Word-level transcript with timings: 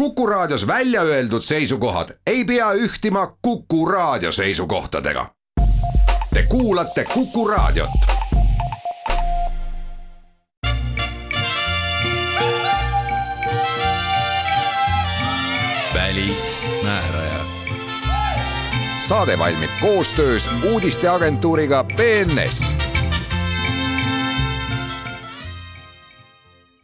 Kuku 0.00 0.26
Raadios 0.26 0.66
välja 0.66 1.02
öeldud 1.02 1.42
seisukohad 1.42 2.08
ei 2.26 2.44
pea 2.44 2.72
ühtima 2.72 3.36
Kuku 3.42 3.86
Raadio 3.86 4.32
seisukohtadega. 4.32 5.26
Te 6.34 6.42
kuulate 6.48 7.04
Kuku 7.04 7.48
Raadiot. 7.48 7.90
välismääraja. 15.94 17.44
saade 19.08 19.38
valmib 19.38 19.70
koostöös 19.80 20.48
uudisteagentuuriga 20.72 21.84
BNS 21.84 22.79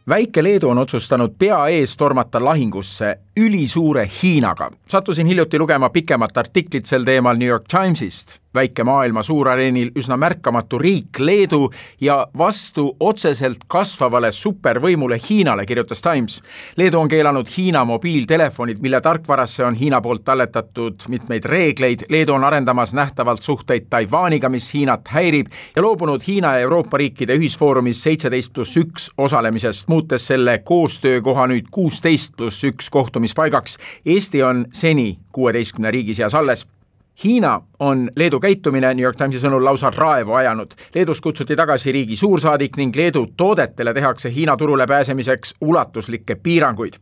väike 0.09 0.43
Leedu 0.43 0.69
on 0.69 0.77
otsustanud 0.77 1.35
pea 1.39 1.67
ees 1.67 1.97
tormata 1.97 2.43
lahingusse 2.43 3.15
ülisuure 3.37 4.09
Hiinaga. 4.23 4.71
sattusin 4.87 5.27
hiljuti 5.27 5.59
lugema 5.59 5.89
pikemat 5.89 6.37
artiklit 6.37 6.85
sel 6.85 7.03
teemal 7.03 7.37
New 7.37 7.47
York 7.47 7.67
Timesist 7.67 8.39
väike 8.57 8.83
maailma 8.83 9.23
suurareenil 9.23 9.91
üsna 9.95 10.17
märkamatu 10.17 10.79
riik 10.81 11.19
Leedu 11.19 11.69
ja 12.01 12.17
vastu 12.37 12.87
otseselt 12.99 13.65
kasvavale 13.67 14.31
supervõimule 14.31 15.19
Hiinale, 15.29 15.65
kirjutas 15.65 16.01
Times. 16.01 16.39
Leedu 16.77 16.99
on 16.99 17.11
keelanud 17.11 17.49
Hiina 17.57 17.83
mobiiltelefonid, 17.85 18.81
mille 18.81 19.01
tarkvarasse 19.01 19.65
on 19.65 19.77
Hiina 19.77 20.01
poolt 20.01 20.23
talletatud 20.25 21.05
mitmeid 21.07 21.45
reegleid. 21.45 22.07
Leedu 22.09 22.33
on 22.33 22.43
arendamas 22.43 22.93
nähtavalt 22.97 23.41
suhteid 23.45 23.87
Taiwaniga, 23.89 24.49
mis 24.49 24.71
Hiinat 24.73 25.07
häirib 25.13 25.51
ja 25.75 25.81
loobunud 25.81 26.25
Hiina 26.27 26.55
ja 26.55 26.65
Euroopa 26.65 26.97
riikide 26.97 27.37
ühisfoorumis 27.37 28.03
seitseteist 28.03 28.53
pluss 28.53 28.77
üks 28.77 29.11
osalemisest, 29.17 29.87
muutes 29.87 30.27
selle 30.27 30.57
koostöökoha 30.63 31.47
nüüd 31.51 31.69
kuusteist 31.71 32.33
pluss 32.37 32.63
üks 32.63 32.89
kohtumispaigaks. 33.27 33.77
Eesti 34.05 34.43
on 34.43 34.65
seni 34.73 35.19
kuueteistkümne 35.31 35.91
riigi 35.91 36.13
seas 36.13 36.35
alles 36.35 36.67
Hiina 37.23 37.61
on 37.79 38.11
Leedu 38.15 38.39
käitumine 38.39 38.93
New 38.93 39.03
York 39.03 39.17
Timesi 39.17 39.39
sõnul 39.41 39.63
lausa 39.65 39.89
raevu 39.89 40.35
ajanud. 40.37 40.75
Leedust 40.93 41.23
kutsuti 41.25 41.55
tagasi 41.57 41.91
riigi 41.91 42.15
suursaadik 42.15 42.77
ning 42.77 42.95
Leedu 42.95 43.23
toodetele 43.37 43.93
tehakse 43.93 44.29
Hiina 44.33 44.57
turule 44.57 44.85
pääsemiseks 44.87 45.55
ulatuslikke 45.61 46.35
piiranguid. 46.35 46.93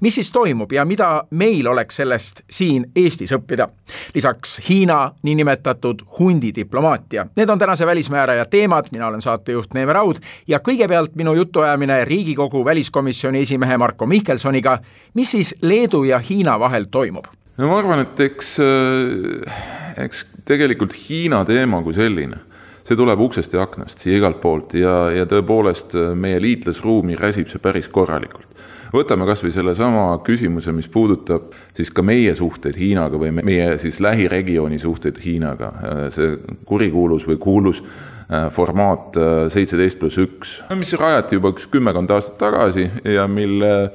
mis 0.00 0.14
siis 0.14 0.32
toimub 0.32 0.72
ja 0.72 0.84
mida 0.84 1.24
meil 1.30 1.66
oleks 1.66 1.96
sellest 1.96 2.40
siin 2.50 2.84
Eestis 2.96 3.32
õppida? 3.32 3.68
lisaks 4.14 4.60
Hiina 4.68 5.12
niinimetatud 5.22 6.02
hundidiplomaatia. 6.18 7.26
Need 7.36 7.48
on 7.48 7.58
tänase 7.58 7.86
välismääraja 7.86 8.44
teemad, 8.44 8.84
mina 8.92 9.06
olen 9.06 9.22
saatejuht 9.22 9.74
Neeme 9.74 9.92
Raud 9.92 10.16
ja 10.46 10.58
kõigepealt 10.58 11.14
minu 11.14 11.34
jutuajamine 11.34 12.04
Riigikogu 12.04 12.64
väliskomisjoni 12.64 13.40
esimehe 13.40 13.76
Marko 13.76 14.06
Mihkelsoniga, 14.06 14.78
mis 15.14 15.30
siis 15.30 15.54
Leedu 15.62 16.04
ja 16.04 16.18
Hiina 16.18 16.60
vahel 16.60 16.84
toimub 16.90 17.26
no 17.56 17.70
ma 17.70 17.78
arvan, 17.80 18.04
et 18.04 18.22
eks, 18.26 18.56
äh, 18.64 19.60
eks 20.04 20.24
tegelikult 20.48 20.96
Hiina 21.06 21.42
teema 21.48 21.82
kui 21.84 21.96
selline, 21.96 22.42
see 22.86 22.98
tuleb 22.98 23.20
uksest 23.20 23.56
ja 23.56 23.64
aknast 23.66 24.02
siia 24.02 24.20
igalt 24.20 24.40
poolt 24.42 24.76
ja, 24.78 25.10
ja 25.14 25.26
tõepoolest 25.28 25.96
äh, 25.98 26.12
meie 26.18 26.40
liitlasruumi 26.42 27.18
räsib 27.18 27.50
see 27.50 27.62
päris 27.62 27.88
korralikult. 27.92 28.48
võtame 28.94 29.26
kasvõi 29.26 29.50
sellesama 29.52 30.08
küsimuse, 30.26 30.72
mis 30.72 30.88
puudutab 30.88 31.50
siis 31.76 31.90
ka 31.90 32.04
meie 32.06 32.34
suhteid 32.34 32.78
Hiinaga 32.78 33.18
või 33.18 33.32
meie 33.42 33.78
siis 33.82 34.00
lähiregiooni 34.00 34.78
suhteid 34.78 35.18
Hiinaga, 35.24 35.72
äh, 35.82 36.04
see 36.14 36.36
kurikuulus 36.64 37.26
või 37.26 37.40
kuulus 37.42 37.82
Äh, 38.26 38.48
formaat 38.50 39.14
seitseteist 39.54 40.00
pluss 40.00 40.18
üks, 40.18 40.56
mis 40.74 40.90
rajati 40.98 41.36
juba 41.36 41.52
üks 41.52 41.68
kümmekond 41.70 42.10
aastat 42.10 42.40
tagasi 42.40 42.88
ja 43.06 43.28
mille 43.30 43.92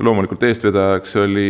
loomulikult 0.00 0.46
eestvedajaks 0.48 1.12
oli 1.20 1.44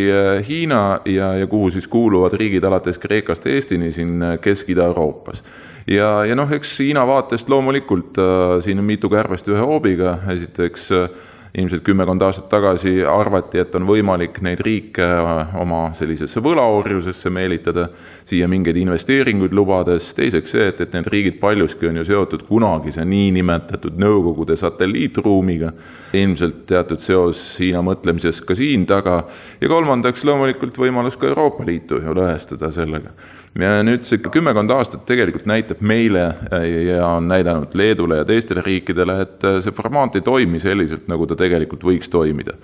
Hiina 0.49 0.81
ja, 1.07 1.29
ja 1.39 1.47
kuhu 1.47 1.71
siis 1.71 1.87
kuuluvad 1.87 2.35
riigid 2.35 2.67
alates 2.67 2.99
Kreekast 2.99 3.47
Eestini 3.47 3.93
siin 3.95 4.19
Kesk-Ida-Euroopas. 4.43 5.45
Ja, 5.87 6.11
ja 6.27 6.37
noh, 6.39 6.51
eks 6.53 6.79
Hiina 6.83 7.07
vaatest 7.07 7.49
loomulikult 7.53 8.19
äh, 8.19 8.59
siin 8.65 8.83
on 8.83 8.89
mitu 8.89 9.11
kärbest 9.13 9.49
ühe 9.49 9.63
hoobiga, 9.63 10.19
esiteks 10.33 10.91
äh, 10.97 11.09
ilmselt 11.57 11.85
kümmekond 11.87 12.21
aastat 12.23 12.49
tagasi 12.53 12.99
arvati, 13.09 13.61
et 13.63 13.75
on 13.79 13.87
võimalik 13.89 14.43
neid 14.45 14.61
riike 14.65 15.05
äh, 15.07 15.55
oma 15.61 15.87
sellisesse 15.97 16.43
võlaorjusesse 16.45 17.31
meelitada, 17.33 17.87
siia 18.29 18.49
mingeid 18.51 18.77
investeeringuid 18.83 19.55
lubades, 19.57 20.11
teiseks 20.19 20.53
see, 20.57 20.67
et, 20.73 20.83
et 20.85 20.99
need 20.99 21.09
riigid 21.13 21.41
paljuski 21.41 21.89
on 21.89 22.03
ju 22.03 22.07
seotud 22.11 22.45
kunagise 22.49 23.07
niinimetatud 23.09 23.97
Nõukogude 23.97 24.59
satelliitruumiga, 24.61 25.73
ilmselt 26.19 26.67
teatud 26.69 27.01
seos 27.01 27.47
Hiina 27.63 27.81
mõtlemises 27.87 28.43
ka 28.45 28.59
siin 28.59 28.85
taga, 28.91 29.23
ja 29.61 29.73
kolmandaks 29.73 30.27
loomulikult 30.29 30.77
võimalus 30.83 31.17
ka 31.17 31.31
Euroopa 31.31 31.65
Liitu 31.65 32.03
ju 32.05 32.21
lõhestada 32.21 32.73
sellega 32.75 33.15
ja 33.61 33.81
nüüd 33.87 34.05
see 34.07 34.21
kümmekond 34.23 34.73
aastat 34.75 35.07
tegelikult 35.09 35.47
näitab 35.49 35.81
meile 35.85 36.27
äh, 36.53 36.67
ja 36.91 37.07
on 37.17 37.29
näidanud 37.31 37.75
Leedule 37.79 38.21
ja 38.21 38.27
teistele 38.29 38.65
riikidele, 38.67 39.21
et 39.25 39.47
äh, 39.47 39.59
see 39.65 39.75
formaat 39.77 40.19
ei 40.19 40.25
toimi 40.27 40.61
selliselt, 40.63 41.07
nagu 41.11 41.29
ta 41.29 41.39
tegelikult 41.39 41.85
võiks 41.87 42.11
toimida. 42.13 42.57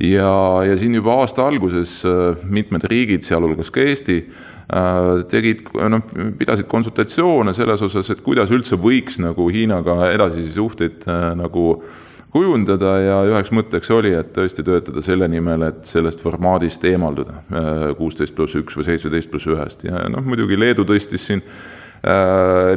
ja, 0.00 0.32
ja 0.66 0.76
siin 0.78 0.94
juba 0.98 1.20
aasta 1.22 1.46
alguses 1.46 2.00
äh, 2.08 2.46
mitmed 2.50 2.86
riigid, 2.90 3.26
sealhulgas 3.26 3.70
ka 3.70 3.82
Eesti, 3.82 4.22
tegid, 5.28 5.66
noh, 5.90 6.04
pidasid 6.38 6.64
konsultatsioone 6.70 7.52
selles 7.52 7.82
osas, 7.84 8.08
et 8.14 8.22
kuidas 8.24 8.48
üldse 8.54 8.78
võiks 8.80 9.18
nagu 9.20 9.44
Hiinaga 9.52 10.06
edasisi 10.14 10.54
suhteid 10.54 11.04
nagu 11.36 11.82
kujundada 12.32 12.94
ja 13.02 13.18
üheks 13.28 13.52
mõtteks 13.54 13.90
oli, 13.92 14.14
et 14.16 14.32
tõesti 14.36 14.64
töötada 14.64 15.04
selle 15.04 15.28
nimel, 15.28 15.66
et 15.68 15.84
sellest 15.88 16.22
formaadist 16.24 16.84
eemalduda, 16.88 17.42
äh, 17.52 17.84
kuusteist 17.98 18.36
pluss 18.36 18.56
üks 18.58 18.78
või 18.78 18.88
seitseteist 18.88 19.30
pluss 19.32 19.50
ühest. 19.50 19.84
Ja 19.88 20.06
noh, 20.12 20.24
muidugi 20.24 20.58
Leedu 20.58 20.86
tõstis 20.88 21.28
siin 21.28 21.44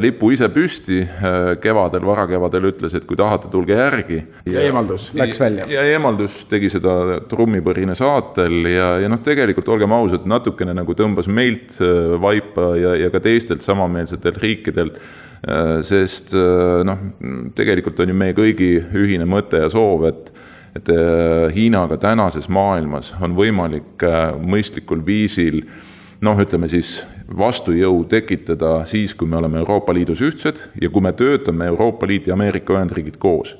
lipu 0.02 0.30
ise 0.36 0.52
püsti 0.54 1.00
äh, 1.02 1.56
kevadel, 1.58 2.04
varakevadel 2.06 2.68
ütles, 2.70 2.94
et 2.94 3.08
kui 3.10 3.18
tahate, 3.18 3.50
tulge 3.50 3.74
järgi. 3.74 4.20
ja 4.46 4.62
eemaldus 4.68 5.08
läks 5.18 5.42
välja. 5.42 5.66
ja 5.72 5.82
eemaldus 5.96 6.44
tegi 6.52 6.70
seda 6.70 7.22
trummipõrine 7.30 7.98
saatel 7.98 8.70
ja, 8.70 8.92
ja 9.02 9.10
noh, 9.10 9.22
tegelikult 9.26 9.70
olgem 9.74 9.98
ausad, 9.98 10.30
natukene 10.30 10.78
nagu 10.78 10.94
tõmbas 10.94 11.26
meilt 11.26 11.80
vaipa 12.22 12.76
ja, 12.78 12.94
ja 13.02 13.10
ka 13.10 13.24
teistelt 13.26 13.66
samameelsetelt 13.66 14.38
riikidelt 14.44 15.02
Äh, 15.46 15.84
sest 15.86 16.34
äh, 16.34 16.82
noh, 16.88 17.02
tegelikult 17.54 18.00
on 18.02 18.10
ju 18.10 18.18
meie 18.18 18.34
kõigi 18.34 18.80
ühine 18.98 19.28
mõte 19.30 19.62
ja 19.66 19.72
soov, 19.72 20.08
et 20.10 20.34
et 20.76 20.90
äh, 20.92 21.54
Hiinaga 21.56 21.96
tänases 22.02 22.50
maailmas 22.52 23.14
on 23.24 23.32
võimalik 23.38 24.04
mõistlikul 24.44 25.06
viisil 25.08 25.62
noh, 26.22 26.40
ütleme 26.40 26.70
siis 26.72 27.00
vastujõu 27.38 28.04
tekitada 28.10 28.86
siis, 28.86 29.16
kui 29.16 29.28
me 29.28 29.40
oleme 29.40 29.60
Euroopa 29.64 29.94
Liidus 29.94 30.22
ühtsed 30.22 30.62
ja 30.82 30.90
kui 30.90 31.02
me 31.02 31.14
töötame 31.14 31.68
Euroopa 31.72 32.08
Liit 32.08 32.28
ja 32.28 32.34
Ameerika 32.38 32.78
Ühendriigid 32.78 33.18
koos. 33.20 33.58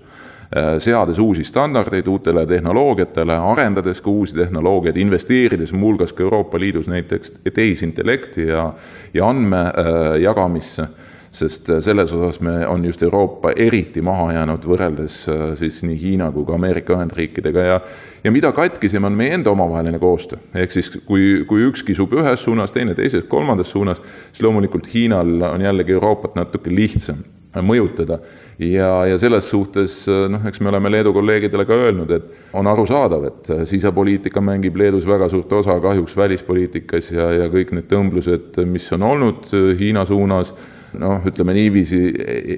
Seades 0.80 1.18
uusi 1.20 1.44
standardeid 1.44 2.08
uutele 2.08 2.46
tehnoloogiatele, 2.48 3.34
arendades 3.52 4.00
ka 4.02 4.12
uusi 4.14 4.38
tehnoloogiaid, 4.38 4.96
investeerides 5.02 5.74
muuhulgas 5.74 6.14
ka 6.14 6.24
Euroopa 6.24 6.60
Liidus 6.60 6.88
näiteks 6.88 7.34
tehisintellekti 7.54 8.48
ja, 8.48 8.70
ja 9.14 9.30
andmejagamisse 9.30 10.84
äh, 10.84 11.15
sest 11.36 11.70
äh, 11.70 11.82
selles 11.84 12.14
osas 12.14 12.40
me, 12.44 12.68
on 12.68 12.86
just 12.86 13.04
Euroopa 13.04 13.52
eriti 13.52 14.02
maha 14.06 14.32
jäänud 14.38 14.66
võrreldes 14.70 15.18
äh, 15.32 15.46
siis 15.60 15.82
nii 15.88 15.98
Hiina 16.02 16.32
kui 16.32 16.46
ka 16.48 16.56
Ameerika 16.56 16.96
Ühendriikidega 16.96 17.68
ja 17.68 17.80
ja 18.24 18.32
mida 18.34 18.52
katkisem 18.56 19.04
on 19.06 19.16
meie 19.18 19.36
enda 19.38 19.52
omavaheline 19.52 20.00
koostöö, 20.00 20.40
ehk 20.56 20.74
siis 20.74 20.92
kui, 21.06 21.44
kui 21.48 21.68
üks 21.68 21.84
kisub 21.86 22.14
ühes 22.16 22.44
suunas, 22.44 22.74
teine 22.74 22.96
teises, 22.98 23.28
kolmandas 23.30 23.72
suunas, 23.72 24.02
siis 24.32 24.44
loomulikult 24.46 24.88
Hiinal 24.94 25.50
on 25.52 25.66
jällegi 25.66 25.96
Euroopat 25.98 26.38
natuke 26.40 26.74
lihtsam 26.74 27.24
mõjutada. 27.64 28.18
ja, 28.60 29.06
ja 29.08 29.18
selles 29.20 29.50
suhtes 29.52 29.98
äh, 30.12 30.26
noh, 30.32 30.44
eks 30.48 30.60
me 30.64 30.72
oleme 30.72 30.92
Leedu 30.92 31.14
kolleegidele 31.16 31.66
ka 31.68 31.76
öelnud, 31.84 32.12
et 32.16 32.56
on 32.56 32.68
arusaadav, 32.68 33.28
et 33.28 33.52
sisepoliitika 33.68 34.42
mängib 34.42 34.80
Leedus 34.80 35.08
väga 35.08 35.30
suurt 35.30 35.52
osa 35.54 35.78
kahjuks 35.84 36.16
välispoliitikas 36.18 37.12
ja, 37.12 37.30
ja 37.42 37.52
kõik 37.52 37.76
need 37.76 37.92
tõmblused, 37.92 38.64
mis 38.72 38.88
on 38.96 39.04
olnud 39.04 39.52
Hiina 39.80 40.06
suunas 40.08 40.56
noh, 41.00 41.26
ütleme 41.28 41.56
niiviisi, 41.58 42.02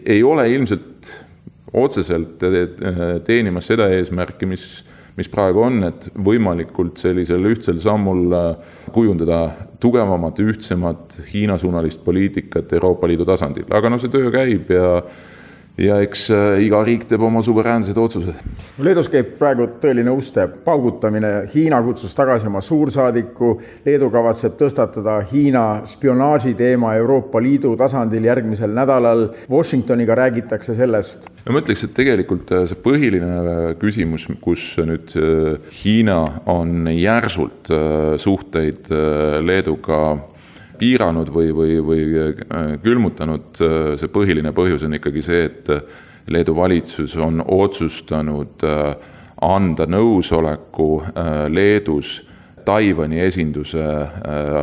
ei 0.06 0.22
ole 0.26 0.48
ilmselt 0.54 1.10
otseselt 1.74 2.44
teenimas 3.28 3.68
seda 3.70 3.90
eesmärki, 3.94 4.48
mis, 4.50 4.66
mis 5.18 5.30
praegu 5.32 5.64
on, 5.66 5.82
et 5.90 6.10
võimalikult 6.14 7.00
sellisel 7.02 7.50
ühtsel 7.52 7.82
sammul 7.84 8.36
äh, 8.38 8.76
kujundada 8.96 9.42
tugevamat, 9.84 10.40
ühtsemat 10.44 11.18
Hiina-suunalist 11.32 12.04
poliitikat 12.06 12.78
Euroopa 12.78 13.10
Liidu 13.10 13.28
tasandil, 13.28 13.68
aga 13.74 13.92
noh, 13.92 14.02
see 14.02 14.14
töö 14.14 14.32
käib 14.34 14.72
ja 14.74 15.02
ja 15.78 16.00
eks 16.02 16.28
äh, 16.34 16.60
iga 16.66 16.80
riik 16.86 17.06
teeb 17.10 17.22
oma 17.24 17.42
suveräänsed 17.46 17.98
otsused. 18.02 18.38
Leedus 18.82 19.10
käib 19.14 19.34
praegu 19.38 19.68
tõeline 19.82 20.12
uste 20.14 20.48
paugutamine, 20.66 21.32
Hiina 21.54 21.80
kutsus 21.86 22.16
tagasi 22.18 22.50
oma 22.50 22.62
suursaadiku, 22.66 23.52
Leedu 23.86 24.10
kavatseb 24.14 24.58
tõstatada 24.60 25.20
Hiina 25.32 25.84
spionaaži 25.88 26.56
teema 26.58 26.96
Euroopa 26.98 27.42
Liidu 27.42 27.76
tasandil 27.78 28.26
järgmisel 28.26 28.74
nädalal, 28.74 29.28
Washingtoniga 29.52 30.18
räägitakse 30.18 30.76
sellest. 30.78 31.30
no 31.46 31.54
ma 31.54 31.62
ütleks, 31.62 31.86
et 31.86 31.94
tegelikult 31.98 32.52
äh, 32.54 32.66
see 32.70 32.82
põhiline 32.82 33.34
äh, 33.38 33.68
küsimus, 33.82 34.28
kus 34.42 34.66
nüüd 34.82 35.14
Hiina 35.84 36.20
on 36.50 36.90
järsult 36.92 37.70
suhteid 38.22 38.90
Leeduga 39.46 40.02
piiranud 40.80 41.32
või, 41.34 41.52
või, 41.56 41.78
või 41.84 42.06
äh, 42.22 42.72
külmutanud, 42.84 43.60
äh, 43.62 43.92
see 44.00 44.12
põhiline 44.14 44.54
põhjus 44.56 44.86
on 44.88 44.98
ikkagi 45.00 45.24
see, 45.26 45.48
et 45.50 45.72
Leedu 46.28 46.56
valitsus 46.58 47.16
on 47.24 47.40
otsustanud 47.42 48.64
äh, 48.68 49.14
anda 49.42 49.86
nõusoleku 49.86 50.90
Leedus 51.54 52.24
Taiwan'i 52.66 53.20
esinduse 53.22 53.84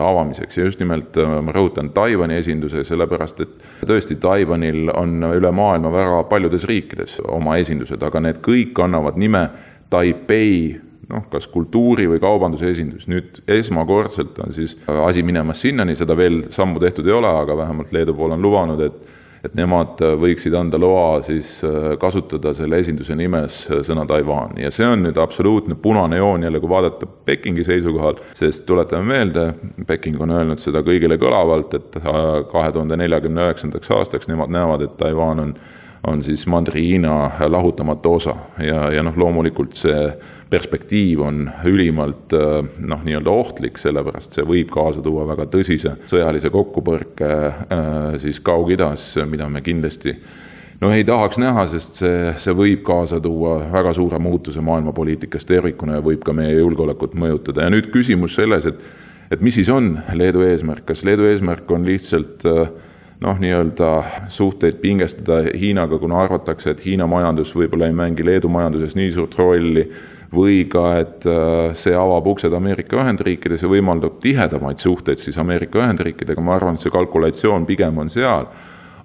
avamiseks. 0.03 0.59
Ja 0.59 0.65
just 0.67 0.81
nimelt 0.83 1.15
ma 1.17 1.55
rõhutan 1.55 1.93
Taiwan'i 1.95 2.41
esinduse, 2.43 2.83
sellepärast 2.85 3.45
et 3.45 3.55
tõesti, 3.87 4.19
Taiwan'il 4.21 4.91
on 4.93 5.23
üle 5.31 5.53
maailma 5.55 5.93
väga 5.95 6.19
paljudes 6.29 6.67
riikides 6.69 7.21
oma 7.23 7.55
esindused, 7.63 8.03
aga 8.03 8.21
need 8.27 8.43
kõik 8.45 8.83
annavad 8.83 9.17
nime 9.17 9.47
Taipei 9.95 10.75
noh, 11.09 11.27
kas 11.31 11.49
kultuuri 11.53 12.07
või 12.11 12.21
kaubanduse 12.23 12.71
esindus. 12.71 13.09
nüüd 13.11 13.43
esmakordselt 13.49 14.39
on 14.45 14.55
siis 14.55 14.77
asi 14.87 15.23
minemas 15.23 15.61
sinnani, 15.65 15.97
seda 15.97 16.17
veel 16.17 16.45
sammu 16.55 16.81
tehtud 16.83 17.07
ei 17.07 17.19
ole, 17.19 17.31
aga 17.43 17.57
vähemalt 17.65 17.93
Leedu 17.93 18.15
pool 18.15 18.37
on 18.37 18.43
lubanud, 18.43 18.81
et 18.81 19.05
et 19.45 19.57
nemad 19.59 20.01
võiksid 20.21 20.55
anda 20.57 20.79
loa 20.81 21.19
siis 21.25 21.59
äh, 21.67 21.95
kasutada 22.01 22.55
selle 22.57 22.79
esinduse 22.81 23.17
nimes 23.19 23.59
äh, 23.69 23.83
sõna 23.87 24.07
Taiwan 24.09 24.57
ja 24.61 24.71
see 24.73 24.87
on 24.89 25.05
nüüd 25.05 25.21
absoluutne 25.21 25.77
punane 25.81 26.21
joon 26.21 26.47
jälle, 26.47 26.61
kui 26.63 26.71
vaadata 26.73 27.09
Pekingi 27.29 27.65
seisukohal, 27.67 28.21
sest 28.39 28.65
tuletame 28.69 29.05
meelde, 29.13 29.47
Peking 29.87 30.21
on 30.25 30.33
öelnud 30.33 30.63
seda 30.63 30.81
kõigile 30.87 31.19
kõlavalt, 31.21 31.77
et 31.77 32.01
äh, 32.01 32.11
kahe 32.53 32.73
tuhande 32.73 32.99
neljakümne 33.01 33.49
üheksandaks 33.49 33.93
aastaks 33.99 34.31
nemad 34.33 34.53
näevad, 34.55 34.87
et 34.87 34.97
Taiwan 35.01 35.45
on 35.45 35.57
on 36.07 36.23
siis 36.23 36.47
Mandri-Hiina 36.47 37.31
lahutamatu 37.49 38.15
osa. 38.15 38.35
Ja, 38.59 38.91
ja 38.93 39.03
noh, 39.03 39.17
loomulikult 39.17 39.77
see 39.79 40.09
perspektiiv 40.51 41.23
on 41.25 41.45
ülimalt 41.65 42.35
äh, 42.37 42.61
noh, 42.79 43.05
nii-öelda 43.05 43.31
ohtlik, 43.31 43.79
sellepärast 43.81 44.37
see 44.37 44.47
võib 44.47 44.73
kaasa 44.75 45.03
tuua 45.03 45.27
väga 45.29 45.49
tõsise 45.51 45.97
sõjalise 46.11 46.53
kokkupõrke 46.55 47.31
äh, 47.31 48.19
siis 48.23 48.41
Kaug-Idas, 48.45 49.15
mida 49.31 49.49
me 49.51 49.65
kindlasti 49.65 50.15
no 50.81 50.93
ei 50.93 51.05
tahaks 51.07 51.41
näha, 51.41 51.67
sest 51.73 52.03
see, 52.03 52.35
see 52.43 52.55
võib 52.57 52.85
kaasa 52.87 53.21
tuua 53.23 53.57
väga 53.73 53.95
suure 53.97 54.21
muutuse 54.23 54.63
maailmapoliitikas 54.65 55.49
tervikuna 55.49 55.99
ja 55.99 56.05
võib 56.05 56.25
ka 56.27 56.35
meie 56.37 56.59
julgeolekut 56.59 57.17
mõjutada. 57.19 57.65
Ja 57.65 57.73
nüüd 57.75 57.91
küsimus 57.95 58.37
selles, 58.39 58.69
et 58.69 58.85
et 59.33 59.41
mis 59.41 59.57
siis 59.57 59.71
on 59.73 59.97
Leedu 60.15 60.45
eesmärk, 60.45 60.85
kas 60.87 61.03
Leedu 61.07 61.25
eesmärk 61.27 61.71
on 61.73 61.87
lihtsalt 61.89 62.45
äh, 62.47 62.69
noh, 63.25 63.39
nii-öelda 63.41 63.91
suhteid 64.33 64.81
pingestada 64.83 65.41
Hiinaga, 65.61 65.99
kuna 65.99 66.21
arvatakse, 66.25 66.75
et 66.75 66.85
Hiina 66.85 67.07
majandus 67.11 67.55
võib-olla 67.57 67.89
ei 67.89 67.97
mängi 67.97 68.27
Leedu 68.27 68.51
majanduses 68.53 68.97
nii 68.99 69.15
suurt 69.15 69.39
rolli. 69.41 69.89
või 70.35 70.65
ka, 70.67 70.81
et 70.99 71.27
äh, 71.31 71.69
see 71.79 71.95
avab 71.95 72.27
uksed 72.27 72.51
Ameerika 72.57 72.97
Ühendriikides 72.99 73.63
ja 73.63 73.69
võimaldab 73.71 74.17
tihedamaid 74.19 74.83
suhteid 74.83 75.21
siis 75.23 75.37
Ameerika 75.39 75.79
Ühendriikidega, 75.79 76.43
ma 76.43 76.57
arvan, 76.57 76.75
et 76.75 76.83
see 76.83 76.91
kalkulatsioon 76.91 77.67
pigem 77.69 78.01
on 78.03 78.11
seal 78.11 78.49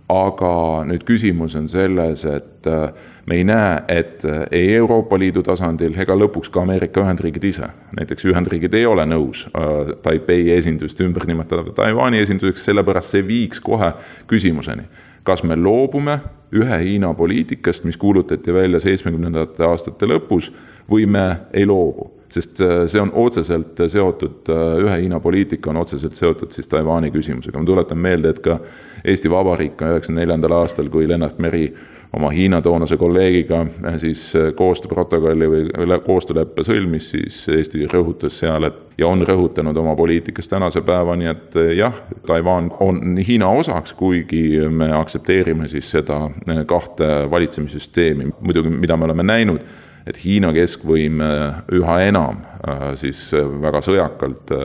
aga 0.09 0.51
nüüd 0.89 1.03
küsimus 1.05 1.53
on 1.59 1.67
selles, 1.69 2.23
et 2.25 2.67
äh, 2.67 2.89
me 3.29 3.37
ei 3.37 3.43
näe, 3.45 3.75
et 3.93 4.25
äh, 4.25 4.41
ei 4.51 4.73
Euroopa 4.79 5.19
Liidu 5.21 5.43
tasandil 5.45 5.93
ega 6.01 6.17
lõpuks 6.17 6.49
ka 6.53 6.63
Ameerika 6.65 7.03
Ühendriigid 7.03 7.45
ise, 7.51 7.69
näiteks 7.97 8.25
Ühendriigid 8.25 8.73
ei 8.73 8.87
ole 8.89 9.05
nõus 9.05 9.45
äh, 9.51 9.93
Taipei 10.01 10.49
esindust 10.55 11.01
ümber 11.05 11.27
nimetada 11.29 11.75
Taiwan'i 11.77 12.23
esinduseks, 12.25 12.65
sellepärast 12.71 13.15
see 13.15 13.25
viiks 13.27 13.61
kohe 13.61 13.93
küsimuseni, 14.29 14.87
kas 15.23 15.45
me 15.45 15.57
loobume 15.59 16.19
ühe 16.57 16.81
Hiina 16.81 17.13
poliitikast, 17.13 17.85
mis 17.85 17.97
kuulutati 18.01 18.53
välja 18.53 18.81
seitsmekümnendate 18.81 19.67
aastate 19.67 20.09
lõpus, 20.09 20.49
või 20.89 21.05
me 21.05 21.27
ei 21.53 21.69
loobu 21.69 22.18
sest 22.33 22.61
äh, 22.61 22.83
see 22.87 23.01
on 23.01 23.11
otseselt 23.13 23.79
seotud, 23.87 24.49
äh, 24.49 24.81
ühe 24.83 24.97
Hiina 25.03 25.19
poliitika 25.19 25.69
on 25.69 25.81
otseselt 25.81 26.15
seotud 26.15 26.53
siis 26.53 26.67
Taiwan'i 26.67 27.11
küsimusega. 27.11 27.59
ma 27.59 27.65
tuletan 27.65 27.97
meelde, 27.97 28.33
et 28.35 28.43
ka 28.45 28.59
Eesti 29.05 29.31
Vabariik 29.31 29.81
üheksakümne 29.81 30.21
neljandal 30.21 30.59
aastal, 30.59 30.89
kui 30.93 31.07
Lennart 31.09 31.39
Meri 31.39 31.71
oma 32.13 32.29
Hiina 32.33 32.61
toonase 32.61 32.97
kolleegiga 32.97 33.63
äh, 33.65 33.97
siis 33.97 34.27
koostööprotokolli 34.55 35.49
või 35.49 35.99
koostööleppe 36.05 36.65
sõlmis, 36.67 37.09
siis 37.15 37.41
Eesti 37.49 37.87
rõhutas 37.89 38.39
seal, 38.43 38.69
et 38.69 38.79
ja 38.99 39.07
on 39.07 39.25
rõhutanud 39.25 39.77
oma 39.77 39.95
poliitikas 39.95 40.49
tänase 40.51 40.81
päevani, 40.85 41.31
et 41.31 41.57
jah, 41.77 41.97
Taiwan 42.27 42.69
on 42.79 43.17
Hiina 43.17 43.49
osaks, 43.49 43.93
kuigi 43.97 44.59
me 44.69 44.91
aktsepteerime 44.93 45.67
siis 45.71 45.89
seda 45.97 46.27
kahte 46.67 47.29
valitsemissüsteemi, 47.31 48.33
muidugi 48.41 48.73
mida 48.75 48.97
me 48.97 49.09
oleme 49.09 49.23
näinud 49.23 49.63
et 50.07 50.19
Hiina 50.23 50.51
keskvõim 50.55 51.21
äh, 51.23 51.59
üha 51.79 51.99
enam 52.07 52.43
äh, 52.63 52.93
siis 52.99 53.29
äh, 53.33 53.45
väga 53.61 53.81
sõjakalt 53.85 54.55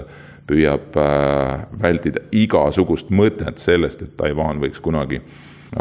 püüab 0.44 0.92
vältida 1.80 2.20
igasugust 2.36 3.08
mõtet 3.08 3.62
sellest, 3.62 4.02
et 4.04 4.10
Taiwan 4.18 4.58
võiks 4.60 4.82
kunagi 4.84 5.22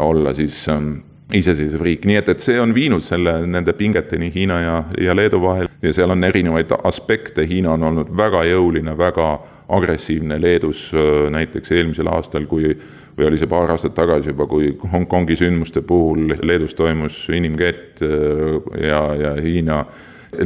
olla 0.00 0.32
siis 0.32 0.56
ähm, 0.72 1.02
iseseisev 1.36 1.84
riik, 1.84 2.06
nii 2.08 2.16
et, 2.16 2.30
et 2.32 2.40
see 2.40 2.56
on 2.60 2.72
viinud 2.72 3.04
selle, 3.04 3.42
nende 3.44 3.74
pingeteni 3.76 4.30
Hiina 4.32 4.56
ja, 4.62 4.78
ja 5.04 5.16
Leedu 5.16 5.42
vahel. 5.42 5.68
Ja 5.84 5.92
seal 5.92 6.16
on 6.16 6.24
erinevaid 6.24 6.72
aspekte, 6.80 7.44
Hiina 7.44 7.74
on 7.76 7.84
olnud 7.90 8.16
väga 8.16 8.46
jõuline, 8.48 8.96
väga 8.96 9.28
agressiivne 9.76 10.40
Leedus 10.40 10.86
näiteks 11.36 11.76
eelmisel 11.76 12.08
aastal, 12.08 12.48
kui 12.48 12.72
või 13.18 13.28
oli 13.28 13.38
see 13.38 13.50
paar 13.50 13.70
aastat 13.74 13.94
tagasi 13.94 14.32
juba, 14.32 14.46
kui 14.50 14.72
Hongkongi 14.92 15.36
sündmuste 15.38 15.82
puhul 15.86 16.34
Leedus 16.42 16.74
toimus 16.74 17.24
inimkett 17.30 18.02
äh, 18.02 18.58
ja, 18.88 19.04
ja 19.20 19.34
Hiina 19.42 19.84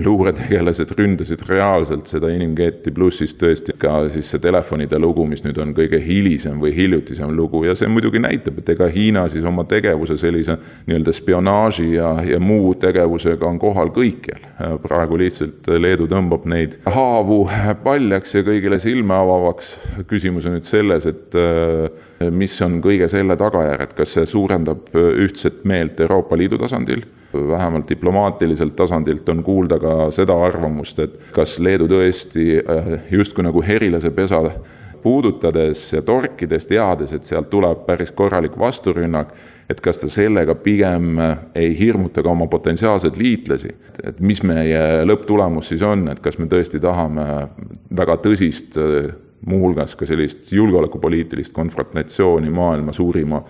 luuretegelased 0.04 0.92
ründasid 0.98 1.42
reaalselt 1.48 2.10
seda 2.10 2.30
inimketti, 2.32 2.92
pluss 2.94 3.22
siis 3.22 3.34
tõesti 3.38 3.74
ka 3.78 4.08
siis 4.12 4.30
see 4.32 4.42
telefonide 4.42 4.98
lugu, 5.00 5.26
mis 5.28 5.44
nüüd 5.44 5.58
on 5.62 5.74
kõige 5.76 6.00
hilisem 6.02 6.60
või 6.62 6.72
hiljutisem 6.76 7.32
lugu 7.36 7.64
ja 7.66 7.74
see 7.78 7.90
muidugi 7.90 8.22
näitab, 8.22 8.60
et 8.62 8.72
ega 8.74 8.88
Hiina 8.92 9.26
siis 9.32 9.46
oma 9.48 9.64
tegevuse 9.68 10.18
sellise 10.20 10.58
nii-öelda 10.86 11.14
spionaaži 11.14 11.90
ja, 11.94 12.14
ja 12.26 12.40
muu 12.40 12.74
tegevusega 12.80 13.48
on 13.48 13.58
kohal 13.62 13.92
kõikjal. 13.94 14.46
praegu 14.82 15.18
lihtsalt 15.20 15.68
Leedu 15.78 16.08
tõmbab 16.10 16.46
neid 16.50 16.78
haavu 16.86 17.42
paljaks 17.84 18.34
ja 18.34 18.44
kõigile 18.46 18.80
silme 18.82 19.14
avavaks. 19.18 19.74
küsimus 20.06 20.46
on 20.46 20.58
nüüd 20.58 20.68
selles, 20.68 21.06
et 21.06 21.38
äh, 21.38 22.30
mis 22.30 22.56
on 22.62 22.80
kõige 22.84 23.08
selle 23.08 23.36
tagajärjed, 23.38 23.94
kas 23.98 24.16
see 24.16 24.26
suurendab 24.26 24.90
ühtset 24.94 25.64
meelt 25.68 26.00
Euroopa 26.00 26.36
Liidu 26.36 26.58
tasandil 26.58 27.06
vähemalt 27.48 27.88
diplomaatiliselt 27.88 28.76
tasandilt 28.76 29.28
on 29.28 29.42
kuulda 29.44 29.78
ka 29.78 30.10
seda 30.14 30.36
arvamust, 30.44 30.98
et 30.98 31.14
kas 31.34 31.58
Leedu 31.62 31.88
tõesti 31.90 32.58
äh, 32.58 32.90
justkui 33.10 33.46
nagu 33.46 33.62
herilase 33.64 34.10
pesa 34.14 34.42
puudutades 35.02 35.92
ja 35.92 36.02
torkides, 36.02 36.66
teades, 36.66 37.12
et 37.14 37.26
sealt 37.26 37.50
tuleb 37.50 37.84
päris 37.86 38.10
korralik 38.16 38.58
vasturünnak, 38.58 39.30
et 39.70 39.80
kas 39.84 40.00
ta 40.00 40.10
sellega 40.10 40.56
pigem 40.58 41.18
äh, 41.22 41.38
ei 41.54 41.72
hirmuta 41.78 42.24
ka 42.24 42.32
oma 42.32 42.48
potentsiaalseid 42.50 43.16
liitlasi. 43.16 43.74
et 44.04 44.20
mis 44.20 44.42
meie 44.42 45.04
lõpptulemus 45.06 45.72
siis 45.72 45.82
on, 45.82 46.08
et 46.08 46.20
kas 46.20 46.38
me 46.38 46.46
tõesti 46.50 46.80
tahame 46.80 47.24
väga 47.96 48.18
tõsist, 48.24 48.78
äh, 48.78 49.14
muuhulgas 49.46 49.94
ka 49.96 50.06
sellist 50.06 50.52
julgeolekupoliitilist 50.52 51.54
konfrontatsiooni 51.54 52.50
maailma 52.50 52.92
suurima 52.92 53.42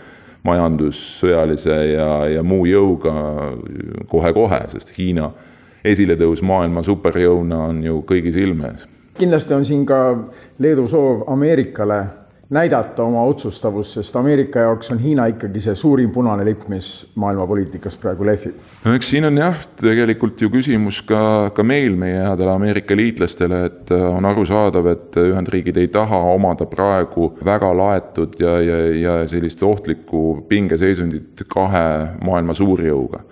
majandus, 0.46 1.00
sõjalise 1.20 1.76
ja, 1.92 2.10
ja 2.30 2.42
muu 2.46 2.66
jõuga 2.68 3.14
kohe-kohe, 4.10 4.60
sest 4.72 4.94
Hiina 4.98 5.30
esiletõus 5.84 6.42
maailma 6.42 6.82
superjõuna 6.86 7.58
on 7.70 7.82
ju 7.84 8.02
kõigi 8.08 8.32
silme 8.34 8.72
ees. 8.72 8.86
kindlasti 9.18 9.54
on 9.54 9.64
siin 9.64 9.84
ka 9.86 10.00
Leedu 10.58 10.86
soov 10.86 11.24
Ameerikale 11.32 12.02
näidata 12.50 13.04
oma 13.04 13.22
otsustavust, 13.28 13.98
sest 13.98 14.16
Ameerika 14.16 14.62
jaoks 14.64 14.90
on 14.92 14.98
Hiina 15.02 15.26
ikkagi 15.28 15.60
see 15.60 15.74
suurim 15.76 16.12
punane 16.12 16.44
lipp, 16.48 16.64
mis 16.72 17.10
maailmapoliitikas 17.20 17.98
praegu 18.00 18.24
lehvib. 18.24 18.62
no 18.84 18.94
eks 18.96 19.10
siin 19.10 19.28
on 19.28 19.36
jah, 19.38 19.58
tegelikult 19.80 20.40
ju 20.40 20.48
küsimus 20.52 21.02
ka, 21.08 21.20
ka 21.54 21.64
meil, 21.64 21.96
meie 22.00 22.22
headele 22.24 22.54
Ameerika 22.54 22.96
liitlastele, 22.96 23.64
et 23.68 23.92
äh, 23.92 24.04
on 24.08 24.24
arusaadav, 24.24 24.88
et 24.94 25.20
Ühendriigid 25.20 25.76
ei 25.76 25.90
taha 25.92 26.22
omada 26.32 26.66
praegu 26.70 27.34
väga 27.44 27.74
laetud 27.76 28.40
ja, 28.40 28.56
ja, 28.64 28.80
ja 28.96 29.18
sellist 29.28 29.62
ohtlikku 29.62 30.46
pingeseisundit 30.48 31.44
kahe 31.52 31.84
maailma 32.24 32.56
suurjõuga 32.56 33.24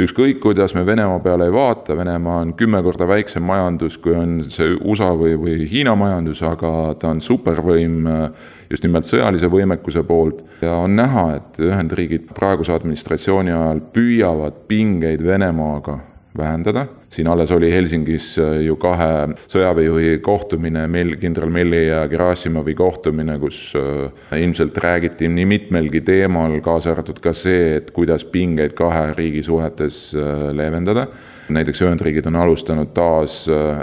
ükskõik, 0.00 0.40
kuidas 0.42 0.74
me 0.74 0.82
Venemaa 0.86 1.20
peale 1.22 1.46
ei 1.48 1.52
vaata, 1.54 1.96
Venemaa 1.96 2.40
on 2.42 2.54
kümme 2.58 2.82
korda 2.82 3.06
väiksem 3.08 3.44
majandus, 3.46 3.98
kui 4.02 4.16
on 4.18 4.40
see 4.50 4.74
USA 4.80 5.12
või, 5.18 5.36
või 5.38 5.68
Hiina 5.70 5.94
majandus, 5.98 6.42
aga 6.46 6.94
ta 6.98 7.12
on 7.14 7.22
supervõim 7.22 8.08
äh, 8.10 8.48
just 8.70 8.86
nimelt 8.86 9.06
sõjalise 9.08 9.50
võimekuse 9.50 10.02
poolt 10.06 10.42
ja 10.64 10.74
on 10.82 10.96
näha, 10.98 11.28
et 11.38 11.62
Ühendriigid 11.62 12.26
praeguse 12.34 12.74
administratsiooni 12.74 13.54
ajal 13.54 13.84
püüavad 13.94 14.64
pingeid 14.68 15.22
Venemaaga 15.24 16.00
vähendada. 16.36 16.88
Siin 17.14 17.28
alles 17.28 17.52
oli 17.52 17.70
Helsingis 17.72 18.38
äh, 18.38 18.60
ju 18.66 18.76
kahe 18.80 19.34
sõjaväejuhi 19.46 20.18
kohtumine, 20.24 20.86
meil 20.90 21.14
kindral 21.20 21.52
Melli 21.54 21.86
ja 21.86 22.04
Gerassimovi 22.10 22.74
kohtumine, 22.78 23.36
kus 23.42 23.68
äh, 23.78 24.40
ilmselt 24.40 24.78
räägiti 24.82 25.28
nii 25.30 25.46
mitmelgi 25.46 26.02
teemal, 26.06 26.58
kaasa 26.64 26.94
arvatud 26.94 27.20
ka 27.22 27.34
see, 27.36 27.76
et 27.78 27.92
kuidas 27.94 28.26
pingeid 28.26 28.74
kahe 28.78 29.12
riigi 29.14 29.44
suhetes 29.46 30.08
äh, 30.18 30.50
leevendada 30.56 31.06
näiteks 31.54 31.82
Ühendriigid 31.84 32.24
on 32.24 32.38
alustanud 32.40 32.94
taas 32.96 33.42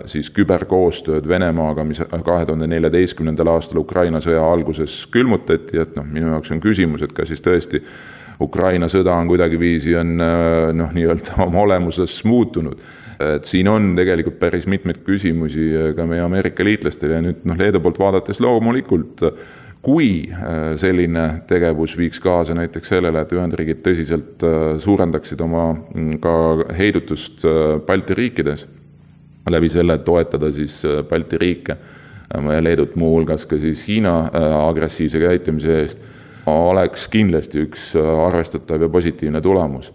siis 0.10 0.32
küberkoostööd 0.34 1.28
Venemaaga, 1.30 1.84
mis 1.86 2.00
kahe 2.10 2.48
tuhande 2.50 2.66
neljateistkümnendal 2.72 3.52
aastal 3.54 3.84
Ukraina 3.84 4.18
sõja 4.18 4.42
alguses 4.42 4.96
külmutati, 5.14 5.78
et 5.78 5.94
noh, 5.94 6.08
minu 6.10 6.32
jaoks 6.32 6.56
on 6.56 6.64
küsimus, 6.64 7.06
et 7.06 7.14
kas 7.14 7.30
siis 7.30 7.46
tõesti 7.46 7.84
Ukraina 8.42 8.90
sõda 8.90 9.14
on 9.14 9.30
kuidagiviisi 9.30 9.94
on 10.02 10.18
noh, 10.18 10.98
nii-öelda 10.98 11.38
oma 11.46 11.62
olemuses 11.68 12.18
muutunud. 12.26 12.82
Et 13.38 13.48
siin 13.48 13.70
on 13.72 13.92
tegelikult 13.98 14.40
päris 14.42 14.68
mitmeid 14.70 15.02
küsimusi 15.08 15.68
äh, 15.76 15.90
ka 15.98 16.06
meie 16.10 16.24
Ameerika 16.26 16.66
liitlastele 16.66 17.18
ja 17.18 17.24
nüüd 17.26 17.44
noh, 17.48 17.58
Leedu 17.60 17.82
poolt 17.84 18.00
vaadates 18.02 18.42
loomulikult 18.44 19.24
kui 19.82 20.12
äh, 20.30 20.74
selline 20.82 21.26
tegevus 21.50 21.96
viiks 21.98 22.22
kaasa 22.22 22.56
näiteks 22.58 22.94
sellele, 22.94 23.24
et 23.24 23.34
Ühendriigid 23.34 23.82
tõsiselt 23.86 24.46
suurendaksid 24.84 25.42
oma 25.42 25.72
mm, 25.74 26.22
ka 26.22 26.36
heidutust 26.78 27.46
Balti 27.88 28.18
riikides, 28.18 28.68
läbi 29.50 29.70
selle 29.74 29.98
toetada 30.06 30.52
siis 30.54 30.82
Balti 31.10 31.40
riike 31.42 31.78
ja 32.32 32.64
Leedut 32.64 32.94
muuhulgas 32.96 33.44
ka 33.46 33.58
siis 33.60 33.84
Hiina 33.90 34.16
agressiivse 34.70 35.20
käitumise 35.20 35.80
eest 35.82 36.12
oleks 36.46 37.08
kindlasti 37.12 37.66
üks 37.66 37.92
äh, 38.00 38.08
arvestatav 38.26 38.82
ja 38.82 38.90
positiivne 38.90 39.42
tulemus. 39.42 39.92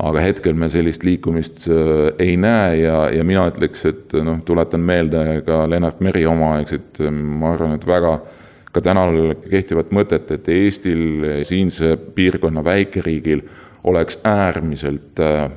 Aga 0.00 0.24
hetkel 0.24 0.54
me 0.56 0.70
sellist 0.72 1.04
liikumist 1.04 1.66
äh, 1.68 2.10
ei 2.18 2.36
näe 2.40 2.82
ja, 2.82 2.98
ja 3.12 3.24
mina 3.26 3.46
ütleks, 3.50 3.86
et 3.90 4.14
noh, 4.24 4.40
tuletan 4.46 4.84
meelde 4.84 5.40
ka 5.46 5.64
Lennart 5.70 6.00
Meri 6.04 6.26
omaaegset, 6.28 7.02
ma 7.10 7.54
arvan, 7.54 7.76
et 7.76 7.86
väga 7.86 8.18
ka 8.70 8.82
tänal 8.84 9.34
kehtivat 9.50 9.90
mõtet, 9.94 10.30
et 10.30 10.48
Eestil, 10.48 11.02
siinse 11.46 11.96
piirkonna 12.14 12.62
väikeriigil 12.64 13.42
oleks 13.84 14.20
äärmiselt 14.24 15.20
äh, 15.20 15.50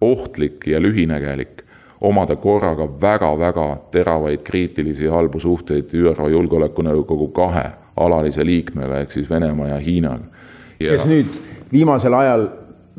ohtlik 0.00 0.66
ja 0.66 0.80
lühinägelik 0.80 1.64
omada 2.04 2.36
korraga 2.36 2.86
väga-väga 3.00 3.68
teravaid 3.90 4.42
kriitilisi 4.44 5.06
halbu 5.06 5.40
suhteid 5.40 5.94
ÜRO 5.94 6.28
Julgeolekunõukogu 6.28 7.30
kahe 7.36 7.64
alalise 7.96 8.44
liikmega 8.44 9.00
ehk 9.04 9.14
siis 9.14 9.30
Venemaa 9.30 9.68
ja 9.68 9.78
Hiinaga 9.80 10.26
ja.... 10.80 10.92
kes 10.92 11.06
nüüd 11.08 11.38
viimasel 11.72 12.14
ajal 12.18 12.48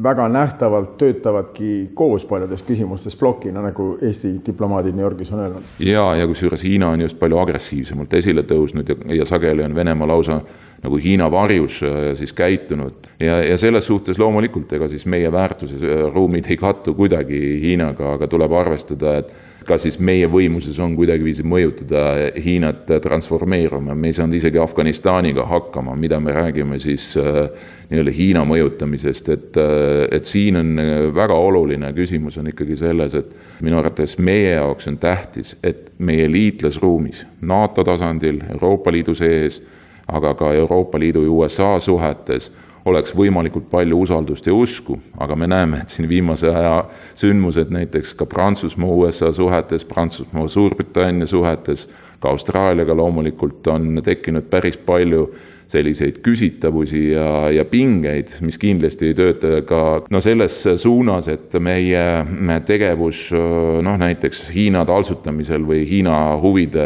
väga 0.03 0.27
nähtavalt 0.29 0.97
töötavadki 0.97 1.91
koos 1.93 2.25
paljudes 2.25 2.63
küsimustes 2.63 3.15
plokina, 3.15 3.61
nagu 3.61 3.97
Eesti 4.01 4.33
diplomaadid 4.45 4.95
New 4.95 5.03
Yorgis 5.03 5.31
on 5.31 5.39
öelnud. 5.39 5.63
ja, 5.79 6.15
ja 6.15 6.27
kusjuures 6.27 6.63
Hiina 6.63 6.89
on 6.89 7.01
just 7.01 7.19
palju 7.19 7.37
agressiivsemalt 7.37 8.13
esile 8.13 8.43
tõusnud 8.43 8.89
ja, 8.89 8.95
ja 9.15 9.25
sageli 9.25 9.63
on 9.63 9.75
Venemaa 9.75 10.07
lausa 10.07 10.41
nagu 10.83 10.99
Hiina 10.99 11.31
varjus 11.31 11.81
äh, 11.83 12.13
siis 12.15 12.33
käitunud. 12.33 13.09
ja, 13.19 13.43
ja 13.43 13.57
selles 13.57 13.87
suhtes 13.87 14.19
loomulikult, 14.19 14.73
ega 14.73 14.87
siis 14.87 15.05
meie 15.05 15.31
väärtusruumid 15.31 16.51
ei 16.51 16.57
kattu 16.57 16.93
kuidagi 16.93 17.41
Hiinaga, 17.61 18.13
aga 18.13 18.27
tuleb 18.27 18.51
arvestada, 18.51 19.17
et 19.17 19.33
ka 19.65 19.77
siis 19.81 19.97
meie 19.99 20.27
võimuses 20.29 20.77
on 20.83 20.95
kuidagiviisi 20.97 21.45
mõjutada 21.47 22.31
Hiinat 22.41 22.89
transformeeruma, 23.03 23.95
me 23.97 24.11
ei 24.11 24.17
saanud 24.17 24.37
isegi 24.37 24.59
Afganistaniga 24.61 25.45
hakkama, 25.49 25.95
mida 25.99 26.19
me 26.21 26.33
räägime 26.35 26.79
siis 26.83 27.11
äh, 27.17 27.49
nii-öelda 27.89 28.13
Hiina 28.15 28.43
mõjutamisest, 28.47 29.31
et, 29.33 29.61
äh, 29.61 30.05
et 30.15 30.29
siin 30.29 30.59
on 30.61 30.75
väga 31.15 31.37
oluline 31.37 31.91
küsimus 31.97 32.37
on 32.41 32.51
ikkagi 32.51 32.77
selles, 32.79 33.15
et 33.17 33.61
minu 33.65 33.79
arvates 33.81 34.17
meie 34.17 34.55
jaoks 34.55 34.91
on 34.91 34.99
tähtis, 35.01 35.55
et 35.63 35.93
meie 35.97 36.27
liitlasruumis, 36.31 37.25
NATO 37.41 37.83
tasandil, 37.83 38.43
Euroopa 38.57 38.93
Liidu 38.93 39.15
sees, 39.17 39.61
aga 40.07 40.35
ka 40.37 40.53
Euroopa 40.53 40.99
Liidu 41.01 41.23
ja 41.25 41.31
USA 41.31 41.79
suhetes 41.79 42.51
oleks 42.85 43.15
võimalikult 43.17 43.65
palju 43.71 43.97
usaldust 44.05 44.47
ja 44.47 44.53
usku, 44.53 44.99
aga 45.21 45.35
me 45.35 45.47
näeme, 45.49 45.81
et 45.81 45.93
siin 45.93 46.09
viimase 46.09 46.51
aja 46.51 46.85
sündmused 47.17 47.73
näiteks 47.73 48.13
ka 48.19 48.27
Prantsusmaa-USA 48.29 49.31
suhetes, 49.33 49.85
Prantsusmaa-Suurbritannia 49.89 51.27
suhetes, 51.29 51.89
ka 52.19 52.29
Austraaliaga 52.29 52.95
loomulikult 52.95 53.67
on 53.73 53.99
tekkinud 54.05 54.49
päris 54.49 54.77
palju 54.77 55.27
selliseid 55.67 56.19
küsitavusi 56.21 57.11
ja, 57.11 57.49
ja 57.49 57.65
pingeid, 57.65 58.29
mis 58.45 58.57
kindlasti 58.61 59.09
ei 59.09 59.15
tööta 59.17 59.63
ka 59.65 59.81
no 60.13 60.21
selles 60.21 60.59
suunas, 60.77 61.27
et 61.31 61.57
meie 61.57 62.59
tegevus 62.65 63.31
noh, 63.33 63.97
näiteks 63.97 64.49
Hiina 64.53 64.85
taltsutamisel 64.85 65.65
või 65.65 65.81
Hiina 65.89 66.19
huvide 66.41 66.85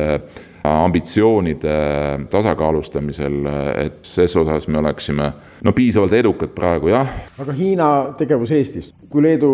ambitsioonide 0.63 1.75
tasakaalustamisel, 2.29 3.37
et 3.85 3.99
ses 4.03 4.35
osas 4.35 4.67
me 4.67 4.79
oleksime 4.79 5.31
no 5.63 5.73
piisavalt 5.73 6.13
edukad 6.13 6.51
praegu, 6.55 6.91
jah. 6.91 7.07
aga 7.39 7.55
Hiina 7.55 7.89
tegevus 8.19 8.51
Eestis, 8.55 8.91
kui 9.09 9.23
Leedu 9.23 9.51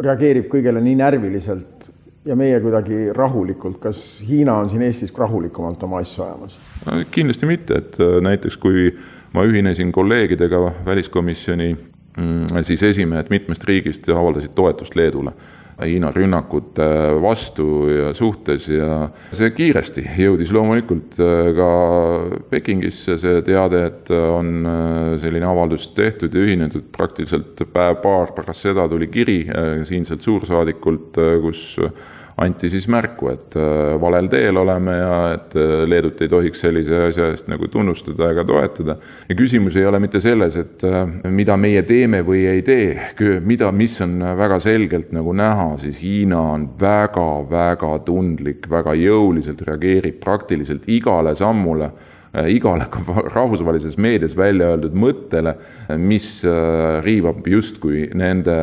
reageerib 0.00 0.48
kõigele 0.52 0.80
nii 0.84 0.96
närviliselt 1.00 1.90
ja 2.28 2.36
meie 2.36 2.60
kuidagi 2.64 3.12
rahulikult, 3.16 3.78
kas 3.82 4.22
Hiina 4.28 4.58
on 4.62 4.72
siin 4.72 4.82
Eestis 4.86 5.14
rahulikumalt 5.16 5.82
oma 5.82 6.00
asju 6.02 6.24
ajamas? 6.24 6.58
kindlasti 7.10 7.48
mitte, 7.50 7.82
et 7.82 8.00
äh, 8.00 8.18
näiteks 8.24 8.56
kui 8.56 8.90
ma 9.36 9.44
ühinesin 9.44 9.92
kolleegidega 9.92 10.60
väliskomisjoni, 10.86 11.74
mm, 12.16 12.62
siis 12.64 12.82
esimehed 12.82 13.28
mitmest 13.30 13.64
riigist 13.68 14.08
avaldasid 14.08 14.56
toetust 14.56 14.96
Leedule 14.96 15.36
Hiina 15.78 16.10
rünnakute 16.10 16.86
vastu 17.22 17.86
ja 17.86 18.10
suhtes 18.16 18.66
ja 18.72 19.04
see 19.30 19.52
kiiresti 19.54 20.02
jõudis 20.18 20.50
loomulikult 20.54 21.18
äh, 21.22 21.50
ka 21.54 21.68
Pekingisse. 22.50 23.14
See 23.22 23.42
teade, 23.46 23.84
et 23.86 24.10
on 24.10 24.66
äh, 24.66 25.12
selline 25.22 25.46
avaldus 25.46 25.90
tehtud 25.94 26.34
ja 26.34 26.42
ühinetud 26.42 26.90
praktiliselt 26.94 27.62
päev-paar 27.72 28.34
pärast 28.34 28.66
seda 28.66 28.88
tuli 28.90 29.06
kiri 29.12 29.44
äh, 29.46 29.84
siinselt 29.88 30.26
suursaadikult, 30.26 31.22
kus 31.44 31.62
anti 32.38 32.70
siis 32.70 32.86
märku, 32.90 33.28
et 33.32 33.56
äh, 33.58 33.96
valel 34.00 34.28
teel 34.30 34.56
oleme 34.60 34.94
ja 34.96 35.14
et 35.34 35.56
äh, 35.58 35.82
Leedut 35.90 36.20
ei 36.22 36.30
tohiks 36.30 36.60
sellise 36.62 37.00
asja 37.08 37.30
eest 37.32 37.48
nagu 37.50 37.68
tunnustada 37.72 38.30
ega 38.32 38.44
toetada. 38.46 38.96
ja 39.28 39.36
küsimus 39.38 39.76
ei 39.76 39.86
ole 39.86 39.98
mitte 40.02 40.20
selles, 40.22 40.56
et 40.56 40.84
äh, 40.86 41.00
mida 41.34 41.56
meie 41.58 41.82
teeme 41.82 42.22
või 42.26 42.44
ei 42.50 42.62
tee, 42.62 43.40
mida, 43.44 43.72
mis 43.72 43.98
on 44.04 44.20
väga 44.38 44.60
selgelt 44.62 45.12
nagu 45.16 45.34
näha, 45.34 45.72
siis 45.82 46.02
Hiina 46.02 46.40
on 46.54 46.68
väga-väga 46.80 47.98
tundlik, 48.06 48.70
väga 48.70 48.94
jõuliselt 48.98 49.64
reageerib 49.66 50.20
praktiliselt 50.22 50.86
igale 50.88 51.34
sammule 51.38 51.90
igale 52.48 52.84
rahvusvahelises 53.36 53.96
meedias 53.96 54.36
välja 54.36 54.72
öeldud 54.72 54.96
mõttele, 54.98 55.54
mis 55.96 56.42
äh, 56.46 56.98
riivab 57.04 57.46
justkui 57.48 58.06
nende 58.14 58.54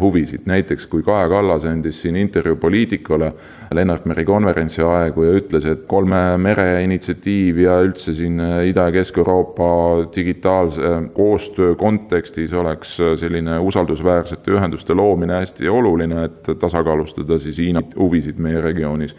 huvisid. 0.00 0.44
näiteks 0.46 0.86
kui 0.86 1.02
Kaja 1.02 1.28
Kallas 1.32 1.64
andis 1.64 2.02
siin 2.02 2.16
intervjuu 2.16 2.56
Poliitikule 2.60 3.32
Lennart 3.74 4.04
Meri 4.06 4.24
konverentsi 4.24 4.82
aegu 4.82 5.24
ja 5.24 5.36
ütles, 5.40 5.66
et 5.66 5.86
kolme 5.88 6.36
mere 6.38 6.82
initsiatiiv 6.84 7.62
ja 7.64 7.78
üldse 7.84 8.14
siin 8.14 8.40
äh, 8.40 8.66
Ida- 8.70 8.88
ja 8.90 8.96
Kesk-Euroopa 8.98 9.70
digitaalse 10.16 10.92
koostöö 11.14 11.74
kontekstis 11.74 12.52
oleks 12.52 12.96
selline 12.96 13.58
usaldusväärsete 13.58 14.52
ühenduste 14.52 14.94
loomine 14.94 15.40
hästi 15.40 15.68
oluline, 15.68 16.24
et 16.24 16.52
tasakaalustada 16.60 17.38
siis 17.38 17.58
Hiina 17.58 17.82
huvisid 17.96 18.38
meie 18.42 18.60
regioonis 18.60 19.16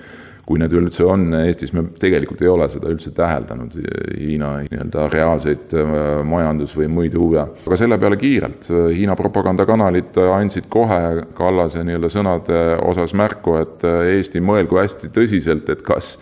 kui 0.48 0.62
need 0.62 0.72
üldse 0.80 1.04
on, 1.04 1.28
Eestis 1.42 1.74
me 1.76 1.84
tegelikult 2.00 2.42
ei 2.46 2.50
ole 2.52 2.70
seda 2.72 2.88
üldse 2.92 3.12
täheldanud, 3.16 3.74
Hiina 4.16 4.54
nii-öelda 4.64 5.10
reaalseid 5.12 5.76
äh, 5.76 5.94
majandus- 6.28 6.78
või 6.78 6.88
muid 6.92 7.18
huve. 7.20 7.44
aga 7.68 7.80
selle 7.80 7.98
peale 8.00 8.20
kiirelt, 8.22 8.70
Hiina 8.96 9.18
propagandakanalid 9.20 10.16
andsid 10.32 10.70
kohe 10.72 11.28
Kallase 11.38 11.84
nii-öelda 11.84 12.12
sõnade 12.14 12.62
osas 12.88 13.16
märku, 13.18 13.58
et 13.60 13.84
äh, 13.88 14.14
Eesti 14.16 14.40
mõelgu 14.44 14.80
hästi 14.80 15.12
tõsiselt, 15.16 15.68
et 15.74 15.84
kas 15.86 16.16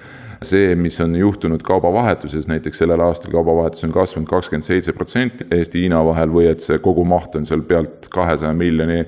see, 0.46 0.74
mis 0.76 0.98
on 1.06 1.14
juhtunud 1.16 1.62
kaubavahetuses, 1.66 2.50
näiteks 2.50 2.82
sellel 2.82 3.02
aastal 3.06 3.34
kaubavahetus 3.34 3.86
on 3.86 3.94
kasvanud 3.94 4.30
kakskümmend 4.30 4.66
seitse 4.66 4.94
protsenti 4.94 5.46
Eesti-Hiina 5.54 6.02
vahel 6.06 6.34
või 6.34 6.50
et 6.50 6.66
see 6.66 6.82
kogumaht 6.84 7.38
on 7.38 7.46
seal 7.46 7.62
pealt 7.68 8.10
kahesaja 8.14 8.58
miljoni 8.58 9.04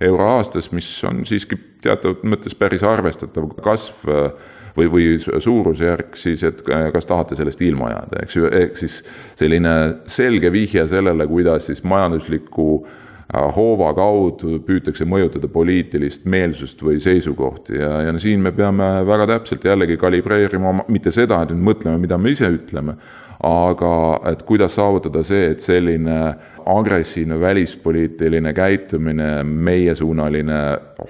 euro 0.00 0.30
aastas, 0.36 0.70
mis 0.72 0.88
on 1.04 1.24
siiski 1.28 1.58
teatavat 1.82 2.24
mõttes 2.24 2.56
päris 2.56 2.86
arvestatav 2.86 3.50
kasv 3.64 4.08
või, 4.76 4.88
või 4.92 5.06
suurusjärk 5.20 6.16
siis, 6.16 6.44
et 6.46 6.62
kas 6.64 7.06
tahate 7.08 7.38
sellest 7.38 7.62
ilma 7.66 7.92
jääda, 7.92 8.24
eks 8.24 8.36
ju, 8.36 8.48
ehk 8.62 8.80
siis 8.80 9.00
selline 9.38 9.76
selge 10.10 10.52
vihje 10.52 10.86
sellele, 10.90 11.26
kuidas 11.30 11.70
siis 11.70 11.84
majandusliku 11.84 12.72
hoova 13.30 13.92
kaudu 13.94 14.58
püütakse 14.66 15.06
mõjutada 15.06 15.48
poliitilist 15.50 16.24
meelsust 16.30 16.82
või 16.82 16.98
seisukohti. 17.02 17.76
Ja, 17.78 18.00
ja 18.08 18.14
siin 18.18 18.42
me 18.42 18.52
peame 18.52 18.88
väga 19.06 19.28
täpselt 19.36 19.64
jällegi 19.64 19.96
kalibreerima, 20.00 20.72
mitte 20.90 21.12
seda, 21.14 21.42
et 21.44 21.54
nüüd 21.54 21.62
mõtleme, 21.68 22.00
mida 22.02 22.18
me 22.18 22.32
ise 22.34 22.50
ütleme, 22.50 22.96
aga 23.46 23.92
et 24.32 24.42
kuidas 24.48 24.74
saavutada 24.76 25.22
see, 25.26 25.52
et 25.54 25.62
selline 25.62 26.18
agressiivne 26.70 27.38
välispoliitiline 27.40 28.52
käitumine, 28.56 29.30
meiesuunaline 29.44 30.60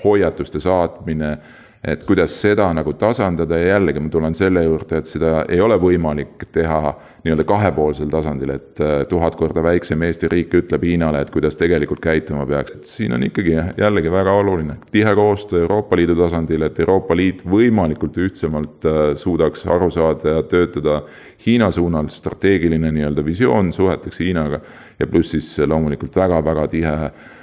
hoiatuste 0.04 0.60
saatmine 0.60 1.38
et 1.84 2.02
kuidas 2.04 2.34
seda 2.36 2.66
nagu 2.76 2.92
tasandada 3.00 3.56
ja 3.56 3.74
jällegi 3.74 4.02
ma 4.04 4.10
tulen 4.12 4.34
selle 4.36 4.66
juurde, 4.66 4.98
et 5.00 5.08
seda 5.08 5.46
ei 5.48 5.62
ole 5.64 5.78
võimalik 5.80 6.44
teha 6.52 6.92
nii-öelda 7.24 7.46
kahepoolsel 7.48 8.10
tasandil, 8.12 8.52
et 8.52 8.82
äh, 8.84 8.92
tuhat 9.08 9.36
korda 9.40 9.62
väiksem 9.64 10.04
Eesti 10.04 10.28
riik 10.28 10.58
ütleb 10.60 10.84
Hiinale, 10.84 11.22
et 11.24 11.32
kuidas 11.32 11.56
tegelikult 11.60 12.02
käituma 12.04 12.44
peaks, 12.48 12.76
et 12.76 12.90
siin 12.90 13.16
on 13.16 13.24
ikkagi 13.24 13.56
jällegi 13.80 14.12
väga 14.12 14.36
oluline. 14.42 14.76
Tihe 14.92 15.14
koostöö 15.16 15.64
Euroopa 15.64 15.96
Liidu 15.96 16.18
tasandil, 16.20 16.68
et 16.68 16.80
Euroopa 16.84 17.16
Liit 17.16 17.46
võimalikult 17.48 18.20
ühtsemalt 18.28 18.84
äh, 18.84 19.00
suudaks 19.16 19.64
aru 19.72 19.88
saada 19.90 20.36
ja 20.36 20.44
töötada 20.44 21.00
Hiina 21.46 21.70
suunal. 21.72 22.12
Strateegiline 22.12 22.92
nii-öelda 22.92 23.24
visioon 23.24 23.72
suheteks 23.72 24.20
Hiinaga 24.20 24.60
ja 25.00 25.06
pluss 25.08 25.32
siis 25.32 25.54
loomulikult 25.64 26.16
väga-väga 26.16 26.68
tihe 26.68 26.96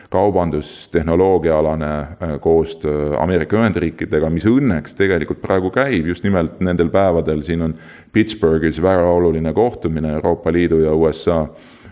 kaubandus, 0.10 0.90
tehnoloogiaalane 0.90 1.86
äh, 2.00 2.40
koostöö 2.40 3.18
Ameerika 3.20 3.58
Ühendriikidega, 3.58 4.30
mis 4.30 4.48
õnneks 4.48 4.96
tegelikult 4.96 5.42
praegu 5.42 5.72
käib. 5.72 6.08
Just 6.08 6.24
nimelt 6.24 6.62
nendel 6.64 6.90
päevadel, 6.94 7.44
siin 7.44 7.62
on 7.62 7.76
Pittsburghis 8.12 8.82
väga 8.82 9.10
oluline 9.10 9.54
kohtumine 9.54 10.14
Euroopa 10.20 10.54
Liidu 10.54 10.80
ja 10.80 10.94
USA 10.94 11.48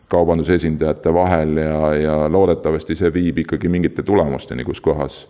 kaubandusesindajate 0.07 1.13
vahel 1.13 1.57
ja, 1.57 1.79
ja 1.93 2.17
loodetavasti 2.31 2.95
see 2.95 3.13
viib 3.13 3.41
ikkagi 3.43 3.69
mingite 3.69 4.03
tulemusteni, 4.03 4.63
kus 4.63 4.81
kohas 4.81 5.25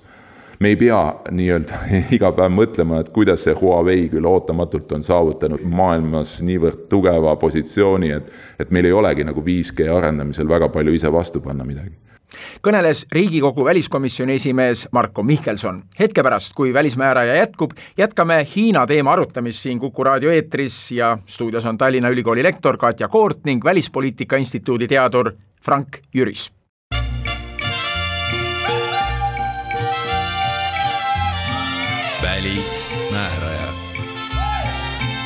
me 0.59 0.67
ei 0.67 0.75
pea 0.75 0.99
nii-öelda 1.31 1.79
iga 2.15 2.31
päev 2.35 2.53
mõtlema, 2.55 3.01
et 3.01 3.11
kuidas 3.15 3.43
see 3.47 3.55
Huawei 3.59 4.07
küll 4.11 4.27
ootamatult 4.29 4.91
on 4.95 5.03
saavutanud 5.03 5.63
maailmas 5.67 6.37
niivõrd 6.45 6.87
tugeva 6.91 7.35
positsiooni, 7.39 8.11
et, 8.15 8.31
et 8.59 8.71
meil 8.71 8.87
ei 8.87 8.95
olegi 8.95 9.27
nagu 9.27 9.43
5G 9.43 9.89
arendamisel 9.91 10.49
väga 10.49 10.69
palju 10.69 10.95
ise 10.95 11.11
vastu 11.11 11.43
panna 11.43 11.67
midagi 11.67 11.95
kõneles 12.61 13.05
Riigikogu 13.11 13.65
väliskomisjoni 13.65 14.33
esimees 14.33 14.87
Marko 14.91 15.23
Mihkelson. 15.23 15.83
hetke 15.99 16.23
pärast, 16.23 16.53
kui 16.55 16.73
Välismääraja 16.73 17.35
jätkub, 17.35 17.71
jätkame 17.97 18.47
Hiina 18.55 18.87
teema 18.87 19.13
arutamist 19.13 19.59
siin 19.59 19.79
Kuku 19.79 20.03
raadio 20.03 20.31
eetris 20.31 20.91
ja 20.91 21.17
stuudios 21.25 21.65
on 21.65 21.77
Tallinna 21.77 22.09
Ülikooli 22.09 22.43
lektor 22.43 22.77
Katja 22.77 23.07
Koort 23.07 23.45
ning 23.45 23.63
Välispoliitika 23.63 24.35
Instituudi 24.35 24.87
teadur 24.87 25.31
Frank 25.61 25.97
Jüris. 26.13 26.51
välismääraja. 32.21 33.73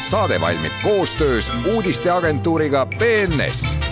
saade 0.09 0.41
valmib 0.41 0.71
koostöös 0.83 1.51
uudisteagentuuriga 1.73 2.85
BNS 2.85 3.88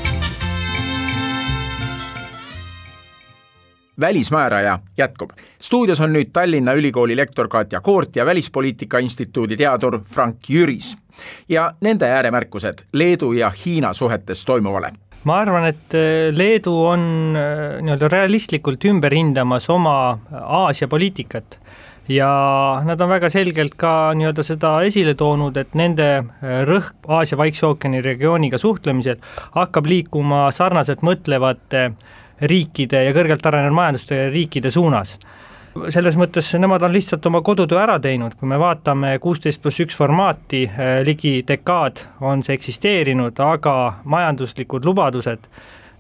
välismääraja 3.99 4.79
jätkub. 4.97 5.31
stuudios 5.61 6.01
on 6.01 6.13
nüüd 6.13 6.29
Tallinna 6.33 6.73
Ülikooli 6.73 7.17
lektor 7.17 7.47
Katja 7.47 7.81
Koort 7.81 8.15
ja 8.15 8.25
Välispoliitika 8.25 8.99
Instituudi 8.99 9.57
teadur 9.57 9.99
Frank 10.05 10.37
Jüris. 10.49 10.97
ja 11.49 11.73
nende 11.81 12.05
ääremärkused 12.05 12.85
Leedu 12.93 13.31
ja 13.31 13.51
Hiina 13.65 13.93
suhetes 13.93 14.45
toimuvale 14.45 14.91
ma 15.23 15.39
arvan, 15.41 15.65
et 15.65 15.93
äh, 15.93 16.35
Leedu 16.37 16.85
on 16.85 17.35
äh, 17.35 17.81
nii-öelda 17.81 18.07
realistlikult 18.07 18.85
ümber 18.85 19.13
hindamas 19.13 19.69
oma 19.69 20.19
Aasia 20.41 20.87
poliitikat 20.87 21.59
ja 22.07 22.29
nad 22.85 23.01
on 23.01 23.09
väga 23.09 23.29
selgelt 23.29 23.75
ka 23.75 24.13
nii-öelda 24.15 24.43
seda 24.43 24.81
esile 24.87 25.13
toonud, 25.13 25.57
et 25.57 25.73
nende 25.75 26.07
äh, 26.17 26.61
rõhk 26.69 26.93
Aasia 27.07 27.37
Vaikse 27.37 27.65
ookeani 27.65 28.01
regiooniga 28.01 28.57
suhtlemisel 28.61 29.17
hakkab 29.57 29.89
liikuma 29.89 30.47
sarnaselt 30.51 31.01
mõtlevate 31.01 31.83
äh, 31.89 32.16
riikide 32.41 33.03
ja 33.07 33.13
kõrgelt 33.15 33.45
arenenud 33.45 33.75
majanduste 33.75 34.27
riikide 34.33 34.71
suunas. 34.73 35.17
Selles 35.93 36.15
mõttes 36.17 36.47
nemad 36.57 36.81
on 36.81 36.93
lihtsalt 36.93 37.25
oma 37.29 37.43
kodutöö 37.45 37.77
ära 37.83 37.97
teinud, 38.01 38.33
kui 38.39 38.49
me 38.49 38.57
vaatame 38.59 39.17
kuusteist 39.21 39.61
pluss 39.61 39.81
üks 39.83 39.97
formaati, 39.97 40.63
eh, 40.65 41.01
ligi 41.05 41.43
dekaad 41.47 42.01
on 42.21 42.41
see 42.43 42.57
eksisteerinud, 42.57 43.37
aga 43.43 43.73
majanduslikud 44.03 44.87
lubadused, 44.87 45.45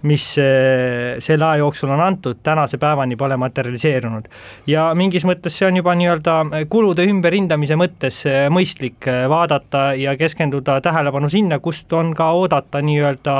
mis 0.09 0.25
eh, 0.41 1.19
selle 1.21 1.45
aja 1.45 1.61
jooksul 1.61 1.93
on 1.93 2.01
antud, 2.01 2.41
tänase 2.43 2.79
päevani 2.81 3.15
pole 3.15 3.37
materialiseerunud. 3.37 4.25
ja 4.67 4.87
mingis 4.95 5.25
mõttes 5.25 5.57
see 5.57 5.67
on 5.67 5.77
juba 5.77 5.93
nii-öelda 5.93 6.65
kulude 6.69 7.05
ümberhindamise 7.05 7.77
mõttes 7.77 8.23
eh, 8.25 8.49
mõistlik 8.49 9.05
vaadata 9.29 9.93
ja 9.93 10.17
keskenduda 10.17 10.81
tähelepanu 10.81 11.29
sinna, 11.29 11.59
kust 11.59 11.93
on 11.93 12.15
ka 12.15 12.31
oodata 12.31 12.81
nii-öelda 12.81 13.37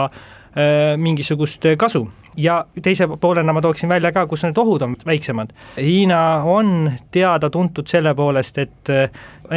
mingisugust 0.98 1.66
kasu 1.78 2.08
ja 2.38 2.58
teise 2.84 3.08
poolena 3.22 3.54
ma 3.54 3.62
tooksin 3.62 3.90
välja 3.90 4.12
ka, 4.16 4.26
kus 4.30 4.46
need 4.46 4.58
ohud 4.62 4.86
on 4.86 4.96
väiksemad. 5.06 5.54
Hiina 5.78 6.20
on 6.46 6.92
teada-tuntud 7.12 7.90
selle 7.90 8.14
poolest, 8.18 8.62
et 8.62 8.94
eh, 8.94 9.10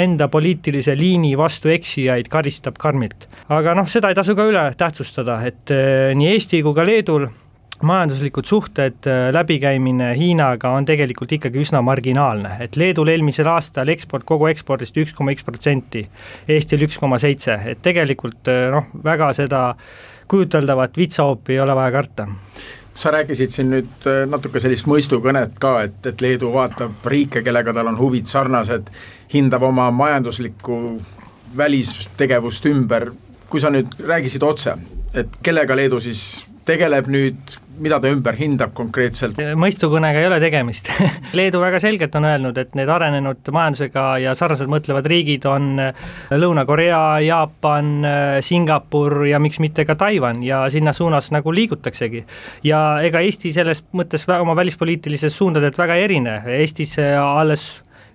enda 0.05 0.31
poliitilise 0.33 0.97
liini 0.99 1.37
vastu 1.39 1.73
eksijaid 1.73 2.31
karistab 2.33 2.81
karmilt. 2.81 3.29
aga 3.49 3.75
noh, 3.75 3.89
seda 3.89 4.11
ei 4.11 4.19
tasu 4.19 4.37
ka 4.39 4.49
üle 4.49 4.65
tähtsustada, 4.79 5.41
et 5.47 5.71
eh, 5.75 6.11
nii 6.17 6.33
Eesti 6.35 6.63
kui 6.65 6.77
ka 6.77 6.87
Leedul 6.87 7.29
majanduslikud 7.85 8.45
suhted, 8.45 9.01
eh, 9.09 9.29
läbikäimine 9.33 10.13
Hiinaga 10.17 10.73
on 10.77 10.89
tegelikult 10.89 11.33
ikkagi 11.37 11.61
üsna 11.61 11.83
marginaalne, 11.85 12.57
et 12.65 12.77
Leedul 12.81 13.13
eelmisel 13.13 13.49
aastal 13.49 13.93
eksport 13.93 14.25
kogu 14.29 14.49
ekspordist 14.53 14.97
üks 15.01 15.17
koma 15.17 15.37
üks 15.37 15.45
protsenti, 15.45 16.07
Eestil 16.49 16.87
üks 16.89 17.01
koma 17.01 17.21
seitse, 17.21 17.61
et 17.73 17.83
tegelikult 17.85 18.49
noh, 18.73 18.89
väga 19.05 19.33
seda 19.37 19.65
kujuteldavat 20.31 20.97
vitsahoopi 20.97 21.57
ei 21.57 21.61
ole 21.61 21.75
vaja 21.75 21.93
karta. 21.93 22.29
Sa 22.95 23.11
rääkisid 23.11 23.55
siin 23.55 23.71
nüüd 23.73 24.07
äh, 24.07 24.25
natuke 24.29 24.61
sellist 24.61 24.87
mõistukõnet 24.91 25.57
ka, 25.63 25.77
et, 25.89 25.99
et 26.07 26.21
Leedu 26.21 26.51
vaatab 26.53 27.07
riike, 27.09 27.43
kellega 27.47 27.73
tal 27.75 27.89
on 27.91 27.99
huvid 27.99 28.29
sarnased, 28.31 28.91
hindab 29.33 29.65
oma 29.67 29.89
majanduslikku 29.95 30.77
välistegevust 31.57 32.67
ümber, 32.71 33.11
kui 33.51 33.63
sa 33.63 33.71
nüüd 33.73 33.95
räägisid 34.07 34.45
otse, 34.47 34.77
et 35.15 35.41
kellega 35.43 35.77
Leedu 35.77 36.01
siis 36.03 36.45
tegeleb 36.69 37.09
nüüd, 37.11 37.55
mida 37.81 37.99
ta 38.03 38.11
ümber 38.13 38.37
hindab 38.39 38.73
konkreetselt? 38.77 39.39
mõistukõnega 39.59 40.21
ei 40.21 40.29
ole 40.29 40.39
tegemist 40.43 40.91
Leedu 41.39 41.61
väga 41.63 41.81
selgelt 41.83 42.15
on 42.19 42.27
öelnud, 42.29 42.59
et 42.61 42.75
need 42.79 42.91
arenenud 42.91 43.51
majandusega 43.55 44.07
ja 44.25 44.35
sarnaselt 44.39 44.71
mõtlevad 44.73 45.09
riigid 45.11 45.47
on 45.49 45.73
Lõuna-Korea, 46.31 47.03
Jaapan, 47.25 47.93
Singapur 48.45 49.25
ja 49.31 49.41
miks 49.43 49.61
mitte 49.63 49.87
ka 49.89 49.97
Taiwan 50.01 50.45
ja 50.47 50.63
sinna 50.73 50.95
suunas 50.97 51.31
nagu 51.35 51.55
liigutaksegi. 51.55 52.25
ja 52.67 52.81
ega 53.07 53.23
Eesti 53.25 53.53
selles 53.57 53.85
mõttes 53.97 54.27
oma 54.39 54.57
välispoliitilises 54.57 55.37
suundadelt 55.37 55.79
väga 55.79 55.97
ei 55.99 56.09
erine, 56.09 56.41
Eestis 56.61 56.99
alles 57.01 57.71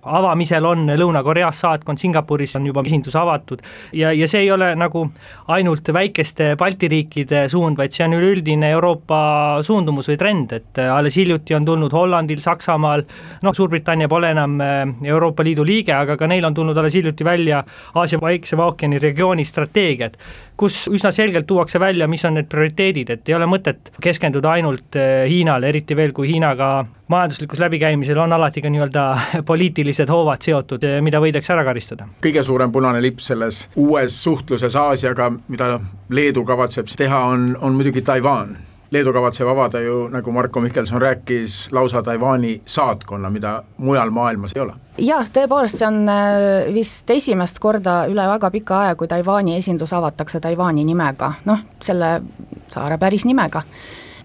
avamisel 0.06 0.64
on 0.64 0.86
Lõuna-Koreas 0.98 1.60
saatkond, 1.64 2.00
Singapuris 2.00 2.56
on 2.56 2.66
juba 2.66 2.82
esindus 2.86 3.16
avatud. 3.18 3.62
Ja, 3.96 4.12
ja 4.14 4.28
see 4.30 4.44
ei 4.46 4.50
ole 4.54 4.72
nagu 4.78 5.06
ainult 5.52 5.88
väikeste 5.92 6.54
Balti 6.58 6.88
riikide 6.88 7.46
suund, 7.52 7.76
vaid 7.78 7.94
see 7.94 8.06
on 8.06 8.16
üleüldine 8.18 8.70
Euroopa 8.76 9.18
suundumus 9.66 10.10
või 10.12 10.18
trend, 10.20 10.54
et 10.56 10.80
alles 10.82 11.16
hiljuti 11.18 11.56
on 11.56 11.66
tulnud 11.66 11.92
Hollandil, 11.92 12.40
Saksamaal, 12.42 13.04
noh, 13.42 13.56
Suurbritannia 13.56 14.08
pole 14.10 14.30
enam 14.34 14.58
eh, 14.60 14.82
Euroopa 15.10 15.44
Liidu 15.46 15.64
liige, 15.66 15.94
aga 15.96 16.16
ka 16.18 16.28
neil 16.30 16.44
on 16.46 16.54
tulnud 16.54 16.76
alles 16.78 16.96
hiljuti 16.98 17.24
välja 17.26 17.62
Aasia 17.94 18.20
Vaikse 18.20 18.56
ookeani 18.56 19.00
regiooni 19.02 19.44
strateegiad, 19.44 20.16
kus 20.56 20.84
üsna 20.92 21.12
selgelt 21.12 21.46
tuuakse 21.46 21.80
välja, 21.80 22.08
mis 22.08 22.24
on 22.24 22.38
need 22.38 22.50
prioriteedid, 22.52 23.10
et 23.10 23.28
ei 23.28 23.36
ole 23.36 23.48
mõtet 23.50 23.92
keskenduda 24.02 24.56
ainult 24.56 24.98
eh, 25.00 25.24
Hiinale, 25.30 25.70
eriti 25.72 25.96
veel, 25.96 26.14
kui 26.16 26.30
Hiinaga 26.30 26.70
majanduslikus 27.08 27.58
läbikäimisel 27.58 28.18
on 28.18 28.32
alati 28.32 28.62
ka 28.62 28.70
nii-öelda 28.70 29.18
poliitilised 29.50 30.08
hoovad 30.08 30.42
seotud, 30.42 30.86
mida 31.00 31.20
võidakse 31.22 31.52
ära 31.54 31.64
karistada. 31.64 32.08
kõige 32.22 32.42
suurem 32.42 32.72
punane 32.72 33.02
lipp 33.02 33.22
selles 33.22 33.66
uues 33.76 34.22
suhtluses 34.22 34.76
Aasiaga, 34.76 35.30
mida 35.48 35.80
Leedu 36.08 36.44
kavatseb 36.44 36.90
teha, 36.96 37.24
on, 37.32 37.52
on 37.60 37.74
muidugi 37.78 38.02
Taiwan. 38.02 38.56
Leedu 38.90 39.10
kavatseb 39.12 39.48
avada 39.50 39.80
ju, 39.82 40.06
nagu 40.08 40.32
Marko 40.32 40.60
Mihkelson 40.62 41.02
rääkis, 41.02 41.68
lausa 41.72 42.02
Taiwan'i 42.02 42.60
saatkonna, 42.66 43.30
mida 43.30 43.62
mujal 43.78 44.10
maailmas 44.10 44.54
ei 44.56 44.62
ole. 44.62 44.74
jah, 44.98 45.26
tõepoolest, 45.30 45.78
see 45.78 45.86
on 45.86 46.08
äh, 46.08 46.74
vist 46.74 47.10
esimest 47.10 47.58
korda 47.58 48.04
üle 48.10 48.26
väga 48.30 48.50
pika 48.50 48.80
aja, 48.84 48.94
kui 48.94 49.08
Taiwan'i 49.10 49.56
esindus 49.58 49.92
avatakse 49.92 50.40
Taiwan'i 50.40 50.84
nimega, 50.86 51.32
noh, 51.44 51.62
selle 51.82 52.20
saare 52.68 52.98
päris 52.98 53.26
nimega 53.26 53.62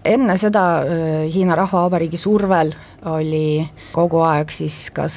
enne 0.04 0.36
seda 0.40 0.62
Hiina 1.30 1.54
Rahvavabariigi 1.58 2.18
survel 2.20 2.72
oli 3.10 3.62
kogu 3.92 4.22
aeg 4.26 4.50
siis 4.54 4.76
kas 4.94 5.16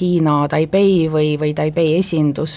Hiina 0.00 0.34
Taipei 0.52 1.08
või, 1.12 1.34
või 1.40 1.52
Taipei 1.56 1.94
esindus 1.98 2.56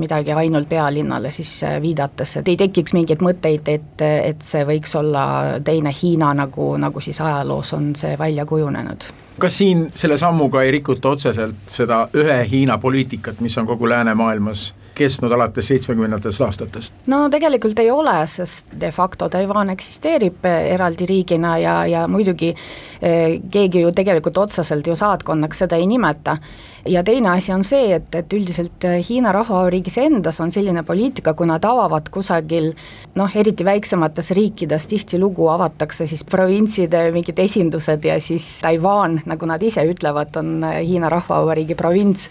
midagi 0.00 0.32
ainult 0.32 0.68
pealinnale 0.68 1.32
siis 1.34 1.52
viidates, 1.82 2.36
et 2.40 2.48
ei 2.52 2.56
tekiks 2.60 2.94
mingeid 2.96 3.24
mõtteid, 3.24 3.68
et, 3.72 4.04
et 4.04 4.44
see 4.44 4.64
võiks 4.68 4.96
olla 5.00 5.26
teine 5.64 5.92
Hiina, 5.94 6.32
nagu, 6.36 6.74
nagu 6.80 7.04
siis 7.04 7.20
ajaloos 7.20 7.72
on 7.76 7.92
see 7.98 8.16
välja 8.18 8.46
kujunenud. 8.48 9.08
Kas 9.40 9.56
siin 9.58 9.88
selle 9.94 10.18
sammuga 10.20 10.62
ei 10.62 10.70
rikuta 10.76 11.10
otseselt 11.16 11.68
seda 11.68 12.04
ühe 12.14 12.38
Hiina 12.50 12.78
poliitikat, 12.78 13.40
mis 13.42 13.58
on 13.58 13.66
kogu 13.66 13.88
läänemaailmas 13.90 14.72
kestnud 14.94 15.32
alates 15.32 15.68
seitsmekümnendatest 15.68 16.40
aastatest? 16.46 16.94
no 17.10 17.24
tegelikult 17.30 17.78
ei 17.82 17.90
ole, 17.90 18.16
sest 18.30 18.72
de 18.80 18.90
facto 18.94 19.28
Taiwan 19.32 19.70
eksisteerib 19.74 20.44
eh, 20.48 20.70
eraldi 20.74 21.06
riigina 21.08 21.56
ja, 21.58 21.74
ja 21.90 22.04
muidugi 22.10 22.52
eh, 22.54 23.40
keegi 23.50 23.84
ju 23.84 23.92
tegelikult 23.96 24.38
otseselt 24.44 24.86
ju 24.86 24.96
saatkonnaks 24.96 25.64
seda 25.64 25.78
ei 25.80 25.86
nimeta. 25.90 26.36
ja 26.88 27.04
teine 27.04 27.30
asi 27.30 27.52
on 27.52 27.64
see, 27.64 27.94
et, 27.96 28.10
et 28.14 28.32
üldiselt 28.32 28.84
eh, 28.88 28.98
Hiina 29.08 29.32
Rahvavabariigis 29.32 29.98
endas 30.04 30.40
on 30.40 30.52
selline 30.54 30.82
poliitika, 30.82 31.34
kui 31.34 31.48
nad 31.50 31.64
avavad 31.64 32.10
kusagil 32.10 32.72
noh, 33.14 33.36
eriti 33.36 33.64
väiksemates 33.64 34.30
riikides 34.36 34.88
tihtilugu 34.90 35.48
avatakse 35.54 36.06
siis 36.06 36.24
provintside 36.24 37.08
mingid 37.14 37.38
esindused 37.38 38.04
ja 38.04 38.20
siis 38.20 38.46
Taiwan, 38.62 39.20
nagu 39.26 39.46
nad 39.48 39.62
ise 39.62 39.84
ütlevad, 39.88 40.36
on 40.40 40.62
Hiina 40.64 41.10
Rahvavabariigi 41.12 41.74
provints 41.78 42.30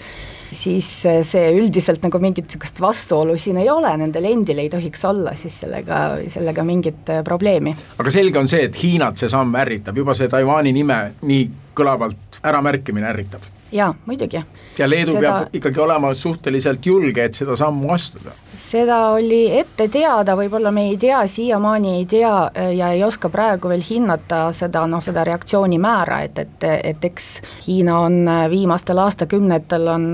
siis 0.53 0.89
eh, 1.09 1.21
see 1.27 1.51
üldiselt 1.57 2.03
nagu 2.05 2.21
mingit 2.23 2.47
niisugust 2.47 2.81
vastuolu 2.83 3.37
siin 3.41 3.59
ei 3.61 3.69
ole, 3.71 3.91
nendel 3.99 4.29
endil 4.29 4.61
ei 4.63 4.69
tohiks 4.71 5.05
olla 5.09 5.35
siis 5.39 5.61
sellega, 5.63 6.03
sellega 6.31 6.65
mingit 6.67 7.09
eh, 7.09 7.23
probleemi. 7.25 7.75
aga 7.99 8.13
selge 8.13 8.39
on 8.39 8.51
see, 8.51 8.67
et 8.69 8.77
Hiinat 8.83 9.19
see 9.19 9.31
samm 9.31 9.55
ärritab, 9.63 9.97
juba 9.97 10.15
see 10.17 10.31
Taiwan'i 10.31 10.73
nime 10.75 10.99
nii 11.21 11.49
kõlavalt 11.77 12.41
äramärkimine 12.43 13.11
ärritab 13.13 13.51
jaa, 13.73 13.93
muidugi. 14.05 14.43
ja 14.77 14.89
Leedu 14.89 15.11
seda... 15.11 15.21
peab 15.21 15.55
ikkagi 15.59 15.79
olema 15.79 16.13
suhteliselt 16.13 16.85
julge, 16.85 17.25
et 17.25 17.33
seda 17.37 17.55
sammu 17.57 17.91
astuda. 17.93 18.35
seda 18.55 18.99
oli 19.17 19.41
ette 19.59 19.87
teada, 19.91 20.35
võib-olla 20.37 20.71
me 20.71 20.87
ei 20.91 20.97
tea, 21.01 21.23
siiamaani 21.27 21.97
ei 21.97 22.05
tea 22.05 22.35
ja 22.77 22.91
ei 22.93 23.03
oska 23.03 23.29
praegu 23.33 23.71
veel 23.71 23.83
hinnata 23.89 24.45
seda, 24.55 24.85
noh, 24.87 25.01
seda 25.03 25.25
reaktsiooni 25.27 25.79
määra, 25.81 26.21
et, 26.27 26.39
et, 26.45 26.69
et 26.93 27.09
eks 27.09 27.29
Hiina 27.67 27.99
on 28.05 28.23
viimastel 28.49 28.99
aastakümnetel 29.03 29.87
on 29.87 30.09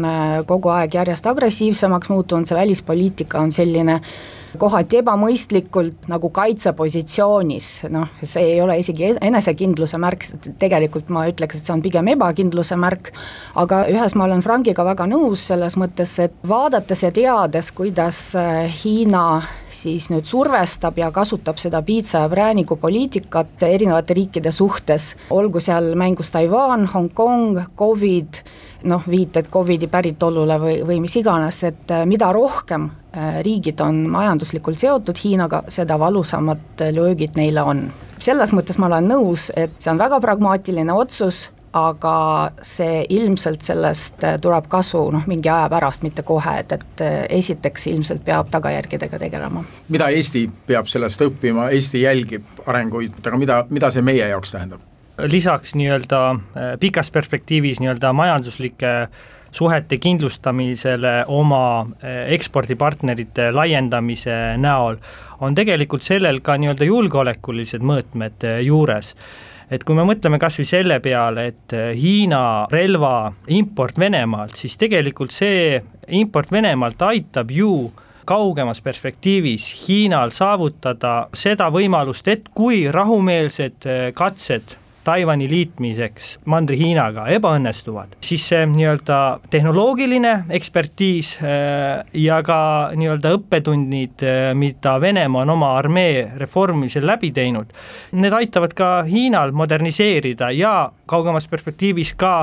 kogu 0.47 0.73
aeg 0.73 0.99
järjest 0.99 1.27
agressiivsemaks 1.27 2.09
muutunud, 2.09 2.47
see 2.47 2.57
välispoliitika 2.57 3.39
on 3.39 3.51
selline 3.51 3.99
kohati 4.57 4.99
ebamõistlikult 5.03 6.09
nagu 6.09 6.29
kaitsepositsioonis, 6.33 7.69
noh, 7.93 8.09
see 8.23 8.55
ei 8.55 8.61
ole 8.63 8.79
isegi 8.81 9.13
enesekindluse 9.21 9.99
märk, 10.01 10.25
tegelikult 10.61 11.11
ma 11.13 11.27
ütleks, 11.29 11.59
et 11.59 11.69
see 11.69 11.75
on 11.75 11.83
pigem 11.85 12.09
ebakindluse 12.15 12.77
märk, 12.79 13.11
aga 13.61 13.83
ühes 13.91 14.15
ma 14.17 14.25
olen 14.25 14.43
Frankiga 14.45 14.85
väga 14.87 15.09
nõus 15.11 15.45
selles 15.51 15.77
mõttes, 15.79 16.15
et 16.23 16.35
vaadates 16.47 17.05
ja 17.05 17.13
teades, 17.15 17.73
kuidas 17.75 18.23
äh, 18.39 18.65
Hiina 18.81 19.41
siis 19.81 20.09
nüüd 20.11 20.27
survestab 20.27 20.97
ja 20.99 21.11
kasutab 21.15 21.59
seda 21.61 21.81
piitsa 21.85 22.25
ja 22.25 22.29
prääniku 22.29 22.75
poliitikat 22.81 23.63
erinevate 23.67 24.17
riikide 24.17 24.51
suhtes, 24.51 25.13
olgu 25.29 25.61
seal 25.63 25.93
mängus 25.99 26.31
Taiwan, 26.35 26.87
Hongkong, 26.93 27.61
Covid, 27.77 28.41
noh, 28.89 29.03
viited 29.09 29.49
Covidi 29.51 29.87
päritolule 29.87 30.59
või, 30.61 30.79
või 30.87 31.01
mis 31.03 31.15
iganes, 31.19 31.63
et 31.67 31.91
äh, 31.91 32.05
mida 32.09 32.31
rohkem 32.35 32.89
Äh, 33.17 33.41
riigid 33.41 33.79
on 33.81 34.03
majanduslikult 34.05 34.77
seotud 34.77 35.17
Hiinaga, 35.17 35.63
seda 35.67 35.95
valusamad 35.99 36.81
löögid 36.93 37.39
neile 37.39 37.63
on. 37.65 37.87
selles 38.19 38.51
mõttes 38.53 38.77
ma 38.77 38.85
olen 38.85 39.07
nõus, 39.09 39.47
et 39.57 39.71
see 39.79 39.89
on 39.89 39.97
väga 39.97 40.19
pragmaatiline 40.21 40.93
otsus, 40.93 41.49
aga 41.73 42.49
see 42.65 43.03
ilmselt 43.13 43.61
sellest 43.65 44.23
äh, 44.25 44.37
tuleb 44.41 44.67
kasu 44.71 45.01
noh, 45.13 45.25
mingi 45.29 45.49
aja 45.51 45.69
pärast, 45.69 46.03
mitte 46.05 46.23
kohe, 46.25 46.55
et, 46.63 46.71
et 46.73 47.03
äh, 47.05 47.17
esiteks 47.39 47.87
ilmselt 47.91 48.23
peab 48.25 48.49
tagajärgedega 48.51 49.19
tegelema. 49.21 49.63
mida 49.89 50.09
Eesti 50.09 50.47
peab 50.67 50.89
sellest 50.89 51.21
õppima, 51.21 51.69
Eesti 51.75 52.03
jälgib 52.03 52.63
arenguid, 52.65 53.19
aga 53.25 53.41
mida, 53.41 53.59
mida 53.69 53.91
see 53.93 54.05
meie 54.05 54.29
jaoks 54.31 54.55
tähendab? 54.55 54.85
lisaks 55.19 55.75
nii-öelda 55.75 56.19
pikas 56.79 57.11
perspektiivis 57.11 57.81
nii-öelda 57.83 58.13
majanduslike 58.15 58.93
suhete 59.51 59.97
kindlustamisele 59.97 61.25
oma 61.27 61.89
ekspordipartnerite 62.31 63.49
laiendamise 63.51 64.37
näol, 64.61 64.95
on 65.43 65.57
tegelikult 65.57 66.07
sellel 66.07 66.39
ka 66.39 66.55
nii-öelda 66.55 66.87
julgeolekulised 66.87 67.83
mõõtmed 67.83 68.47
juures 68.63 69.11
et 69.69 69.83
kui 69.85 69.97
me 69.97 70.05
mõtleme 70.07 70.39
kas 70.41 70.59
või 70.59 70.67
selle 70.69 70.99
peale, 71.03 71.47
et 71.53 71.77
eh, 71.77 71.91
Hiina 71.97 72.41
relva 72.71 73.31
import 73.55 73.99
Venemaalt, 74.01 74.57
siis 74.57 74.77
tegelikult 74.81 75.35
see 75.35 75.79
import 76.19 76.51
Venemaalt 76.51 77.01
aitab 77.09 77.51
ju 77.53 77.89
kaugemas 78.29 78.81
perspektiivis 78.85 79.65
Hiinal 79.87 80.33
saavutada 80.35 81.29
seda 81.33 81.71
võimalust, 81.73 82.27
et 82.29 82.51
kui 82.53 82.83
rahumeelsed 82.93 83.87
katsed 84.13 84.75
Taiwan'i 85.09 85.47
liitmiseks 85.49 86.35
Mandri-Hiinaga 86.49 87.25
ebaõnnestuvad, 87.33 88.13
siis 88.21 88.45
see 88.51 88.61
nii-öelda 88.69 89.17
tehnoloogiline 89.49 90.33
ekspertiis 90.53 91.31
äh, 91.41 92.05
ja 92.13 92.39
ka 92.45 92.59
nii-öelda 92.99 93.33
õppetunnid, 93.39 94.21
äh, 94.21 94.51
mida 94.53 94.99
Venemaa 95.01 95.47
on 95.47 95.55
oma 95.55 95.73
armee 95.79 96.27
reformimisel 96.37 97.07
läbi 97.09 97.31
teinud, 97.33 97.73
need 98.11 98.37
aitavad 98.37 98.75
ka 98.77 98.91
Hiinal 99.09 99.55
moderniseerida 99.57 100.51
ja 100.53 100.73
kaugemas 101.09 101.49
perspektiivis 101.49 102.13
ka 102.19 102.33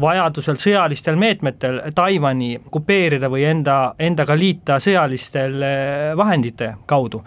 vajadusel 0.00 0.58
sõjalistel 0.60 1.16
meetmetel 1.16 1.80
Taiwan'i 1.94 2.56
okupeerida 2.66 3.30
või 3.32 3.46
enda, 3.48 3.94
endaga 3.98 4.36
liita 4.36 4.80
sõjalistel 4.82 5.60
äh, 5.62 6.08
vahendite 6.18 6.74
kaudu 6.90 7.24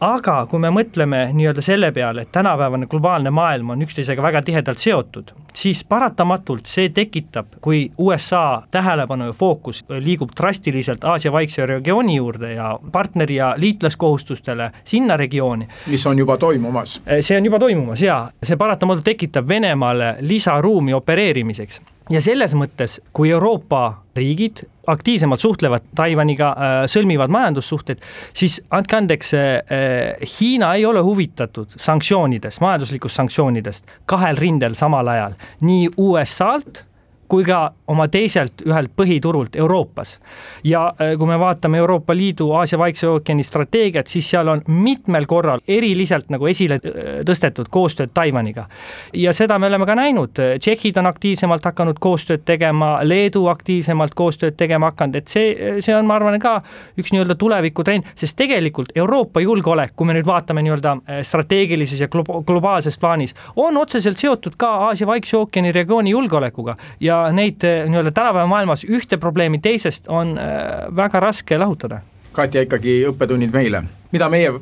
aga 0.00 0.46
kui 0.50 0.60
me 0.62 0.70
mõtleme 0.72 1.26
nii-öelda 1.36 1.62
selle 1.64 1.90
peale, 1.92 2.24
et 2.24 2.32
tänapäevane 2.32 2.88
globaalne 2.90 3.30
maailm 3.30 3.74
on 3.74 3.82
üksteisega 3.84 4.22
väga 4.22 4.42
tihedalt 4.42 4.80
seotud, 4.80 5.32
siis 5.56 5.82
paratamatult 5.84 6.66
see 6.70 6.88
tekitab, 6.94 7.58
kui 7.60 7.90
USA 7.98 8.62
tähelepanu 8.70 9.30
ja 9.30 9.36
fookus 9.36 9.84
liigub 10.00 10.32
drastiliselt 10.36 11.04
Aasia 11.04 11.32
vaikse 11.32 11.66
regiooni 11.66 12.16
juurde 12.16 12.54
ja 12.54 12.72
partneri 12.92 13.36
ja 13.36 13.54
liitlaskohustustele 13.56 14.70
sinna 14.84 15.16
regiooni. 15.16 15.68
mis 15.86 16.06
on 16.06 16.18
juba 16.18 16.36
toimumas. 16.36 17.02
see 17.20 17.36
on 17.36 17.44
juba 17.44 17.58
toimumas 17.58 18.02
jaa, 18.02 18.30
see 18.42 18.56
paratamatult 18.56 19.04
tekitab 19.04 19.48
Venemaale 19.48 20.16
lisaruumi 20.20 20.94
opereerimiseks 20.94 21.80
ja 22.10 22.20
selles 22.22 22.54
mõttes, 22.58 22.98
kui 23.12 23.30
Euroopa 23.30 24.02
riigid 24.16 24.64
aktiivsemalt 24.90 25.40
suhtlevad 25.40 25.86
Taiwaniga, 25.96 26.50
äh, 26.50 26.76
sõlmivad 26.90 27.30
majandussuhted, 27.30 28.02
siis 28.34 28.58
andke 28.74 28.96
andeks, 28.98 29.34
äh, 29.34 30.28
Hiina 30.40 30.74
ei 30.74 30.86
ole 30.86 31.02
huvitatud 31.06 31.76
sanktsioonidest, 31.76 32.60
majanduslikust 32.60 33.20
sanktsioonidest 33.22 33.98
kahel 34.10 34.36
rindel 34.40 34.74
samal 34.74 35.08
ajal, 35.08 35.38
nii 35.60 35.90
USA-lt 35.96 36.84
kui 37.30 37.44
ka 37.46 37.70
oma 37.90 38.06
teiselt 38.10 38.62
ühelt 38.66 38.92
põhiturult 38.98 39.56
Euroopas. 39.58 40.18
ja 40.64 40.86
äh, 41.00 41.16
kui 41.18 41.26
me 41.26 41.38
vaatame 41.38 41.78
Euroopa 41.78 42.14
Liidu 42.16 42.50
Aasia 42.52 42.78
Vaikse 42.78 43.08
ookeani 43.08 43.42
strateegiat, 43.46 44.06
siis 44.06 44.30
seal 44.30 44.48
on 44.48 44.62
mitmel 44.66 45.26
korral 45.26 45.60
eriliselt 45.68 46.30
nagu 46.30 46.46
esile 46.46 46.80
äh, 46.80 47.20
tõstetud 47.26 47.70
koostööd 47.70 48.10
Taiwaniga. 48.14 48.66
ja 49.14 49.32
seda 49.32 49.58
me 49.58 49.66
oleme 49.66 49.86
ka 49.86 49.94
näinud, 49.94 50.38
tšehhid 50.58 50.98
on 50.98 51.06
aktiivsemalt 51.06 51.64
hakanud 51.64 52.00
koostööd 52.00 52.44
tegema, 52.44 52.98
Leedu 53.02 53.46
aktiivsemalt 53.46 54.14
koostööd 54.14 54.58
tegema 54.58 54.90
hakanud, 54.90 55.16
et 55.16 55.28
see, 55.28 55.54
see 55.80 55.94
on, 55.96 56.06
ma 56.06 56.18
arvan, 56.18 56.38
ka 56.40 56.56
üks 56.98 57.14
nii-öelda 57.14 57.38
tulevikutrend, 57.38 58.10
sest 58.18 58.36
tegelikult 58.38 58.92
Euroopa 58.98 59.40
julgeolek, 59.44 59.94
kui 59.96 60.10
me 60.10 60.18
nüüd 60.18 60.26
vaatame 60.26 60.64
nii-öelda 60.66 60.96
äh, 60.98 61.22
strateegilises 61.26 62.02
ja 62.02 62.10
globaalses 62.10 62.98
plaanis, 62.98 63.34
on 63.56 63.76
otseselt 63.76 64.18
seotud 64.18 64.58
ka 64.58 64.74
Aasia 64.90 65.06
Vaikse 65.06 65.36
ookeani 65.38 65.72
regiooni 65.72 66.10
julgeolekuga 66.10 66.76
ja 67.00 67.19
neid 67.32 67.64
eh, 67.64 67.84
nii-öelda 67.88 68.12
tänapäeva 68.14 68.46
maailmas 68.46 68.84
ühte 68.84 69.18
probleemi 69.20 69.58
teisest 69.58 70.08
on 70.08 70.38
eh, 70.38 70.88
väga 70.96 71.20
raske 71.20 71.58
lahutada. 71.58 72.00
Katja, 72.32 72.62
ikkagi 72.62 73.00
õppetunnid 73.10 73.52
meile, 73.54 73.82
mida 74.12 74.28
meie 74.30 74.52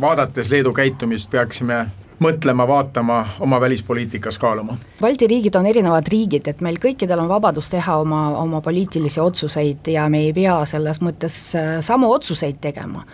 vaadates 0.00 0.50
Leedu 0.50 0.72
käitumist 0.74 1.30
peaksime 1.30 1.84
mõtlema, 2.22 2.66
vaatama, 2.68 3.18
oma 3.40 3.60
välispoliitikas 3.60 4.38
kaaluma? 4.38 4.76
Balti 5.00 5.26
riigid 5.30 5.54
on 5.58 5.66
erinevad 5.66 6.08
riigid, 6.10 6.48
et 6.48 6.60
meil 6.62 6.78
kõikidel 6.82 7.22
on 7.22 7.30
vabadus 7.30 7.70
teha 7.70 7.96
oma, 8.02 8.24
oma 8.38 8.60
poliitilisi 8.60 9.20
otsuseid 9.20 9.92
ja 9.94 10.08
me 10.08 10.26
ei 10.26 10.32
pea 10.36 10.56
selles 10.66 11.02
mõttes 11.02 11.38
eh, 11.58 11.76
samu 11.80 12.10
otsuseid 12.12 12.60
tegema 12.60 13.06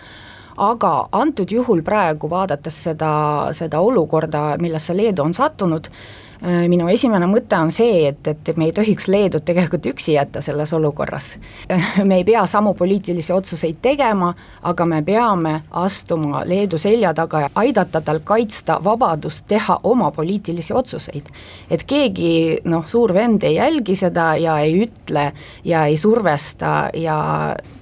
aga 0.59 0.93
antud 1.15 1.53
juhul 1.55 1.85
praegu 1.87 2.27
vaadates 2.31 2.81
seda, 2.89 3.11
seda 3.55 3.79
olukorda, 3.79 4.57
millesse 4.59 4.97
Leedu 4.97 5.23
on 5.23 5.35
sattunud, 5.35 5.87
Äh, 5.87 6.28
minu 6.41 6.89
esimene 6.89 7.27
mõte 7.27 7.59
on 7.59 7.73
see, 7.75 8.09
et, 8.09 8.27
et 8.31 8.51
me 8.57 8.69
ei 8.69 8.73
tohiks 8.73 9.09
Leedut 9.09 9.45
tegelikult 9.45 9.87
üksi 9.91 10.15
jätta 10.15 10.43
selles 10.45 10.73
olukorras. 10.77 11.33
me 12.09 12.21
ei 12.21 12.25
pea 12.25 12.45
samu 12.47 12.75
poliitilisi 12.79 13.33
otsuseid 13.33 13.81
tegema, 13.83 14.33
aga 14.63 14.87
me 14.87 15.03
peame 15.03 15.55
astuma 15.71 16.45
Leedu 16.47 16.79
selja 16.79 17.15
taga 17.15 17.47
ja 17.47 17.51
aidata 17.55 18.01
tal 18.01 18.21
kaitsta 18.25 18.79
vabadust 18.85 19.47
teha 19.49 19.81
oma 19.83 20.11
poliitilisi 20.11 20.75
otsuseid. 20.75 21.33
et 21.71 21.83
keegi 21.83 22.59
noh, 22.65 22.87
suur 22.87 23.15
vend 23.15 23.43
ei 23.43 23.55
jälgi 23.55 23.97
seda 23.97 24.35
ja 24.37 24.59
ei 24.61 24.83
ütle 24.87 25.33
ja 25.65 25.87
ei 25.87 25.99
survesta 25.99 26.91
ja 26.95 27.19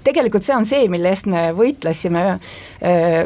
tegelikult 0.06 0.46
see 0.46 0.56
on 0.56 0.66
see, 0.68 0.86
mille 0.90 1.10
eest 1.10 1.26
me 1.30 1.48
võitlesime 1.56 2.24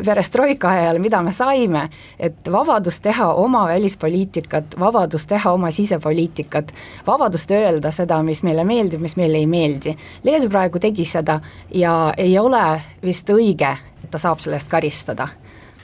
perestroika 0.07 0.73
ajal, 0.75 1.01
mida 1.03 1.21
me 1.25 1.33
saime, 1.37 1.87
et 2.19 2.49
vabadus 2.53 3.01
teha 3.05 3.31
oma 3.41 3.67
välispoliitikat, 3.69 4.79
vabadus 4.81 5.20
teha 5.27 5.53
oma 5.53 5.71
sisepoliitikat, 5.71 6.73
vabadust 7.07 7.51
öelda 7.51 7.91
seda, 7.91 8.23
mis 8.23 8.43
meile 8.47 8.65
meeldib, 8.65 9.01
mis 9.01 9.17
meile 9.17 9.39
ei 9.39 9.47
meeldi. 9.47 9.97
Leedu 10.25 10.49
praegu 10.49 10.79
tegi 10.79 11.05
seda 11.05 11.41
ja 11.75 12.13
ei 12.17 12.39
ole 12.39 12.65
vist 13.03 13.31
õige, 13.31 13.77
et 14.05 14.11
ta 14.11 14.19
saab 14.19 14.41
selle 14.41 14.61
eest 14.61 14.71
karistada 14.71 15.29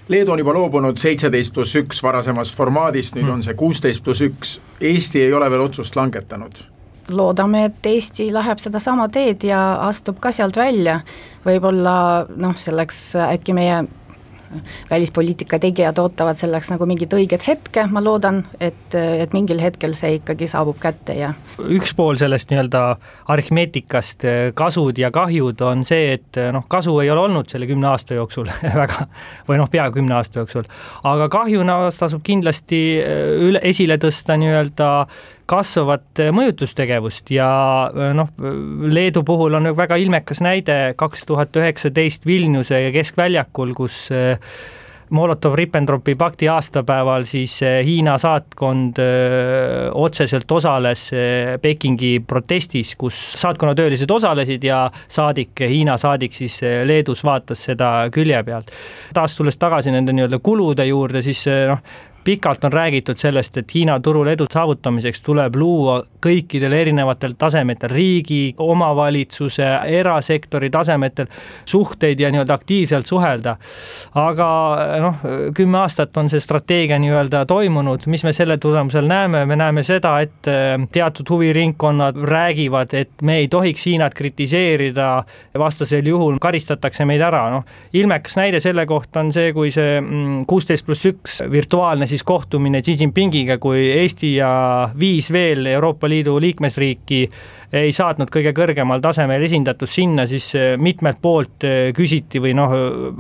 Leedu 0.09 0.33
on 0.33 0.39
juba 0.39 0.53
loobunud 0.55 1.01
seitseteist 1.03 1.51
pluss 1.55 1.75
üks 1.75 1.99
varasemast 2.03 2.55
formaadist, 2.55 3.17
nüüd 3.19 3.27
on 3.27 3.41
see 3.43 3.57
kuusteist 3.59 4.05
pluss 4.07 4.23
üks. 4.23 4.53
Eesti 4.79 5.25
ei 5.25 5.33
ole 5.35 5.51
veel 5.51 5.67
otsust 5.67 5.99
langetanud 5.99 6.63
loodame, 7.11 7.65
et 7.69 7.87
Eesti 7.87 8.33
läheb 8.35 8.59
sedasama 8.59 9.07
teed 9.15 9.45
ja 9.47 9.61
astub 9.87 10.19
ka 10.23 10.33
sealt 10.35 10.57
välja. 10.59 11.01
võib-olla 11.45 12.27
noh, 12.37 12.57
selleks 12.59 13.13
äkki 13.29 13.55
meie 13.55 13.85
välispoliitika 14.91 15.59
tegijad 15.63 15.99
ootavad 15.99 16.39
selleks 16.39 16.71
nagu 16.73 16.87
mingit 16.87 17.13
õiget 17.17 17.47
hetke, 17.47 17.87
ma 17.91 18.03
loodan, 18.05 18.43
et, 18.61 18.95
et 18.95 19.33
mingil 19.37 19.61
hetkel 19.63 19.95
see 19.99 20.19
ikkagi 20.21 20.49
saabub 20.51 20.79
kätte 20.83 21.17
ja 21.19 21.33
üks 21.63 21.95
pool 21.97 22.19
sellest 22.21 22.51
nii-öelda 22.53 22.83
aritmeetikast, 23.33 24.27
kasud 24.55 24.99
ja 25.01 25.11
kahjud 25.15 25.63
on 25.67 25.85
see, 25.89 26.17
et 26.19 26.41
noh, 26.53 26.67
kasu 26.69 26.99
ei 27.03 27.11
ole 27.11 27.27
olnud 27.29 27.51
selle 27.51 27.69
kümne 27.69 27.91
aasta 27.93 28.19
jooksul 28.19 28.51
väga 28.83 29.07
või 29.49 29.61
noh, 29.61 29.71
peaaegu 29.73 30.01
kümne 30.01 30.19
aasta 30.19 30.43
jooksul, 30.43 30.69
aga 31.05 31.31
kahjuna 31.33 31.79
tasub 31.97 32.25
kindlasti 32.27 32.83
üle, 33.49 33.63
esile 33.65 33.99
tõsta 34.03 34.39
nii-öelda 34.41 34.91
kasvavat 35.47 36.25
mõjutustegevust 36.35 37.31
ja 37.35 37.49
noh, 38.15 38.33
Leedu 38.83 39.23
puhul 39.27 39.55
on 39.59 39.71
väga 39.77 39.99
ilmekas 40.03 40.43
näide 40.45 40.95
kaks 40.99 41.27
tuhat 41.27 41.57
üheksateist 41.57 42.27
Vilniuse 42.27 42.81
keskväljakul, 42.95 43.75
kus 43.77 44.07
eh, 44.15 44.41
Molotov-Ribbentropi 45.15 46.17
pakti 46.19 46.49
aastapäeval 46.51 47.23
siis 47.31 47.61
eh, 47.63 47.79
Hiina 47.87 48.17
saatkond 48.19 48.99
öö, 48.99 49.07
eh, 49.07 49.91
otseselt 49.95 50.51
osales 50.53 51.11
Pekingi 51.63 52.19
protestis, 52.27 52.97
kus 52.99 53.21
saatkonna 53.39 53.75
töölised 53.79 54.11
osalesid 54.11 54.67
ja 54.67 54.91
saadik, 55.09 55.55
Hiina 55.63 55.95
saadik 55.97 56.35
siis 56.35 56.59
Leedus 56.85 57.23
vaatas 57.25 57.65
seda 57.71 58.11
külje 58.11 58.43
pealt. 58.43 58.75
taas 59.15 59.39
tulles 59.39 59.57
tagasi 59.57 59.95
nende 59.95 60.13
nii-öelda 60.13 60.43
kulude 60.43 60.91
juurde, 60.91 61.23
siis 61.23 61.47
noh, 61.71 61.87
pikalt 62.27 62.65
on 62.65 62.73
räägitud 62.73 63.19
sellest, 63.23 63.57
et 63.57 63.75
Hiina 63.75 64.01
turul 64.01 64.27
edu 64.27 64.49
saavutamiseks 64.51 65.21
tuleb 65.23 65.55
luua 65.57 66.01
kõikidel 66.27 66.75
erinevatel 66.75 67.37
tasemetel, 67.39 67.93
riigi, 67.93 68.55
omavalitsuse, 68.59 69.67
erasektori 70.01 70.71
tasemetel 70.75 71.29
suhteid 71.65 72.21
ja 72.21 72.31
nii-öelda 72.35 72.55
aktiivselt 72.55 73.07
suhelda. 73.07 73.57
aga 74.15 74.49
noh, 75.01 75.23
kümme 75.55 75.79
aastat 75.79 76.17
on 76.17 76.31
see 76.33 76.43
strateegia 76.43 76.99
nii-öelda 76.99 77.45
toimunud, 77.47 78.09
mis 78.11 78.25
me 78.27 78.33
selle 78.33 78.59
tulemusel 78.59 79.07
näeme, 79.07 79.45
me 79.47 79.57
näeme 79.57 79.87
seda, 79.87 80.17
et 80.21 80.51
eh, 80.51 80.75
teatud 80.93 81.31
huviringkonnad 81.31 82.19
räägivad, 82.27 82.95
et 82.95 83.23
me 83.23 83.39
ei 83.43 83.49
tohiks 83.49 83.87
Hiinat 83.87 84.15
kritiseerida, 84.19 85.23
vastasel 85.59 86.07
juhul 86.11 86.41
karistatakse 86.43 87.07
meid 87.07 87.23
ära, 87.23 87.47
noh. 87.55 87.65
ilmekas 87.93 88.35
näide 88.41 88.61
selle 88.61 88.87
kohta 88.87 89.23
on 89.23 89.33
see, 89.37 89.53
kui 89.55 89.71
see 89.71 90.01
mm, 90.01 90.45
kuusteist 90.51 90.87
pluss 90.87 91.07
üks 91.07 91.39
virtuaalne 91.51 92.09
siis 92.11 92.16
kohtumine 92.25 92.81
Xi 92.85 92.97
Jinpingiga, 93.01 93.59
kui 93.59 93.83
Eesti 93.99 94.37
ja 94.37 94.51
viis 94.99 95.31
veel 95.33 95.67
Euroopa 95.67 96.09
Liidu 96.09 96.39
liikmesriiki 96.41 97.27
ei 97.75 97.93
saatnud 97.95 98.31
kõige 98.33 98.53
kõrgemal 98.57 99.03
tasemel 99.03 99.43
esindatust 99.47 99.99
sinna, 99.99 100.27
siis 100.31 100.49
eh, 100.59 100.75
mitmelt 100.79 101.19
poolt 101.23 101.67
eh, 101.67 101.91
küsiti 101.97 102.41
või 102.43 102.55
noh, 102.57 102.73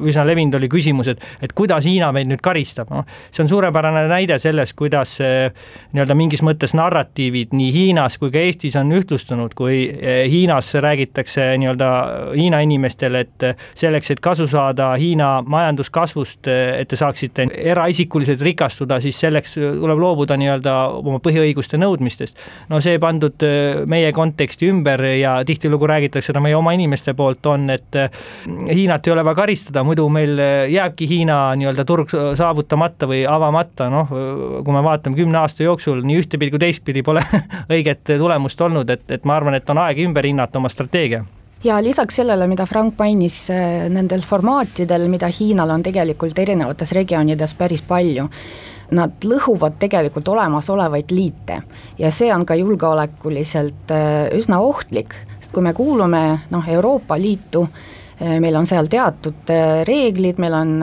üsna 0.06 0.26
levinud 0.26 0.58
oli 0.58 0.68
küsimus, 0.70 1.10
et, 1.12 1.24
et 1.42 1.54
kuidas 1.56 1.86
Hiina 1.86 2.12
meid 2.14 2.30
nüüd 2.30 2.42
karistab, 2.44 2.90
noh. 2.94 3.06
see 3.34 3.44
on 3.44 3.50
suurepärane 3.50 4.06
näide 4.10 4.38
sellest, 4.42 4.76
kuidas 4.78 5.16
eh, 5.24 5.50
nii-öelda 5.96 6.16
mingis 6.18 6.44
mõttes 6.46 6.76
narratiivid 6.78 7.54
nii 7.56 7.72
Hiinas 7.74 8.18
kui 8.22 8.32
ka 8.34 8.42
Eestis 8.42 8.76
on 8.78 8.92
ühtlustunud, 8.96 9.54
kui 9.58 9.82
Hiinas 10.30 10.72
räägitakse 10.82 11.48
nii-öelda 11.60 11.90
Hiina 12.36 12.62
inimestele, 12.64 13.24
et 13.26 13.46
selleks, 13.74 14.12
et 14.14 14.22
kasu 14.24 14.46
saada 14.50 14.92
Hiina 15.00 15.40
majanduskasvust, 15.46 16.46
et 16.46 16.88
te 16.88 16.98
saaksite 16.98 17.48
eraisikuliselt 17.72 18.42
rikastuda, 18.44 19.00
siis 19.02 19.18
selleks 19.20 19.56
tuleb 19.58 20.00
loobuda 20.00 20.38
nii-öelda 20.38 20.76
oma 21.02 21.20
põhiõiguste 21.24 21.80
nõudmistest. 21.80 22.38
no 22.70 22.80
see 22.84 22.98
pandud 23.02 23.42
meie 23.90 24.12
konteksti 24.12 24.35
konteksti 24.36 24.68
ümber 24.68 25.00
ja 25.16 25.44
tihtilugu 25.44 25.86
räägitakse 25.86 26.32
seda 26.32 26.40
meie 26.44 26.56
oma 26.56 26.72
inimeste 26.76 27.14
poolt, 27.16 27.46
on, 27.46 27.70
et 27.70 27.96
eh, 27.96 28.10
Hiinat 28.46 29.06
ei 29.06 29.12
ole 29.12 29.24
vaja 29.24 29.38
karistada, 29.40 29.84
muidu 29.84 30.08
meil 30.12 30.38
eh, 30.38 30.66
jääbki 30.72 31.08
Hiina 31.08 31.54
nii-öelda 31.56 31.84
turg 31.88 32.12
saavutamata 32.36 33.08
või 33.08 33.22
avamata, 33.28 33.88
noh, 33.90 34.12
kui 34.64 34.76
me 34.76 34.82
vaatame 34.84 35.16
kümne 35.16 35.40
aasta 35.40 35.64
jooksul 35.64 36.04
nii 36.04 36.20
ühtepidi 36.20 36.52
kui 36.52 36.60
teistpidi 36.60 37.02
pole 37.02 37.24
õiget 37.72 38.04
tulemust 38.18 38.60
olnud, 38.60 38.90
et, 38.90 39.08
et 39.10 39.24
ma 39.24 39.40
arvan, 39.40 39.56
et 39.56 39.72
on 39.72 39.80
aeg 39.86 40.04
ümber 40.04 40.28
hinnata 40.28 40.60
oma 40.60 40.68
strateegia. 40.72 41.24
Ja 41.64 41.80
lisaks 41.82 42.20
sellele, 42.20 42.46
mida 42.46 42.66
Frank 42.66 42.94
mainis, 42.98 43.38
eh, 43.50 43.88
nendel 43.88 44.20
formaatidel, 44.20 45.08
mida 45.08 45.30
Hiinal 45.32 45.72
on 45.72 45.82
tegelikult 45.82 46.38
erinevates 46.38 46.92
regioonides 46.92 47.56
päris 47.56 47.82
palju, 47.82 48.28
nad 48.94 49.24
lõhuvad 49.24 49.78
tegelikult 49.80 50.28
olemasolevaid 50.28 51.12
liite. 51.14 51.60
Ja 51.98 52.12
see 52.14 52.30
on 52.34 52.46
ka 52.46 52.54
julgeolekuliselt 52.58 53.92
äh, 53.94 54.16
üsna 54.36 54.60
ohtlik, 54.62 55.16
sest 55.40 55.52
kui 55.54 55.64
me 55.64 55.74
kuulume 55.76 56.22
noh, 56.52 56.68
Euroopa 56.70 57.18
Liitu, 57.18 57.66
äh, 57.66 58.36
meil 58.42 58.56
on 58.56 58.66
seal 58.68 58.90
teatud 58.92 59.50
äh, 59.50 59.82
reeglid, 59.88 60.38
meil 60.42 60.54
on 60.54 60.76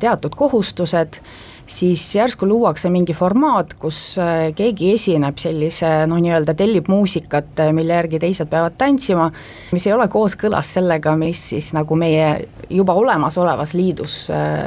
teatud 0.00 0.34
kohustused, 0.34 1.20
siis 1.66 2.02
järsku 2.16 2.48
luuakse 2.48 2.90
mingi 2.92 3.14
formaat, 3.16 3.72
kus 3.80 4.18
keegi 4.56 4.90
esineb 4.98 5.38
sellise 5.40 5.92
noh, 6.10 6.18
nii-öelda 6.20 6.52
tellib 6.58 6.90
muusikat, 6.92 7.62
mille 7.72 7.96
järgi 8.02 8.20
teised 8.26 8.50
peavad 8.50 8.76
tantsima, 8.76 9.30
mis 9.72 9.86
ei 9.86 9.94
ole 9.94 10.10
kooskõlas 10.12 10.74
sellega, 10.76 11.14
mis 11.16 11.46
siis 11.54 11.70
nagu 11.76 11.96
meie 11.96 12.34
juba 12.68 12.98
olemasolevas 13.00 13.72
liidus 13.78 14.18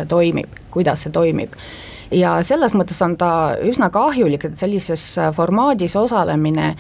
toimib, 0.10 0.58
kuidas 0.74 1.06
see 1.06 1.14
toimib 1.14 1.54
ja 2.12 2.38
selles 2.46 2.76
mõttes 2.78 3.02
on 3.06 3.18
ta 3.20 3.32
üsna 3.64 3.90
kahjulik, 3.94 4.48
et 4.48 4.58
sellises 4.60 5.04
formaadis 5.36 5.96
osalemine 6.00 6.74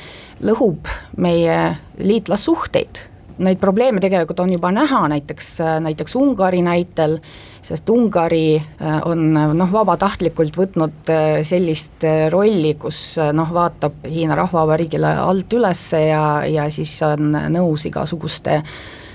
lõhub 0.46 0.90
meie 1.18 1.60
liitlassuhteid. 2.00 3.04
Neid 3.38 3.60
probleeme 3.62 4.02
tegelikult 4.02 4.40
on 4.42 4.50
juba 4.56 4.72
näha, 4.74 5.04
näiteks, 5.12 5.50
näiteks 5.86 6.16
Ungari 6.18 6.63
näitel, 6.66 7.20
sest 7.62 7.90
Ungari 7.94 8.56
äh, 8.58 8.96
on 9.06 9.28
noh, 9.36 9.70
vabatahtlikult 9.70 10.58
võtnud 10.58 11.12
äh, 11.13 11.28
sellist 11.46 12.02
äh, 12.08 12.32
rolli, 12.34 12.74
kus 12.82 13.20
noh, 13.38 13.52
vaatab 13.54 14.08
Hiina 14.10 14.38
Rahvavabariigile 14.40 15.13
alt 15.22 15.54
üles 15.54 15.84
ja, 15.94 16.24
ja 16.50 16.66
siis 16.74 16.96
on 17.06 17.38
nõus 17.54 17.86
igasuguste 17.86 18.63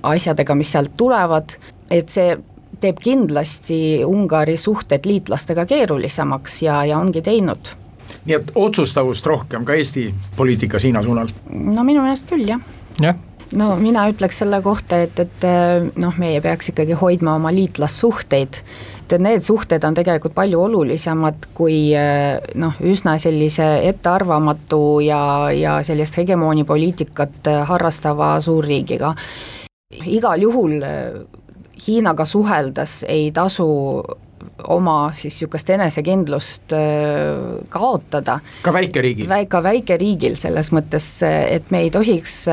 asjadega, 0.06 0.54
mis 0.58 0.70
sealt 0.70 0.94
tulevad, 0.98 1.56
et 1.90 2.14
see 2.14 2.36
teeb 2.82 3.00
kindlasti 3.02 3.78
Ungari 4.06 4.56
suhted 4.58 5.06
liitlastega 5.08 5.66
keerulisemaks 5.70 6.62
ja, 6.66 6.82
ja 6.88 6.98
ongi 6.98 7.22
teinud. 7.22 7.74
nii 8.24 8.38
et 8.38 8.52
otsustavust 8.54 9.26
rohkem 9.26 9.64
ka 9.64 9.74
Eesti 9.74 10.08
poliitikas 10.36 10.84
Hiina 10.84 11.02
suunal? 11.02 11.30
no 11.50 11.84
minu 11.84 12.02
meelest 12.02 12.28
küll, 12.30 12.46
jah. 12.48 12.60
jah 13.00 13.18
no 13.56 13.74
mina 13.76 14.06
ütleks 14.10 14.42
selle 14.42 14.60
kohta, 14.64 15.02
et, 15.06 15.18
et 15.20 15.46
noh, 16.00 16.18
meie 16.20 16.40
peaks 16.44 16.72
ikkagi 16.72 16.96
hoidma 16.98 17.36
oma 17.38 17.52
liitlassuhteid, 17.54 18.58
et 19.12 19.20
need 19.20 19.44
suhted 19.44 19.84
on 19.84 19.96
tegelikult 19.96 20.32
palju 20.36 20.62
olulisemad 20.66 21.50
kui 21.56 21.92
noh, 22.60 22.78
üsna 22.88 23.18
sellise 23.20 23.66
ettearvamatu 23.90 24.82
ja, 25.04 25.22
ja 25.52 25.74
sellist 25.84 26.16
hegemoonipoliitikat 26.22 27.52
harrastava 27.68 28.34
suurriigiga. 28.40 29.14
igal 30.08 30.40
juhul 30.40 30.78
Hiinaga 31.86 32.24
suheldes 32.28 33.02
ei 33.08 33.30
tasu 33.34 33.66
oma 34.68 35.12
siis 35.16 35.34
niisugust 35.36 35.70
enesekindlust 35.70 36.74
kaotada. 37.70 38.38
ka 38.62 38.72
väikeriigil? 38.72 39.34
ka 39.48 39.62
väikeriigil, 39.62 40.36
selles 40.36 40.72
mõttes, 40.74 41.08
et 41.26 41.70
me 41.70 41.84
ei 41.86 41.90
tohiks 41.94 42.44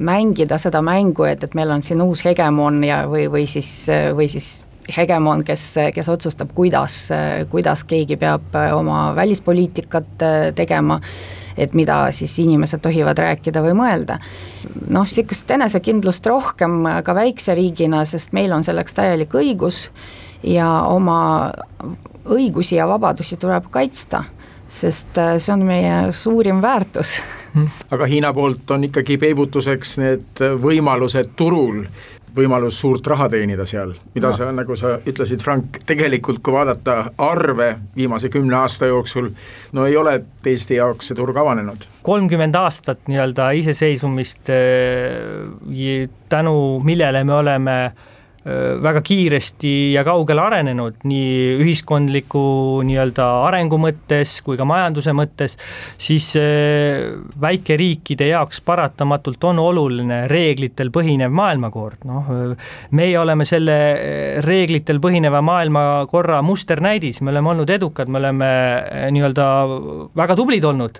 mängida 0.00 0.58
seda 0.58 0.82
mängu, 0.82 1.26
et, 1.30 1.44
et 1.44 1.54
meil 1.58 1.70
on 1.74 1.82
siin 1.82 2.02
uus 2.02 2.24
hegemon 2.26 2.82
ja, 2.86 3.02
või, 3.10 3.28
või 3.30 3.46
siis, 3.50 3.72
või 4.16 4.28
siis 4.32 4.60
hegemon, 4.96 5.44
kes, 5.46 5.66
kes 5.94 6.08
otsustab, 6.08 6.50
kuidas, 6.54 7.04
kuidas 7.50 7.84
keegi 7.84 8.18
peab 8.18 8.54
oma 8.74 9.12
välispoliitikat 9.18 10.26
tegema 10.58 11.00
et 11.56 11.74
mida 11.74 12.04
siis 12.12 12.38
inimesed 12.42 12.82
tohivad 12.82 13.18
rääkida 13.18 13.62
või 13.64 13.76
mõelda. 13.78 14.18
noh, 14.88 15.06
niisugust 15.06 15.50
enesekindlust 15.50 16.26
rohkem 16.26 16.84
ka 17.04 17.14
väikse 17.14 17.54
riigina, 17.54 18.04
sest 18.04 18.32
meil 18.32 18.52
on 18.52 18.64
selleks 18.64 18.94
täielik 18.94 19.34
õigus 19.34 19.90
ja 20.42 20.82
oma 20.88 21.52
õigusi 22.24 22.76
ja 22.76 22.86
vabadusi 22.88 23.36
tuleb 23.36 23.70
kaitsta 23.70 24.24
sest 24.72 25.18
äh, 25.20 25.36
see 25.42 25.52
on 25.52 25.66
meie 25.68 25.96
suurim 26.16 26.62
väärtus. 26.62 27.18
aga 27.90 28.06
Hiina 28.08 28.32
poolt 28.32 28.70
on 28.70 28.88
ikkagi 28.88 29.18
peibutuseks 29.20 29.98
need 30.00 30.44
võimalused 30.62 31.34
turul, 31.36 31.84
võimalus 32.36 32.78
suurt 32.80 33.06
raha 33.06 33.28
teenida 33.32 33.66
seal, 33.68 33.94
mida 34.14 34.30
no. 34.30 34.36
sa, 34.36 34.50
nagu 34.54 34.76
sa 34.78 34.94
ütlesid, 35.08 35.42
Frank, 35.44 35.80
tegelikult 35.86 36.42
kui 36.44 36.54
vaadata 36.54 36.96
arve 37.18 37.68
viimase 37.96 38.30
kümne 38.32 38.56
aasta 38.62 38.88
jooksul, 38.90 39.32
no 39.72 39.86
ei 39.88 39.96
ole 39.96 40.18
Eesti 40.46 40.76
jaoks 40.80 41.10
see 41.10 41.16
turg 41.18 41.36
avanenud. 41.38 41.86
kolmkümmend 42.02 42.56
aastat 42.58 43.06
nii-öelda 43.08 43.50
iseseisvumist, 43.60 44.50
äh, 44.50 46.08
tänu 46.28 46.56
millele 46.84 47.24
me 47.24 47.34
oleme 47.34 47.76
äh, 47.84 48.11
väga 48.82 49.00
kiiresti 49.06 49.92
ja 49.94 50.02
kaugele 50.06 50.42
arenenud 50.42 51.04
nii 51.06 51.58
ühiskondliku 51.62 52.82
nii-öelda 52.86 53.26
arengu 53.46 53.78
mõttes 53.78 54.34
kui 54.42 54.58
ka 54.58 54.66
majanduse 54.66 55.14
mõttes, 55.14 55.54
siis 56.00 56.32
väikeriikide 57.40 58.32
jaoks 58.32 58.60
paratamatult 58.66 59.44
on 59.46 59.60
oluline 59.62 60.24
reeglitel 60.30 60.90
põhinev 60.94 61.30
maailmakord, 61.34 62.02
noh, 62.08 62.32
meie 62.98 63.18
oleme 63.20 63.46
selle 63.48 63.76
reeglitel 64.42 64.98
põhineva 65.02 65.42
maailmakorra 65.46 66.40
musternäidis, 66.42 67.22
me 67.22 67.30
oleme 67.30 67.54
olnud 67.54 67.70
edukad, 67.70 68.10
me 68.10 68.18
oleme 68.22 68.50
nii-öelda 69.14 69.46
väga 70.18 70.36
tublid 70.38 70.66
olnud 70.66 70.98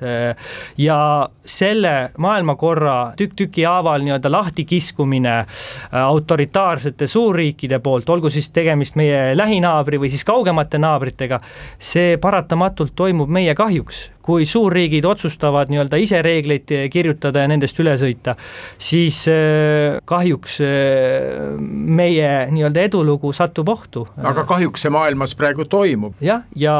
ja 0.78 0.98
selle 1.44 1.94
maailmakorra 2.22 2.96
tükk 3.18 3.34
tüki 3.42 3.66
haaval 3.66 4.06
nii-öelda 4.06 4.30
lahtikiskumine 4.30 5.36
autoritaarsete 6.04 7.10
suur 7.10 7.31
suurriikide 7.32 7.80
poolt, 7.80 8.10
olgu 8.12 8.30
siis 8.30 8.50
tegemist 8.52 8.96
meie 9.00 9.32
lähinaabri 9.36 10.00
või 10.00 10.10
siis 10.12 10.24
kaugemate 10.28 10.80
naabritega, 10.82 11.40
see 11.80 12.18
paratamatult 12.20 12.94
toimub 12.96 13.30
meie 13.32 13.54
kahjuks. 13.54 14.10
kui 14.22 14.44
suurriigid 14.46 15.02
otsustavad 15.02 15.66
nii-öelda 15.66 15.98
ise 15.98 16.20
reegleid 16.22 16.70
kirjutada 16.94 17.42
ja 17.42 17.48
nendest 17.50 17.78
üle 17.82 17.96
sõita, 17.98 18.36
siis 18.78 19.24
äh, 19.26 19.98
kahjuks 20.06 20.60
äh, 20.62 21.56
meie 21.98 22.30
nii-öelda 22.52 22.84
edulugu 22.86 23.32
satub 23.32 23.68
ohtu. 23.68 24.06
aga 24.22 24.44
kahjuks 24.44 24.86
see 24.86 24.94
maailmas 24.94 25.34
praegu 25.34 25.64
toimub. 25.64 26.14
jah, 26.20 26.44
ja 26.54 26.76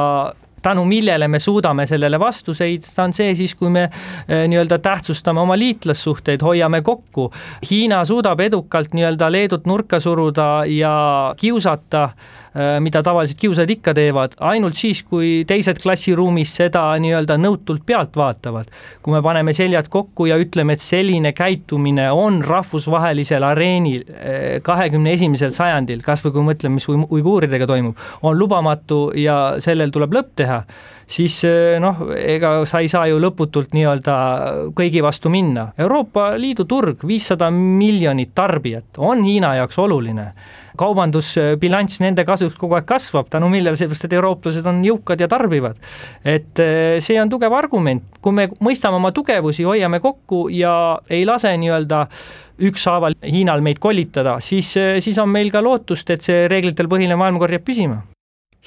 tänu 0.62 0.85
millele 0.85 1.29
me 1.29 1.38
suudame 1.38 1.87
sellele 1.87 2.18
vastu 2.20 2.55
seista, 2.55 3.05
on 3.05 3.12
see 3.16 3.35
siis, 3.38 3.55
kui 3.55 3.70
me 3.70 3.83
eh, 3.88 4.44
nii-öelda 4.48 4.79
tähtsustame 4.79 5.40
oma 5.40 5.59
liitlassuhteid, 5.59 6.42
hoiame 6.42 6.83
kokku. 6.83 7.31
Hiina 7.70 8.05
suudab 8.05 8.40
edukalt 8.40 8.94
nii-öelda 8.94 9.33
Leedut 9.33 9.66
nurka 9.66 10.01
suruda 10.01 10.62
ja 10.66 10.94
kiusata 11.37 12.09
mida 12.54 13.00
tavaliselt 13.02 13.40
kiusajad 13.40 13.70
ikka 13.72 13.94
teevad, 13.96 14.34
ainult 14.44 14.76
siis, 14.76 15.00
kui 15.08 15.42
teised 15.48 15.78
klassiruumis 15.80 16.52
seda 16.58 16.84
nii-öelda 17.00 17.38
nõutult 17.40 17.84
pealt 17.88 18.16
vaatavad. 18.16 18.68
kui 19.02 19.14
me 19.14 19.22
paneme 19.22 19.54
seljad 19.56 19.88
kokku 19.88 20.26
ja 20.28 20.36
ütleme, 20.36 20.76
et 20.76 20.84
selline 20.84 21.32
käitumine 21.32 22.10
on 22.12 22.42
rahvusvahelisel 22.44 23.42
areenil 23.42 24.04
äh, 24.04 24.60
kahekümne 24.62 25.12
esimesel 25.16 25.52
sajandil, 25.56 26.02
kas 26.04 26.24
või 26.24 26.32
kui 26.36 26.48
mõtleme, 26.52 26.76
mis 26.76 26.88
uiguuridega 26.88 27.66
toimub, 27.66 27.96
on 28.22 28.38
lubamatu 28.38 29.10
ja 29.16 29.56
sellel 29.62 29.90
tuleb 29.94 30.12
lõpp 30.18 30.36
teha 30.42 30.64
siis 31.12 31.42
äh, 31.44 31.78
noh, 31.82 32.04
ega 32.16 32.54
sa 32.68 32.82
ei 32.82 32.90
saa 32.90 33.06
ju 33.10 33.20
lõputult 33.22 33.74
nii-öelda 33.76 34.16
kõigi 34.76 35.02
vastu 35.04 35.32
minna. 35.32 35.70
Euroopa 35.78 36.32
Liidu 36.40 36.66
turg, 36.68 37.04
viissada 37.06 37.50
miljonit 37.52 38.34
tarbijat, 38.34 38.98
on 38.98 39.24
Hiina 39.26 39.56
jaoks 39.60 39.78
oluline 39.82 40.32
kaubandusbilanss 40.78 42.00
nende 42.02 42.24
kasuks 42.28 42.56
kogu 42.61 42.76
aeg 42.78 42.87
kasvab, 42.88 43.28
tänu 43.32 43.48
millele, 43.52 43.76
sellepärast 43.78 44.08
et 44.08 44.16
eurooplased 44.18 44.68
on 44.68 44.82
jõukad 44.87 45.20
ja 45.20 45.28
tarbivad. 45.28 45.76
et 46.24 46.58
eh, 46.62 47.00
see 47.00 47.20
on 47.20 47.30
tugev 47.30 47.52
argument, 47.56 48.04
kui 48.20 48.32
me 48.32 48.48
mõistame 48.61 49.00
oma 49.00 49.12
tugevusi, 49.12 49.64
hoiame 49.64 50.00
kokku 50.00 50.48
ja 50.52 50.98
ei 51.11 51.26
lase 51.26 51.54
nii-öelda 51.56 52.06
ükshaaval 52.62 53.18
Hiinal 53.24 53.61
meid 53.61 53.78
kolitada, 53.78 54.38
siis, 54.40 54.76
eh, 54.76 55.00
siis 55.00 55.18
on 55.18 55.28
meil 55.28 55.50
ka 55.50 55.62
lootust, 55.62 56.11
et 56.11 56.22
see 56.22 56.46
reeglitel 56.48 56.88
põhinev 56.88 57.20
maailmakord 57.20 57.58
jääb 57.58 57.66
püsima. 57.66 58.02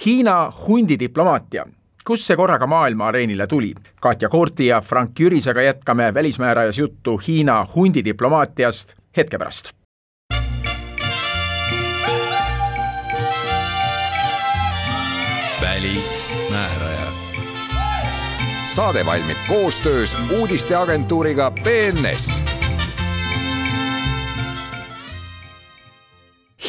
Hiina 0.05 0.51
hundidiplomaatia 0.67 1.65
kust 2.05 2.27
see 2.27 2.37
korraga 2.37 2.67
maailma 2.69 3.07
areenile 3.09 3.47
tuli? 3.47 3.71
Katja 4.01 4.29
Koorti 4.29 4.67
ja 4.67 4.81
Frank 4.81 5.19
Jürisega 5.19 5.63
jätkame 5.65 6.13
Välismäärajas 6.13 6.77
juttu 6.77 7.17
Hiina 7.27 7.65
hundidiplomaatiast 7.75 8.93
hetke 9.17 9.37
pärast 9.37 9.73
välismääraja. 15.65 17.11
saade 18.75 19.05
valmib 19.05 19.37
koostöös 19.47 20.17
uudisteagentuuriga 20.39 21.51
BNS. 21.51 22.43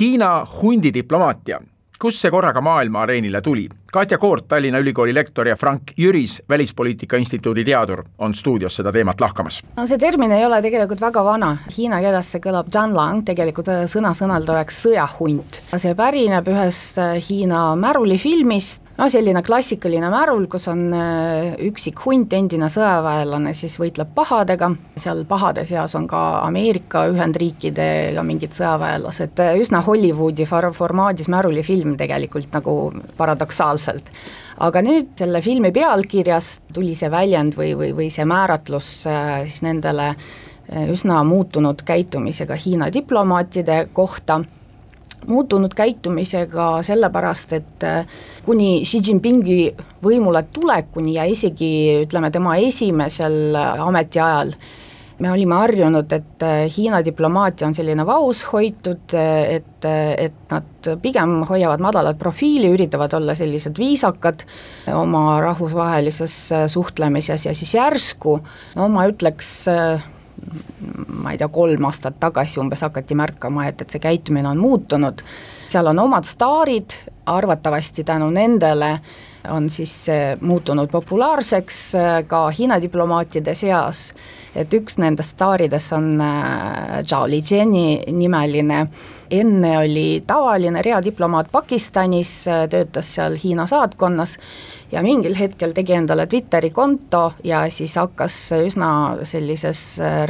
Hiina 0.00 0.46
hundidiplomaatia, 0.62 1.60
kust 1.98 2.20
see 2.20 2.30
korraga 2.30 2.60
maailma 2.60 3.02
areenile 3.02 3.40
tuli? 3.40 3.68
Katja 3.92 4.18
Koort, 4.18 4.48
Tallinna 4.48 4.78
Ülikooli 4.78 5.14
lektor 5.14 5.46
ja 5.46 5.56
Frank 5.56 5.82
Jüris, 5.96 6.42
Välispoliitika 6.48 7.16
Instituudi 7.16 7.64
teadur, 7.64 8.02
on 8.18 8.34
stuudios 8.34 8.76
seda 8.76 8.92
teemat 8.92 9.20
lahkamas. 9.20 9.62
no 9.76 9.86
see 9.86 9.98
termin 9.98 10.32
ei 10.32 10.44
ole 10.46 10.58
tegelikult 10.62 11.00
väga 11.00 11.24
vana, 11.24 11.52
hiina 11.76 12.00
keeles 12.02 12.32
see 12.32 12.42
kõlab 12.42 12.70
Zhanlang, 12.72 13.22
tegelikult 13.24 13.70
sõna-sõnalt 13.92 14.50
oleks 14.50 14.82
sõjahunt. 14.86 15.60
see 15.76 15.94
pärineb 15.94 16.48
ühest 16.50 16.98
Hiina 17.28 17.76
märulifilmist, 17.76 18.82
no 18.98 19.08
selline 19.12 19.42
klassikaline 19.46 20.10
märul, 20.10 20.46
kus 20.50 20.66
on 20.72 20.82
äh, 20.96 21.54
üksik 21.68 22.02
hunt, 22.04 22.32
endine 22.36 22.68
sõjaväelane, 22.72 23.54
siis 23.54 23.78
võitleb 23.80 24.10
pahadega, 24.16 24.70
seal 24.96 25.24
pahade 25.28 25.66
seas 25.68 25.94
on 25.98 26.08
ka 26.10 26.22
Ameerika 26.42 27.06
Ühendriikidega 27.12 28.24
mingid 28.26 28.56
sõjaväelased, 28.56 29.42
üsna 29.62 29.82
Hollywoodi 29.86 30.48
formaadis 30.48 31.30
märulifilm 31.32 31.96
tegelikult 32.00 32.52
nagu 32.56 32.76
paradoksaalselt. 33.76 34.10
aga 34.58 34.80
nüüd 34.82 35.12
selle 35.18 35.42
filmi 35.44 35.70
pealkirjast 35.72 36.72
tuli 36.72 36.94
see 36.96 37.10
väljend 37.10 37.56
või, 37.56 37.74
või, 37.76 37.92
või 37.92 38.10
see 38.10 38.24
määratlus 38.24 39.06
äh, 39.06 39.44
siis 39.44 39.62
nendele 39.62 40.08
äh, 40.14 40.88
üsna 40.90 41.22
muutunud 41.24 41.82
käitumisega 41.84 42.56
Hiina 42.56 42.92
diplomaatide 42.92 43.88
kohta 43.92 44.40
muutunud 45.26 45.74
käitumisega 45.74 46.82
sellepärast, 46.86 47.52
et 47.52 47.84
äh, 47.84 48.06
kuni 48.46 48.84
Xi 48.84 49.02
Jinpingi 49.04 49.74
võimule 50.02 50.46
tulekuni 50.52 51.16
ja 51.18 51.24
isegi 51.24 52.06
ütleme, 52.06 52.30
tema 52.30 52.56
esimesel 52.56 53.56
ametiajal 53.56 54.54
me 55.18 55.30
olime 55.32 55.56
harjunud, 55.56 56.12
et 56.12 56.44
äh, 56.44 56.64
Hiina 56.76 57.00
diplomaatia 57.04 57.66
on 57.68 57.74
selline 57.74 58.04
vaoshoitud, 58.06 59.14
et, 59.16 59.86
et 59.86 60.52
nad 60.52 60.90
pigem 61.02 61.38
hoiavad 61.48 61.84
madalat 61.84 62.18
profiili, 62.20 62.68
üritavad 62.74 63.16
olla 63.16 63.36
sellised 63.38 63.78
viisakad 63.80 64.44
oma 64.94 65.40
rahvusvahelises 65.44 66.36
äh, 66.52 66.66
suhtlemises 66.72 67.46
ja 67.48 67.54
siis 67.56 67.74
järsku 67.74 68.38
no 68.76 68.88
ma 68.92 69.06
ütleks, 69.08 69.52
ma 71.22 71.32
ei 71.32 71.40
tea, 71.40 71.48
kolm 71.48 71.88
aastat 71.88 72.20
tagasi 72.20 72.60
umbes 72.60 72.84
hakati 72.84 73.16
märkama, 73.18 73.70
et, 73.70 73.80
et 73.82 73.96
see 73.96 74.02
käitumine 74.02 74.50
on 74.52 74.60
muutunud, 74.60 75.24
seal 75.76 75.86
on 75.92 75.98
omad 75.98 76.24
staarid, 76.24 76.90
arvatavasti 77.26 78.04
tänu 78.04 78.30
nendele 78.30 78.98
on 79.50 79.70
siis 79.70 80.06
muutunud 80.40 80.88
populaarseks 80.90 81.94
äh, 81.94 82.24
ka 82.26 82.48
Hiina 82.50 82.80
diplomaatide 82.82 83.54
seas, 83.54 84.12
et 84.54 84.72
üks 84.74 84.98
nendest 85.02 85.36
staaridest 85.36 85.92
on 85.96 86.14
äh, 86.20 87.02
Zhao 87.06 87.28
Lijiani 87.28 88.02
nimeline. 88.12 88.86
Enne 89.30 89.72
oli 89.78 90.22
tavaline 90.26 90.82
readiplomaat 90.86 91.48
Pakistanis, 91.52 92.46
äh, 92.48 92.68
töötas 92.70 93.14
seal 93.16 93.34
Hiina 93.42 93.66
saatkonnas 93.66 94.36
ja 94.92 95.02
mingil 95.02 95.34
hetkel 95.34 95.74
tegi 95.74 95.96
endale 95.98 96.28
Twitteri 96.30 96.70
konto 96.70 97.32
ja 97.44 97.64
siis 97.74 97.96
hakkas 97.98 98.36
üsna 98.60 98.90
sellises 99.26 99.80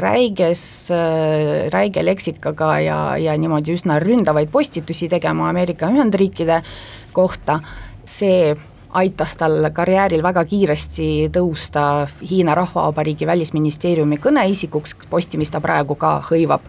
räiges, 0.00 0.62
räige 1.72 2.04
leksikaga 2.04 2.70
ja, 2.80 3.00
ja 3.20 3.36
niimoodi 3.36 3.76
üsna 3.76 3.98
ründavaid 4.00 4.48
postitusi 4.52 5.10
tegema 5.12 5.35
Ameerika 5.44 5.90
Ühendriikide 5.92 6.62
kohta, 7.12 7.60
see 8.04 8.56
aitas 8.96 9.36
tal 9.36 9.70
karjääril 9.74 10.22
väga 10.24 10.44
kiiresti 10.48 11.08
tõusta 11.32 12.06
Hiina 12.30 12.54
Rahvavabariigi 12.56 13.26
välisministeeriumi 13.26 14.16
kõneisikuks, 14.22 14.96
posti, 15.10 15.40
mis 15.40 15.52
ta 15.52 15.60
praegu 15.60 15.98
ka 16.00 16.18
hõivab. 16.30 16.64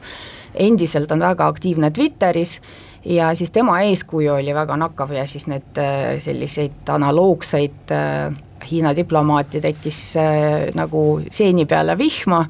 Endiselt 0.57 1.11
on 1.13 1.21
väga 1.21 1.47
aktiivne 1.47 1.91
Twitteris 1.93 2.57
ja 3.05 3.35
siis 3.35 3.51
tema 3.51 3.79
eeskuju 3.85 4.33
oli 4.33 4.53
väga 4.53 4.77
nakkav 4.77 5.13
ja 5.15 5.27
siis 5.27 5.47
need 5.47 5.79
äh, 5.79 6.17
selliseid 6.23 6.89
analoogseid 6.89 7.95
äh, 7.95 8.43
Hiina 8.67 8.95
diplomaati 8.95 9.61
tekkis 9.61 9.99
äh, 10.19 10.67
nagu 10.75 11.21
seeni 11.31 11.65
peale 11.65 11.97
vihma, 11.97 12.41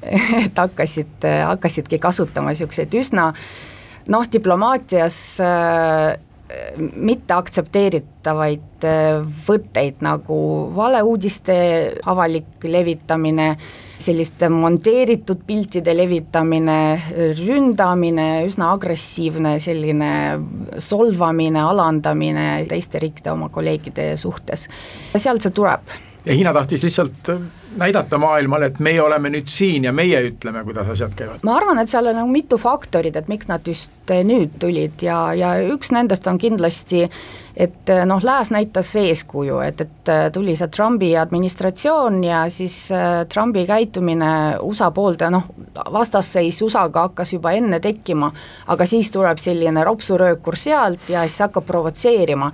et 0.44 0.56
hakkasid, 0.56 1.26
hakkasidki 1.46 1.98
kasutama 1.98 2.54
niisuguseid 2.54 2.94
üsna 2.96 3.32
noh, 4.12 4.28
diplomaatias 4.32 5.18
mitte 6.96 7.34
aktsepteeritavaid 7.34 8.84
äh, 8.86 9.18
võtteid 9.46 10.02
nagu 10.04 10.38
valeuudiste 10.76 11.56
avalik 12.06 12.62
levitamine, 12.70 13.48
selliste 13.98 14.50
monteeritud 14.52 15.42
piltide 15.46 15.94
levitamine, 15.96 16.78
ründamine, 17.40 18.28
üsna 18.46 18.70
agressiivne 18.76 19.56
selline 19.62 20.10
solvamine, 20.78 21.62
alandamine 21.64 22.48
teiste 22.70 23.02
riikide 23.02 23.32
oma 23.34 23.50
kolleegide 23.52 24.12
suhtes. 24.20 24.68
sealt 25.16 25.42
see 25.42 25.56
tuleb 25.56 25.96
ja 26.26 26.34
Hiina 26.34 26.52
tahtis 26.54 26.82
lihtsalt 26.86 27.30
äh, 27.30 27.42
näidata 27.76 28.18
maailmale, 28.18 28.70
et 28.70 28.78
meie 28.82 29.02
oleme 29.02 29.30
nüüd 29.32 29.48
siin 29.50 29.84
ja 29.84 29.92
meie 29.92 30.20
ütleme, 30.30 30.64
kuidas 30.64 30.88
asjad 30.94 31.14
käivad. 31.16 31.42
ma 31.42 31.56
arvan, 31.56 31.78
et 31.78 31.90
seal 31.92 32.06
on 32.10 32.16
nagu 32.20 32.30
mitu 32.30 32.58
faktorit, 32.58 33.16
et 33.16 33.28
miks 33.28 33.50
nad 33.50 33.66
just 33.66 34.10
äh, 34.10 34.22
nüüd 34.26 34.56
tulid 34.62 35.02
ja, 35.02 35.32
ja 35.36 35.54
üks 35.74 35.92
nendest 35.94 36.26
on 36.26 36.38
kindlasti, 36.38 37.04
et 37.56 37.92
äh, 37.92 38.04
noh, 38.08 38.22
Lääs 38.24 38.50
näitas 38.54 38.94
eeskuju, 39.00 39.60
et, 39.66 39.84
et 39.86 40.12
tuli 40.32 40.56
see 40.56 40.68
Trumpi 40.72 41.12
administratsioon 41.18 42.22
ja 42.24 42.46
siis 42.50 42.88
Trumpi 43.32 43.66
käitumine 43.66 44.32
USA 44.62 44.90
poolt 44.90 45.22
ja 45.22 45.30
noh, 45.30 45.46
vastasseis 45.92 46.62
USA-ga 46.62 47.08
hakkas 47.10 47.36
juba 47.36 47.52
enne 47.56 47.80
tekkima, 47.80 48.32
aga 48.72 48.86
siis 48.86 49.10
tuleb 49.14 49.38
selline 49.42 49.84
ropsuröökur 49.84 50.56
sealt 50.58 51.08
ja 51.12 51.24
siis 51.28 51.40
hakkab 51.46 51.66
provotseerima 51.66 52.52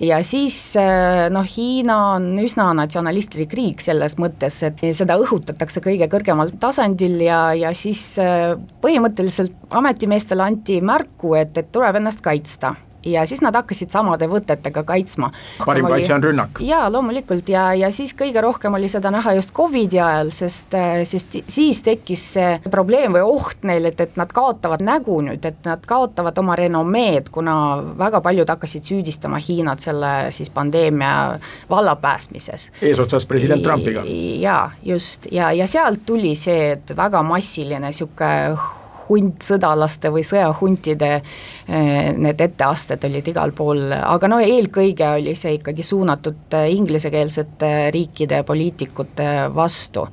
ja 0.00 0.20
siis 0.24 0.56
äh, 0.80 1.28
noh, 1.32 1.46
Hiina 1.56 1.96
on 2.16 2.32
üsna 2.42 2.70
natsionalistlik 2.76 3.52
riik 3.56 3.84
selles 3.84 4.16
mõttes, 4.20 4.60
et 4.66 4.82
seda 4.96 5.18
õhutatakse 5.20 5.82
kõige 5.84 6.08
kõrgemal 6.12 6.54
tasandil 6.60 7.20
ja, 7.24 7.42
ja 7.56 7.74
siis 7.76 8.04
äh, 8.22 8.54
põhimõtteliselt 8.82 9.56
ametimeestele 9.70 10.46
anti 10.46 10.80
märku, 10.84 11.34
et, 11.38 11.56
et 11.60 11.72
tuleb 11.72 12.00
ennast 12.00 12.24
kaitsta 12.24 12.74
ja 13.04 13.26
siis 13.26 13.40
nad 13.44 13.54
hakkasid 13.56 13.90
samade 13.90 14.28
võtetega 14.30 14.82
kaitsma. 14.84 15.30
parim 15.64 15.86
kaitse 15.88 16.14
on 16.14 16.24
rünnak. 16.24 16.60
jaa, 16.64 16.88
loomulikult 16.92 17.48
ja, 17.48 17.70
ja 17.74 17.90
siis 17.92 18.14
kõige 18.18 18.42
rohkem 18.42 18.74
oli 18.74 18.88
seda 18.88 19.10
näha 19.10 19.34
just 19.38 19.52
Covidi 19.56 20.00
ajal, 20.00 20.32
sest, 20.34 20.76
sest 21.04 21.38
siis 21.48 21.82
tekkis 21.86 22.26
see 22.36 22.50
probleem 22.70 23.16
või 23.16 23.24
oht 23.26 23.64
neil, 23.68 23.90
et, 23.90 24.00
et 24.00 24.16
nad 24.20 24.32
kaotavad 24.32 24.84
nägu 24.84 25.20
nüüd, 25.26 25.44
et 25.46 25.64
nad 25.66 25.84
kaotavad 25.86 26.38
oma 26.42 26.56
renomeed, 26.58 27.30
kuna 27.32 27.54
väga 27.98 28.20
paljud 28.24 28.50
hakkasid 28.50 28.86
süüdistama 28.86 29.40
Hiinat 29.40 29.80
selle 29.80 30.12
siis 30.36 30.50
pandeemia 30.50 31.38
vallapäästmises. 31.70 32.70
eesotsas 32.82 33.26
president 33.26 33.62
Trumpiga. 33.62 34.04
jaa, 34.40 34.70
just, 34.82 35.26
ja, 35.32 35.52
ja 35.52 35.66
sealt 35.66 36.04
tuli 36.06 36.34
see, 36.36 36.72
et 36.76 36.96
väga 36.96 37.22
massiline 37.22 37.90
niisugune 37.90 38.79
hundsõdalaste 39.10 40.12
või 40.14 40.24
sõjahuntide 40.26 41.10
eh, 41.16 42.12
need 42.16 42.40
etteasted 42.40 43.04
olid 43.10 43.32
igal 43.32 43.54
pool, 43.56 43.90
aga 43.92 44.30
no 44.30 44.40
eelkõige 44.42 45.08
oli 45.18 45.34
see 45.38 45.58
ikkagi 45.58 45.86
suunatud 45.86 46.58
eh, 46.58 46.70
inglisekeelsete 46.76 47.90
riikide 47.94 48.44
poliitikute 48.46 49.32
vastu 49.54 50.06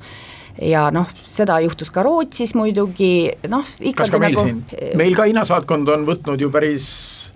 ja 0.62 0.88
noh, 0.94 1.08
seda 1.26 1.58
juhtus 1.64 1.92
ka 1.94 2.02
Rootsis 2.06 2.54
muidugi, 2.58 3.30
noh 3.50 3.66
kas 3.94 4.10
ka 4.10 4.20
meil 4.22 4.34
nagu, 4.34 4.46
siin, 4.46 4.92
meil 4.98 5.16
ka 5.16 5.28
Hiina 5.28 5.44
saatkond 5.48 5.88
on 5.94 6.06
võtnud 6.08 6.40
ju 6.42 6.50
päris 6.54 6.88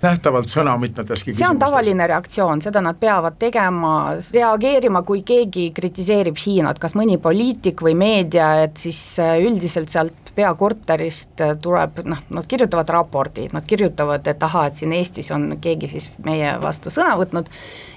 nähtavalt 0.02 0.50
sõna 0.50 0.74
mitmeteski 0.80 1.34
see 1.36 1.48
on 1.48 1.60
tavaline 1.60 2.06
reaktsioon, 2.10 2.62
seda 2.64 2.82
nad 2.84 2.98
peavad 3.00 3.38
tegema, 3.40 3.92
reageerima, 4.34 5.02
kui 5.06 5.22
keegi 5.26 5.70
kritiseerib 5.74 6.38
Hiinat, 6.42 6.80
kas 6.82 6.96
mõni 6.98 7.18
poliitik 7.22 7.82
või 7.84 7.94
meedia, 7.98 8.54
et 8.66 8.80
siis 8.80 9.00
äh, 9.22 9.36
üldiselt 9.42 9.92
sealt 9.92 10.32
peakorterist 10.36 11.42
äh, 11.44 11.54
tuleb 11.62 12.02
noh, 12.08 12.22
nad 12.34 12.48
kirjutavad 12.48 12.90
raporti, 12.94 13.48
nad 13.52 13.66
kirjutavad, 13.68 14.26
et 14.30 14.46
ahah, 14.48 14.68
et 14.70 14.80
siin 14.80 14.94
Eestis 14.96 15.30
on 15.34 15.58
keegi 15.62 15.90
siis 15.92 16.10
meie 16.26 16.54
vastu 16.62 16.92
sõna 16.92 17.14
võtnud. 17.20 17.50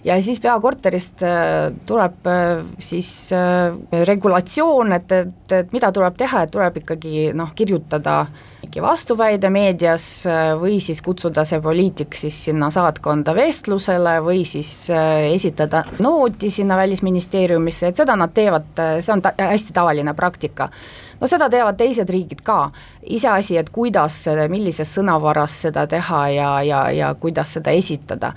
Ja 0.06 0.18
siis 0.24 0.42
peakorterist 0.44 1.24
äh, 1.26 1.72
tuleb 1.88 2.30
siis 2.80 3.10
regulatsioon, 4.06 4.94
et 4.96 5.15
et, 5.22 5.54
et 5.56 5.72
mida 5.74 5.92
tuleb 5.96 6.18
teha, 6.18 6.44
et 6.46 6.52
tuleb 6.52 6.82
ikkagi 6.82 7.30
noh, 7.38 7.52
kirjutada 7.56 8.26
mingi 8.66 8.82
vastuväide 8.82 9.50
meedias 9.54 10.06
või 10.60 10.80
siis 10.82 11.02
kutsuda 11.06 11.44
see 11.46 11.62
poliitik 11.62 12.18
siis 12.18 12.38
sinna 12.48 12.72
saatkonda 12.74 13.36
vestlusele 13.38 14.18
või 14.26 14.44
siis 14.46 14.90
äh, 14.90 15.28
esitada 15.32 15.84
nooti 16.02 16.50
sinna 16.52 16.78
Välisministeeriumisse, 16.78 17.92
et 17.92 18.02
seda 18.02 18.16
nad 18.20 18.34
teevad, 18.34 18.72
äh, 18.82 18.98
see 19.06 19.14
on 19.14 19.22
ta-, 19.26 19.36
hästi 19.38 19.74
tavaline 19.74 20.14
praktika. 20.14 20.70
no 21.22 21.28
seda 21.28 21.50
teevad 21.50 21.78
teised 21.78 22.10
riigid 22.10 22.42
ka, 22.44 22.70
iseasi, 23.04 23.58
et 23.58 23.70
kuidas, 23.70 24.26
millises 24.50 24.96
sõnavaras 24.98 25.62
seda 25.68 25.88
teha 25.88 26.28
ja, 26.30 26.54
ja, 26.62 26.86
ja 26.92 27.14
kuidas 27.20 27.54
seda 27.60 27.72
esitada 27.72 28.34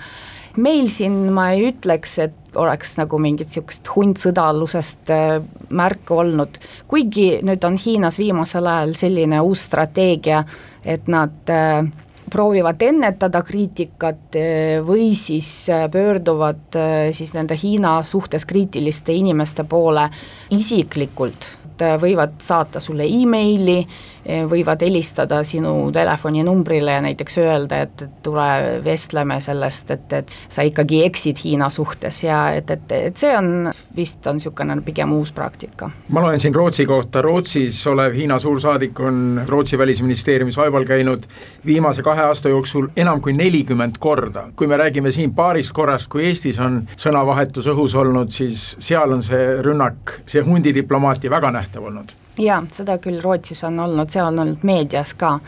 meil 0.57 0.89
siin 0.91 1.29
ma 1.33 1.51
ei 1.55 1.69
ütleks, 1.69 2.17
et 2.25 2.48
oleks 2.55 2.95
nagu 2.97 3.19
mingit 3.21 3.49
niisugust 3.49 3.89
hundsõdalusest 3.93 5.11
äh, 5.13 5.39
märku 5.69 6.19
olnud, 6.23 6.59
kuigi 6.89 7.39
nüüd 7.45 7.63
on 7.67 7.77
Hiinas 7.79 8.19
viimasel 8.19 8.67
ajal 8.67 8.95
selline 8.97 9.41
uus 9.45 9.65
strateegia, 9.69 10.43
et 10.85 11.07
nad 11.11 11.53
äh, 11.53 11.83
proovivad 12.29 12.81
ennetada 12.85 13.41
kriitikat 13.45 14.37
äh, 14.39 14.79
või 14.85 15.13
siis 15.17 15.67
pöörduvad 15.91 16.79
siis 17.13 17.33
nende 17.37 17.57
Hiina 17.57 17.99
suhtes 18.03 18.45
kriitiliste 18.49 19.13
inimeste 19.13 19.63
poole 19.63 20.09
isiklikult, 20.55 21.51
võivad 21.79 22.41
saata 22.43 22.81
sulle 22.83 23.05
emaili, 23.07 23.79
võivad 24.25 24.81
helistada 24.81 25.43
sinu 25.43 25.91
telefoninumbrile 25.93 26.91
ja 26.91 27.01
näiteks 27.01 27.37
öelda, 27.37 27.81
et, 27.85 28.03
tule 28.23 28.47
vestleme 28.85 29.39
sellest, 29.41 29.91
et, 29.91 30.13
et 30.13 30.33
sa 30.49 30.65
ikkagi 30.67 31.03
eksid 31.05 31.39
Hiina 31.43 31.69
suhtes 31.69 32.23
ja 32.23 32.41
et, 32.55 32.69
et, 32.71 32.91
et 32.91 33.17
see 33.17 33.31
on, 33.37 33.69
vist 33.95 34.27
on 34.27 34.39
niisugune 34.39 34.79
pigem 34.85 35.13
uus 35.15 35.31
praktika. 35.35 35.89
ma 36.09 36.23
loen 36.23 36.39
siin 36.39 36.55
Rootsi 36.55 36.85
kohta, 36.85 37.21
Rootsis 37.21 37.79
olev 37.87 38.15
Hiina 38.15 38.39
suursaadik 38.39 38.99
on 38.99 39.41
Rootsi 39.47 39.77
välisministeeriumis 39.77 40.57
vaeval 40.57 40.85
käinud 40.85 41.25
viimase 41.65 42.03
kahe 42.03 42.27
aasta 42.27 42.49
jooksul 42.49 42.89
enam 42.97 43.21
kui 43.21 43.33
nelikümmend 43.33 43.99
korda. 43.99 44.47
kui 44.55 44.67
me 44.67 44.77
räägime 44.77 45.11
siin 45.11 45.33
paarist 45.33 45.73
korrast, 45.73 46.09
kui 46.09 46.25
Eestis 46.25 46.59
on 46.59 46.81
sõnavahetus 46.97 47.67
õhus 47.71 47.95
olnud, 47.95 48.31
siis 48.31 48.75
seal 48.79 49.11
on 49.11 49.23
see 49.23 49.61
rünnak, 49.65 50.19
see 50.25 50.41
hundidiplomaatia 50.41 51.29
väga 51.29 51.51
nähtav 51.51 51.83
olnud 51.83 52.15
jaa, 52.39 52.63
seda 52.71 52.97
küll 53.03 53.21
Rootsis 53.21 53.63
on 53.67 53.79
olnud, 53.79 54.09
see 54.09 54.23
on 54.23 54.39
olnud 54.39 54.63
meedias 54.63 55.13
ka 55.19 55.39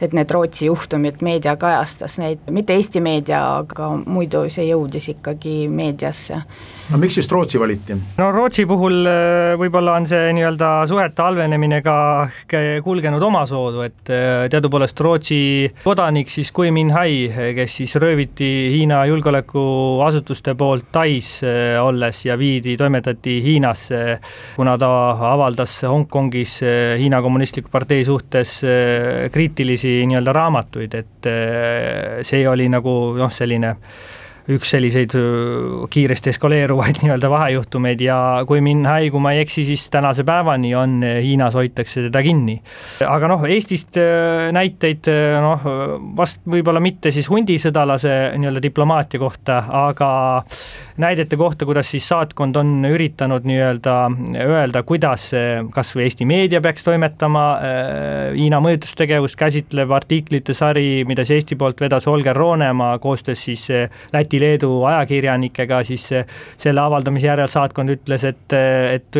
et 0.00 0.14
need 0.16 0.30
Rootsi 0.32 0.66
juhtumid, 0.66 1.20
meedia 1.24 1.54
kajastas 1.60 2.16
neid, 2.20 2.40
mitte 2.52 2.74
Eesti 2.76 3.02
meedia, 3.04 3.40
aga 3.60 3.90
muidu 4.00 4.46
see 4.52 4.66
jõudis 4.70 5.10
ikkagi 5.12 5.54
meediasse. 5.68 6.40
no 6.90 7.00
miks 7.00 7.18
just 7.20 7.32
Rootsi 7.32 7.60
valiti? 7.60 7.96
no 8.18 8.30
Rootsi 8.32 8.64
puhul 8.68 9.04
äh, 9.04 9.54
võib-olla 9.60 9.98
on 10.00 10.08
see 10.08 10.32
nii-öelda 10.36 10.70
suhete 10.88 11.24
halvenemine 11.24 11.82
ka 11.84 11.96
kulgenud 12.84 13.22
omasoodu, 13.28 13.84
et 13.84 14.12
äh, 14.14 14.46
teadupoolest 14.52 15.00
Rootsi 15.04 15.40
kodanik 15.84 16.32
siis 16.32 16.52
Gui 16.56 16.72
Minhai, 16.74 17.52
kes 17.56 17.76
siis 17.82 17.96
rööviti 18.00 18.50
Hiina 18.72 19.02
julgeolekuasutuste 19.10 20.56
poolt 20.56 20.88
Tais 20.92 21.28
äh, 21.44 21.76
olles 21.84 22.24
ja 22.24 22.38
viidi, 22.40 22.76
toimetati 22.80 23.36
Hiinasse, 23.44 24.18
kuna 24.56 24.78
ta 24.80 24.90
avaldas 25.34 25.76
Hongkongis 25.84 26.60
Hiina 26.98 27.20
Kommunistliku 27.22 27.68
Partei 27.72 28.04
suhtes 28.04 28.60
kriitilisi 29.32 29.89
esimesi 29.90 30.06
nii-öelda 30.06 30.32
raamatuid, 30.32 30.94
et 30.94 31.26
äh, 31.26 32.22
see 32.26 32.46
oli 32.48 32.68
nagu 32.70 33.14
noh, 33.18 33.30
selline 33.32 33.76
üks 34.50 34.72
selliseid 34.72 35.14
äh, 35.18 35.84
kiiresti 35.90 36.32
eskaleeruvaid 36.32 37.00
nii-öelda 37.02 37.30
vahejuhtumeid 37.30 38.00
ja 38.02 38.18
kui 38.48 38.62
Minhai, 38.64 39.10
kui 39.10 39.20
ma 39.22 39.34
ei 39.34 39.44
eksi, 39.44 39.64
siis 39.68 39.88
tänase 39.90 40.24
päevani 40.26 40.74
on 40.74 41.00
äh, 41.04 41.20
Hiinas 41.24 41.54
hoitakse 41.54 42.06
teda 42.08 42.22
kinni. 42.22 42.60
aga 43.06 43.30
noh, 43.30 43.44
Eestist 43.46 43.98
näiteid 44.52 45.10
noh, 45.42 45.66
vast 46.16 46.42
võib-olla 46.46 46.82
mitte 46.82 47.12
siis 47.14 47.30
hundisõdalase 47.30 48.36
nii-öelda 48.38 48.62
diplomaatia 48.62 49.20
kohta, 49.22 49.62
aga 49.86 50.10
näidete 51.00 51.36
kohta, 51.36 51.68
kuidas 51.68 51.90
siis 51.90 52.08
saatkond 52.08 52.56
on 52.56 52.84
üritanud 52.88 53.46
nii-öelda 53.48 53.96
öelda, 54.40 54.82
kuidas 54.82 55.30
kas 55.74 55.94
või 55.94 56.08
Eesti 56.08 56.26
meedia 56.26 56.60
peaks 56.64 56.84
toimetama 56.86 57.44
äh, 57.54 58.34
Hiina 58.34 58.60
mõjutustegevust 58.64 59.38
käsitlev 59.38 59.92
artiklite 59.94 60.54
sari, 60.56 61.04
mida 61.08 61.24
siis 61.24 61.40
Eesti 61.40 61.58
poolt 61.60 61.80
vedas 61.80 62.08
Holger 62.10 62.36
Roonemaa 62.36 62.98
koostöös 62.98 63.44
siis 63.44 63.68
äh, 63.70 63.88
Läti 64.12 64.40
Eesti-Leedu 64.40 64.84
ajakirjanikega, 64.84 65.82
siis 65.84 66.08
selle 66.56 66.80
avaldamise 66.80 67.26
järel 67.26 67.48
saatkond 67.50 67.90
ütles, 67.92 68.24
et, 68.24 68.52
et 68.94 69.18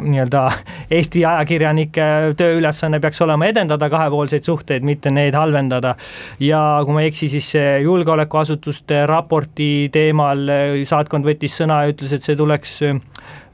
nii-öelda 0.00 0.44
Eesti 0.90 1.24
ajakirjanike 1.26 2.06
tööülesanne 2.38 3.00
peaks 3.00 3.20
olema 3.24 3.46
edendada 3.50 3.88
kahepoolseid 3.90 4.44
suhteid, 4.46 4.82
mitte 4.86 5.10
neid 5.10 5.34
halvendada. 5.34 5.94
ja 6.40 6.80
kui 6.84 6.94
ma 6.94 7.02
ei 7.02 7.10
eksi, 7.10 7.28
siis 7.28 7.52
julgeolekuasutuste 7.82 9.06
raporti 9.06 9.88
teemal 9.92 10.46
saatkond 10.88 11.21
võttis 11.26 11.56
sõna 11.58 11.82
ja 11.82 11.92
ütles, 11.94 12.12
et 12.16 12.26
see 12.26 12.38
tuleks 12.38 12.78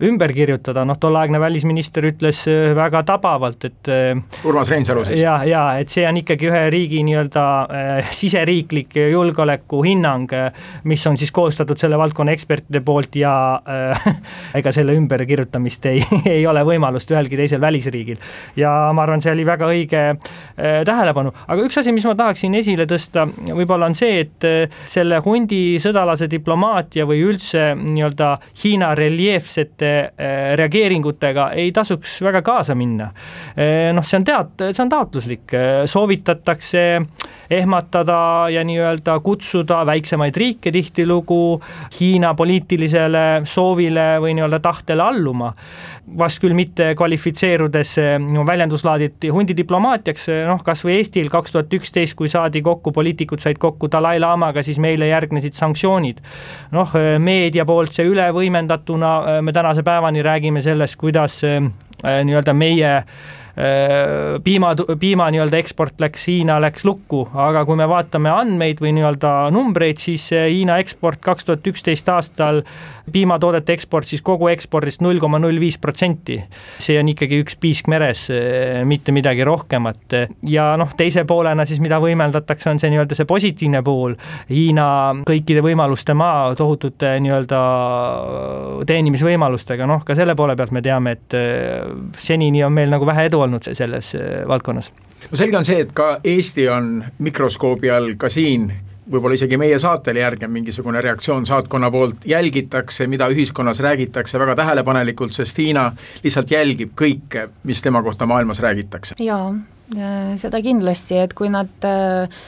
ümber 0.05 0.33
kirjutada, 0.33 0.85
noh, 0.87 0.99
tolleaegne 1.01 1.41
välisminister 1.41 2.07
ütles 2.07 2.45
äh, 2.51 2.73
väga 2.77 3.03
tabavalt, 3.09 3.65
et 3.67 3.91
äh, 3.91 4.15
Urmas 4.47 4.71
Reinsalu 4.71 5.05
siis? 5.09 5.21
ja, 5.23 5.41
ja 5.49 5.63
et 5.81 5.91
see 5.93 6.07
on 6.09 6.21
ikkagi 6.21 6.49
ühe 6.51 6.63
riigi 6.73 7.03
nii-öelda 7.07 7.45
äh, 7.67 8.13
siseriiklik 8.15 8.95
julgeolekuhinnang, 8.99 10.35
mis 10.89 11.07
on 11.11 11.19
siis 11.19 11.33
koostatud 11.35 11.81
selle 11.81 11.99
valdkonna 11.99 12.35
ekspertide 12.35 12.83
poolt 12.85 13.19
ja 13.19 13.33
äh, 13.63 14.09
ega 14.59 14.73
selle 14.75 14.95
ümberkirjutamist 14.99 15.89
ei, 15.91 16.03
ei 16.37 16.47
ole 16.47 16.63
võimalust 16.67 17.11
ühelgi 17.15 17.39
teisel 17.41 17.61
välisriigil. 17.61 18.21
ja 18.57 18.73
ma 18.95 19.05
arvan, 19.05 19.23
see 19.25 19.35
oli 19.35 19.47
väga 19.49 19.69
õige 19.71 20.05
äh, 20.13 20.81
tähelepanu, 20.87 21.35
aga 21.47 21.67
üks 21.67 21.81
asi, 21.83 21.95
mis 21.95 22.07
ma 22.09 22.15
tahaksin 22.19 22.55
esile 22.59 22.87
tõsta, 22.91 23.27
võib-olla 23.49 23.91
on 23.91 23.99
see, 23.99 24.23
et 24.27 24.49
äh, 24.49 24.81
selle 24.89 25.21
hundi 25.25 25.79
sõdalase 25.83 26.31
diplomaatia 26.31 27.07
või 27.09 27.25
üldse 27.33 27.73
nii-öelda 27.79 28.37
Hiina 28.63 28.95
reljeefsete 28.99 29.68
selliste 29.69 30.13
äh, 30.17 30.57
reageeringutega 30.57 31.53
ei 31.53 31.73
tasuks 31.73 32.21
väga 32.23 32.43
kaasa 32.43 32.75
minna. 32.75 33.13
Äh, 33.57 33.93
noh, 33.93 34.05
see 34.05 34.19
on 34.19 34.25
teat-, 34.25 34.73
see 34.73 34.83
on 34.83 34.89
taotluslik, 34.89 35.53
äh, 35.55 35.87
soovitatakse 35.87 37.01
ehmatada 37.51 38.49
ja 38.53 38.63
nii-öelda 38.65 39.21
kutsuda 39.25 39.85
väiksemaid 39.87 40.37
riike 40.37 40.73
tihtilugu 40.73 41.61
Hiina 41.99 42.35
poliitilisele 42.35 43.43
soovile 43.45 44.19
või 44.21 44.35
nii-öelda 44.37 44.61
tahtele 44.61 45.03
alluma 45.03 45.53
vast 46.19 46.41
küll 46.43 46.55
mitte 46.57 46.93
kvalifitseerudes 46.99 47.95
no, 48.25 48.45
väljenduslaaditi 48.47 49.31
hundidiplomaatiaks, 49.35 50.29
noh 50.49 50.63
kas 50.65 50.85
või 50.87 50.99
Eestil 50.99 51.31
kaks 51.33 51.55
tuhat 51.55 51.75
üksteist, 51.79 52.17
kui 52.19 52.31
saadi 52.33 52.63
kokku, 52.65 52.93
poliitikud 52.95 53.43
said 53.43 53.61
kokku 53.61 53.91
Dalai-laamaga, 53.93 54.65
siis 54.67 54.81
meile 54.83 55.11
järgnesid 55.11 55.59
sanktsioonid. 55.59 56.23
noh, 56.73 56.95
meedia 57.19 57.67
poolt 57.69 57.93
see 57.97 58.09
üle 58.09 58.31
võimendatuna, 58.35 59.43
me 59.43 59.53
tänase 59.53 59.83
päevani 59.83 60.23
räägime 60.23 60.63
sellest, 60.63 60.97
kuidas 60.97 61.43
eh, 61.45 61.61
nii-öelda 62.05 62.55
meie 62.55 62.95
Äh, 63.59 64.39
piima, 64.45 64.69
piima 65.01 65.25
nii-öelda 65.35 65.59
eksport 65.59 65.99
läks, 65.99 66.29
Hiina 66.31 66.61
läks 66.63 66.85
lukku, 66.87 67.25
aga 67.35 67.65
kui 67.67 67.75
me 67.81 67.89
vaatame 67.91 68.31
andmeid 68.31 68.79
või 68.79 68.93
nii-öelda 68.95 69.33
numbreid, 69.51 69.99
siis 69.99 70.29
Hiina 70.31 70.77
eksport 70.79 71.19
kaks 71.25 71.49
tuhat 71.49 71.67
üksteist 71.67 72.07
aastal, 72.13 72.63
piimatoodete 73.13 73.75
eksport 73.77 74.09
siis 74.09 74.23
kogu 74.25 74.49
ekspordist 74.53 75.03
null 75.05 75.21
koma 75.23 75.41
null 75.43 75.61
viis 75.61 75.79
protsenti. 75.79 76.39
see 76.79 76.99
on 77.01 77.09
ikkagi 77.13 77.41
üks 77.43 77.59
piisk 77.61 77.89
meres, 77.89 78.27
äh, 78.31 78.85
mitte 78.89 79.13
midagi 79.13 79.45
rohkemat 79.45 80.17
ja 80.49 80.71
noh, 80.81 80.93
teise 80.97 81.25
poolena 81.29 81.65
siis, 81.69 81.81
mida 81.85 82.01
võimeldatakse, 82.03 82.71
on 82.71 82.81
see 82.81 82.91
nii-öelda 82.93 83.19
see 83.19 83.29
positiivne 83.29 83.83
pool, 83.83 84.17
Hiina 84.51 84.89
kõikide 85.29 85.63
võimaluste 85.65 86.15
maa, 86.17 86.55
tohutute 86.59 87.15
nii-öelda 87.25 87.61
teenimisvõimalustega, 88.89 89.87
noh 89.89 90.05
ka 90.07 90.17
selle 90.19 90.37
poole 90.39 90.57
pealt 90.57 90.75
me 90.75 90.83
teame, 90.85 91.17
et 91.19 91.39
äh, 91.39 91.87
senini 92.17 92.65
on 92.65 92.75
meil 92.75 92.91
nagu 92.93 93.07
vähe 93.09 93.29
edu 93.29 93.45
olnud 93.47 93.71
selles 93.73 94.15
valdkonnas. 94.49 94.93
no 95.31 95.37
selge 95.37 95.59
on 95.59 95.69
see, 95.69 95.81
et 95.87 95.95
ka 95.95 96.19
Eesti 96.25 96.69
on 96.73 96.93
mikroskoobi 97.19 97.91
all 97.91 98.15
ka 98.19 98.31
siin 98.33 98.71
võib-olla 99.11 99.39
isegi 99.39 99.59
meie 99.61 99.79
saatel 99.81 100.21
järgneb 100.21 100.53
mingisugune 100.53 101.01
reaktsioon 101.05 101.47
saatkonna 101.49 101.91
poolt, 101.91 102.27
jälgitakse, 102.29 103.07
mida 103.07 103.29
ühiskonnas 103.33 103.81
räägitakse 103.85 104.39
väga 104.39 104.57
tähelepanelikult, 104.63 105.35
sest 105.37 105.59
Hiina 105.59 105.91
lihtsalt 106.25 106.51
jälgib 106.51 106.95
kõike, 106.99 107.49
mis 107.69 107.83
tema 107.83 108.03
kohta 108.03 108.27
maailmas 108.27 108.61
räägitakse. 108.65 109.19
jaa, 109.25 109.53
seda 110.37 110.63
kindlasti, 110.63 111.19
et 111.19 111.35
kui 111.35 111.49
nad 111.53 111.89
äh, 111.89 112.41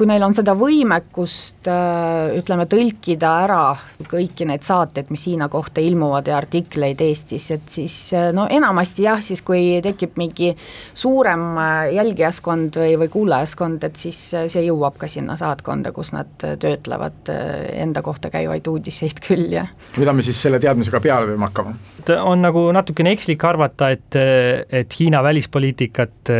kui 0.00 0.08
neil 0.08 0.22
on 0.24 0.32
seda 0.32 0.54
võimekust 0.56 1.68
äh, 1.68 2.30
ütleme, 2.38 2.64
tõlkida 2.70 3.30
ära 3.44 3.64
kõiki 4.08 4.46
neid 4.48 4.64
saateid, 4.64 5.10
mis 5.12 5.26
Hiina 5.28 5.50
kohta 5.52 5.82
ilmuvad 5.84 6.30
ja 6.30 6.38
artikleid 6.38 7.02
Eestis, 7.04 7.50
et 7.52 7.66
siis 7.68 7.96
äh, 8.16 8.30
no 8.32 8.46
enamasti 8.48 9.04
jah, 9.04 9.20
siis 9.20 9.44
kui 9.44 9.76
tekib 9.84 10.16
mingi 10.16 10.54
suurem 10.96 11.44
äh, 11.60 11.90
jälgijaskond 11.98 12.78
või, 12.80 12.94
või 13.02 13.10
kuulajaskond, 13.12 13.84
et 13.90 14.00
siis 14.00 14.22
see 14.32 14.62
jõuab 14.64 14.96
ka 15.02 15.10
sinna 15.10 15.36
saatkonda, 15.36 15.92
kus 15.92 16.14
nad 16.16 16.32
töötlevad 16.40 17.28
enda 17.28 18.00
kohta 18.00 18.32
käivaid 18.32 18.72
uudiseid 18.72 19.20
küll 19.26 19.52
ja 19.52 19.66
mida 20.00 20.16
me 20.16 20.24
siis 20.24 20.40
selle 20.40 20.62
teadmisega 20.62 21.02
peale 21.04 21.28
peame 21.28 21.48
hakkama? 21.50 21.76
on 22.24 22.40
nagu 22.40 22.64
natukene 22.72 23.12
ekslik 23.12 23.44
arvata, 23.44 23.90
et, 23.92 24.16
et 24.16 24.96
Hiina 24.96 25.20
välispoliitikat 25.22 26.32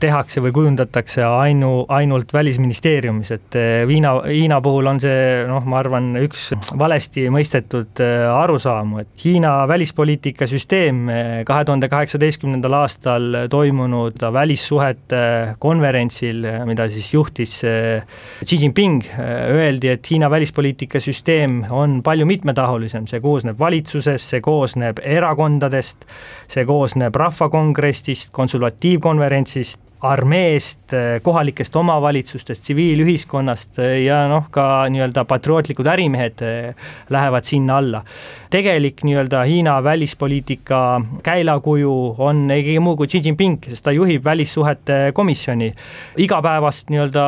tehakse 0.00 0.42
või 0.44 0.54
kujundatakse 0.54 1.26
ainu, 1.26 1.72
ainult 1.90 2.30
Välisministeeriumis, 2.32 2.99
ministeeriumis, 3.00 3.30
et 3.32 3.56
eh, 3.56 3.86
Hiina, 3.88 4.12
Hiina 4.26 4.60
puhul 4.60 4.86
on 4.90 5.00
see 5.00 5.44
noh, 5.48 5.64
ma 5.68 5.80
arvan, 5.80 6.12
üks 6.20 6.50
valesti 6.78 7.28
mõistetud 7.32 8.00
eh, 8.02 8.26
arusaamu, 8.28 9.00
et 9.02 9.24
Hiina 9.24 9.66
välispoliitika 9.68 10.46
süsteem 10.50 11.08
eh, 11.08 11.30
kahe 11.48 11.64
tuhande 11.64 11.88
kaheksateistkümnendal 11.88 12.76
aastal 12.80 13.46
toimunud 13.50 14.20
välissuhete 14.32 15.56
konverentsil, 15.58 16.44
mida 16.68 16.88
siis 16.90 17.12
juhtis 17.14 17.56
Xi 17.60 18.60
Jinping, 18.60 19.04
öeldi, 19.20 19.92
et 19.94 20.10
Hiina 20.10 20.30
välispoliitika 20.30 21.00
süsteem 21.00 21.62
on 21.70 22.00
palju 22.04 22.26
mitmetahulisem, 22.28 23.06
see 23.10 23.20
koosneb 23.24 23.58
valitsusest, 23.60 24.34
see 24.34 24.42
koosneb 24.44 25.00
erakondadest, 25.02 26.06
see 26.50 26.66
koosneb 26.68 27.16
rahvakongressist, 27.16 28.32
konsultatiivkonverentsist, 28.36 29.89
armeest, 30.00 30.94
kohalikest 31.22 31.76
omavalitsustest, 31.76 32.62
tsiviilühiskonnast 32.64 33.80
ja 34.04 34.22
noh, 34.30 34.46
ka 34.52 34.86
nii-öelda 34.88 35.26
patriootlikud 35.28 35.88
ärimehed 35.92 36.40
eh, 36.44 36.86
lähevad 37.12 37.44
sinna 37.44 37.76
alla. 37.76 38.02
tegelik 38.50 39.04
nii-öelda 39.04 39.42
Hiina 39.46 39.82
välispoliitika 39.84 41.00
käilakuju 41.22 42.14
on 42.18 42.50
ei 42.50 42.64
keegi 42.64 42.80
muu 42.80 42.96
kui 42.96 43.06
Xi 43.06 43.20
Jinping, 43.24 43.58
sest 43.68 43.84
ta 43.84 43.92
juhib 43.92 44.24
välissuhete 44.24 45.12
komisjoni. 45.14 45.74
igapäevast 46.16 46.90
nii-öelda 46.90 47.26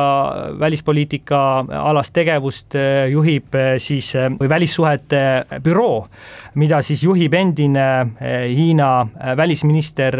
välispoliitika 0.59 1.65
alast 1.83 2.13
tegevust 2.13 2.75
eh, 2.75 3.09
juhib 3.11 3.55
eh, 3.55 3.77
siis, 3.77 4.13
või 4.39 4.49
välissuhete 4.49 5.45
büroo, 5.63 6.07
mida 6.59 6.81
siis 6.85 7.03
juhib 7.03 7.33
endine 7.33 7.85
Hiina 8.21 8.89
välisminister 9.37 10.17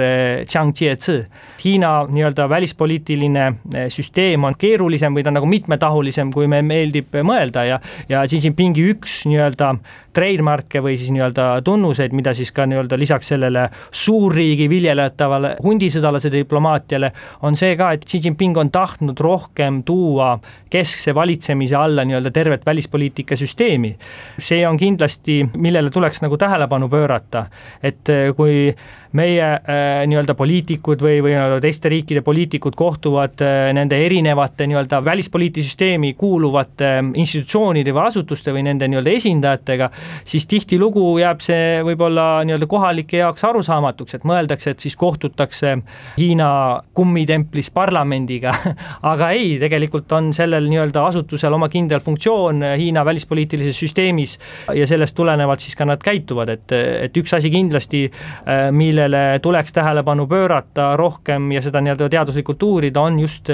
Chiang 0.49 0.73
Chie-tsi. 0.73 1.19
Hiina 1.63 1.91
nii-öelda 2.11 2.49
välispoliitiline 2.49 3.45
eh, 3.47 3.89
süsteem 3.89 4.43
on 4.43 4.57
keerulisem 4.59 5.15
või 5.15 5.23
ta 5.23 5.31
on 5.31 5.39
nagu 5.39 5.49
mitmetahulisem, 5.49 6.31
kui 6.34 6.49
meil 6.51 6.65
meeldib 6.67 7.15
mõelda 7.23 7.65
ja, 7.67 7.79
ja 8.09 8.23
Xi 8.27 8.41
Jinpingi 8.43 8.86
üks 8.93 9.23
nii-öelda 9.29 9.73
trademark'e 10.14 10.82
või 10.84 10.97
siis 10.97 11.11
nii-öelda 11.14 11.47
tunnuseid, 11.66 12.14
mida 12.16 12.34
siis 12.38 12.51
ka 12.55 12.66
nii-öelda 12.70 12.97
lisaks 12.99 13.34
sellele 13.34 13.68
suurriigi 13.91 14.70
viljeletavale 14.70 15.55
hundisõdalase 15.64 16.32
diplomaatiale, 16.34 17.11
on 17.43 17.57
see 17.59 17.76
ka, 17.80 17.91
et 17.93 18.05
Xi 18.07 18.22
Jinping 18.24 18.57
on 18.57 18.72
tahtnud 18.74 19.20
rohkem 19.20 19.82
tuua 19.84 20.36
keskse 20.74 21.16
valitsemise 21.16 21.76
alla 21.78 22.05
nii-öelda 22.05 22.32
tervet 22.32 22.66
välispoliitika 22.66 23.36
süsteemi. 23.36 23.95
see 24.39 24.68
on 24.68 24.78
kindlasti, 24.78 25.41
millele 25.55 25.89
tuleks 25.89 26.22
nagu 26.22 26.38
tähelepanu 26.38 26.89
pöörata, 26.89 27.45
et 27.84 28.09
kui 28.38 28.74
meie 29.14 29.45
äh, 29.45 30.03
nii-öelda 30.09 30.34
poliitikud 30.38 31.01
või, 31.03 31.20
või 31.22 31.36
teiste 31.61 31.89
riikide 31.91 32.24
poliitikud 32.26 32.74
kohtuvad 32.78 33.41
äh, 33.45 33.70
nende 33.78 33.99
erinevate 34.05 34.66
nii-öelda 34.70 35.03
välispoliitilise 35.05 35.70
süsteemi 35.70 36.14
kuuluvate 36.18 36.89
äh, 36.97 37.01
institutsioonide 37.22 37.93
või 37.93 38.07
asutuste 38.09 38.53
või 38.55 38.66
nende 38.66 38.89
nii-öelda 38.89 39.14
esindajatega, 39.14 39.89
siis 40.26 40.47
tihtilugu 40.49 41.05
jääb 41.22 41.43
see 41.45 41.84
võib-olla 41.86 42.26
nii-öelda 42.47 42.70
kohalike 42.70 43.22
jaoks 43.22 43.45
arusaamatuks, 43.49 44.18
et 44.18 44.26
mõeldakse, 44.28 44.74
et 44.74 44.82
siis 44.82 44.97
kohtutakse 44.97 45.76
Hiina 46.18 46.49
kummitemplis 46.97 47.70
parlamendiga. 47.74 48.53
Aga 49.14 49.30
ei, 49.38 49.59
tegelikult 49.61 50.11
on 50.18 50.32
sellel 50.34 50.66
nii-öelda 50.72 51.05
asutusel 51.11 51.53
oma 51.53 51.70
kindel 51.70 52.01
funktsioon 52.01 52.66
Hiina 52.80 53.05
välispoliitilises 53.05 53.78
süsteemis 53.86 54.39
ja 54.74 54.89
sellest 54.89 55.16
tulenevalt 55.16 55.61
siis 55.61 55.78
ka 55.78 55.86
nad 55.86 56.01
käituvad, 56.01 56.49
et, 56.57 56.74
et 56.74 57.22
üks 57.22 57.38
asi 57.38 57.51
kindlasti, 57.53 58.07
mille 58.74 59.03
millele 59.04 59.39
tuleks 59.39 59.74
tähelepanu 59.74 60.28
pöörata 60.28 60.97
rohkem 60.97 61.51
ja 61.51 61.62
seda 61.62 61.82
nii-öelda 61.82 62.10
teaduslikult 62.10 62.64
uurida, 62.64 63.01
on 63.01 63.20
just 63.20 63.49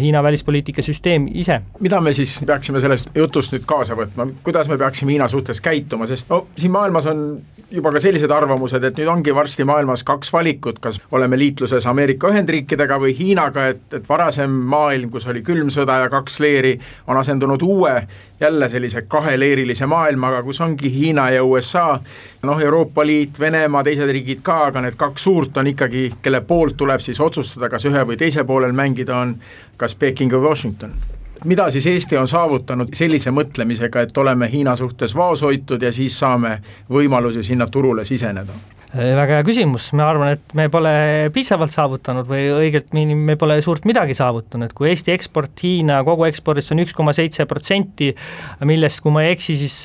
Hiina 0.00 0.22
välispoliitika 0.22 0.82
süsteem 0.82 1.28
ise. 1.34 1.60
mida 1.80 2.00
me 2.00 2.12
siis 2.12 2.42
peaksime 2.46 2.80
sellest 2.80 3.10
jutust 3.14 3.52
nüüd 3.52 3.66
kaasa 3.66 3.96
võtma, 3.98 4.28
kuidas 4.42 4.68
me 4.68 4.78
peaksime 4.78 5.12
Hiina 5.12 5.28
suhtes 5.28 5.60
käituma, 5.60 6.06
sest 6.06 6.30
no 6.30 6.46
siin 6.56 6.72
maailmas 6.72 7.06
on 7.06 7.40
juba 7.70 7.92
ka 7.92 8.00
sellised 8.00 8.30
arvamused, 8.30 8.84
et 8.84 8.96
nüüd 8.96 9.10
ongi 9.12 9.34
varsti 9.34 9.64
maailmas 9.68 10.04
kaks 10.06 10.32
valikut, 10.32 10.78
kas 10.80 11.00
oleme 11.12 11.38
liitluses 11.38 11.86
Ameerika 11.86 12.30
Ühendriikidega 12.32 12.96
või 13.02 13.12
Hiinaga, 13.18 13.66
et, 13.74 13.82
et 13.92 14.08
varasem 14.08 14.50
maailm, 14.50 15.10
kus 15.10 15.26
oli 15.28 15.42
külm 15.44 15.72
sõda 15.74 15.98
ja 16.04 16.08
kaks 16.12 16.40
leeri, 16.40 16.78
on 17.06 17.20
asendunud 17.20 17.62
uue 17.66 17.94
jälle 18.40 18.68
sellise 18.68 19.02
kaheleerilise 19.02 19.86
maailmaga, 19.86 20.42
kus 20.42 20.60
ongi 20.60 20.92
Hiina 20.94 21.30
ja 21.30 21.44
USA, 21.44 22.00
noh, 22.42 22.60
Euroopa 22.60 23.06
Liit, 23.06 23.40
Venemaa, 23.40 23.84
teised 23.84 24.12
riigid 24.12 24.40
ka, 24.42 24.64
aga 24.70 24.80
need 24.80 24.96
kaks 24.96 25.24
suurt 25.24 25.56
on 25.56 25.66
ikkagi, 25.66 26.12
kelle 26.22 26.40
poolt 26.40 26.76
tuleb 26.76 27.00
siis 27.00 27.20
otsustada, 27.20 27.68
kas 27.68 27.84
ühe 27.90 28.06
või 28.06 28.16
teise 28.16 28.44
poolel 28.44 28.72
mängida 28.72 29.16
on 29.16 29.36
kas 29.76 29.94
Peking 29.94 30.32
või 30.32 30.50
Washington 30.50 30.94
mida 31.44 31.70
siis 31.70 31.86
Eesti 31.86 32.16
on 32.18 32.28
saavutanud 32.28 32.88
sellise 32.94 33.30
mõtlemisega, 33.30 34.02
et 34.02 34.18
oleme 34.18 34.48
Hiina 34.50 34.76
suhtes 34.76 35.14
vaoshoitud 35.14 35.82
ja 35.82 35.92
siis 35.92 36.18
saame 36.18 36.58
võimalusi 36.90 37.42
sinna 37.42 37.66
turule 37.66 38.04
siseneda? 38.04 38.52
Äh, 38.88 39.10
väga 39.12 39.36
hea 39.36 39.44
küsimus, 39.44 39.90
ma 39.92 40.06
arvan, 40.08 40.30
et 40.32 40.54
me 40.56 40.64
pole 40.72 40.90
piisavalt 41.34 41.74
saavutanud 41.74 42.24
või 42.24 42.46
õigelt 42.54 42.94
me 42.96 43.34
pole 43.36 43.58
suurt 43.60 43.84
midagi 43.84 44.14
saavutanud, 44.16 44.72
kui 44.72 44.88
Eesti 44.88 45.12
eksport 45.12 45.60
Hiina 45.60 45.98
kogu 46.06 46.24
ekspordist 46.24 46.72
on 46.72 46.80
üks 46.80 46.96
koma 46.96 47.12
seitse 47.12 47.44
protsenti, 47.44 48.08
millest, 48.64 49.02
kui 49.04 49.12
ma 49.12 49.26
ei 49.26 49.34
eksi, 49.34 49.58
siis 49.60 49.76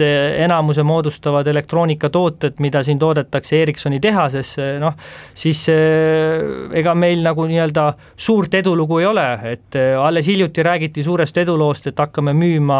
enamuse 0.45 0.87
moodustavad 0.87 1.51
elektroonikatooted, 1.51 2.63
mida 2.63 2.79
siin 2.87 3.01
toodetakse 3.03 3.59
Ericssoni 3.65 3.99
tehases, 3.99 4.55
noh, 4.79 4.95
siis 5.35 5.65
äh, 5.73 6.71
ega 6.79 6.95
meil 6.95 7.27
nagu 7.27 7.43
nii-öelda 7.51 7.89
suurt 8.15 8.55
edulugu 8.55 9.03
ei 9.03 9.11
ole, 9.11 9.29
et 9.51 9.81
äh, 9.83 9.97
alles 9.99 10.31
hiljuti 10.31 10.63
räägiti 10.63 11.03
suurest 11.03 11.43
eduloost, 11.43 11.91
et 11.91 11.99
hakkame 11.99 12.31
müüma 12.39 12.79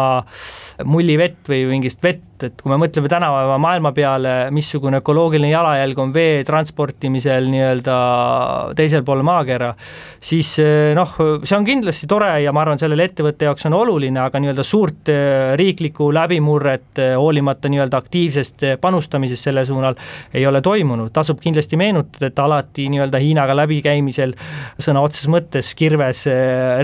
mullivett 0.88 1.52
või 1.52 1.66
mingist 1.68 2.00
vett 2.00 2.30
et 2.42 2.62
kui 2.62 2.72
me 2.72 2.78
mõtleme 2.82 3.08
tänapäeva 3.10 3.56
maailma 3.62 3.92
peale, 3.94 4.32
missugune 4.54 4.98
ökoloogiline 5.02 5.52
jalajälg 5.52 5.98
on 6.02 6.12
vee 6.14 6.42
transportimisel 6.46 7.46
nii-öelda 7.52 7.96
teisel 8.76 9.04
pool 9.06 9.22
maakera, 9.26 9.70
siis 10.24 10.50
eh, 10.62 10.92
noh, 10.96 11.14
see 11.44 11.56
on 11.56 11.66
kindlasti 11.66 12.08
tore 12.10 12.30
ja 12.42 12.52
ma 12.54 12.64
arvan, 12.64 12.80
sellele 12.80 13.06
ettevõtte 13.06 13.48
jaoks 13.48 13.68
on 13.70 13.76
oluline, 13.78 14.20
aga 14.24 14.40
nii-öelda 14.42 14.66
suurt 14.66 15.12
eh, 15.12 15.54
riiklikku 15.60 16.10
läbimurret 16.16 17.02
eh, 17.02 17.14
hoolimata 17.20 17.70
nii-öelda 17.72 18.00
aktiivsest 18.02 18.66
panustamisest 18.80 19.50
selle 19.50 19.66
suunal 19.68 19.98
ei 20.34 20.46
ole 20.50 20.62
toimunud, 20.64 21.12
tasub 21.14 21.38
kindlasti 21.44 21.78
meenutada, 21.80 22.32
et 22.32 22.42
alati 22.42 22.88
nii-öelda 22.92 23.22
Hiinaga 23.22 23.54
läbikäimisel 23.56 24.34
sõna 24.82 25.04
otseses 25.04 25.30
mõttes 25.30 25.70
kirves 25.78 26.24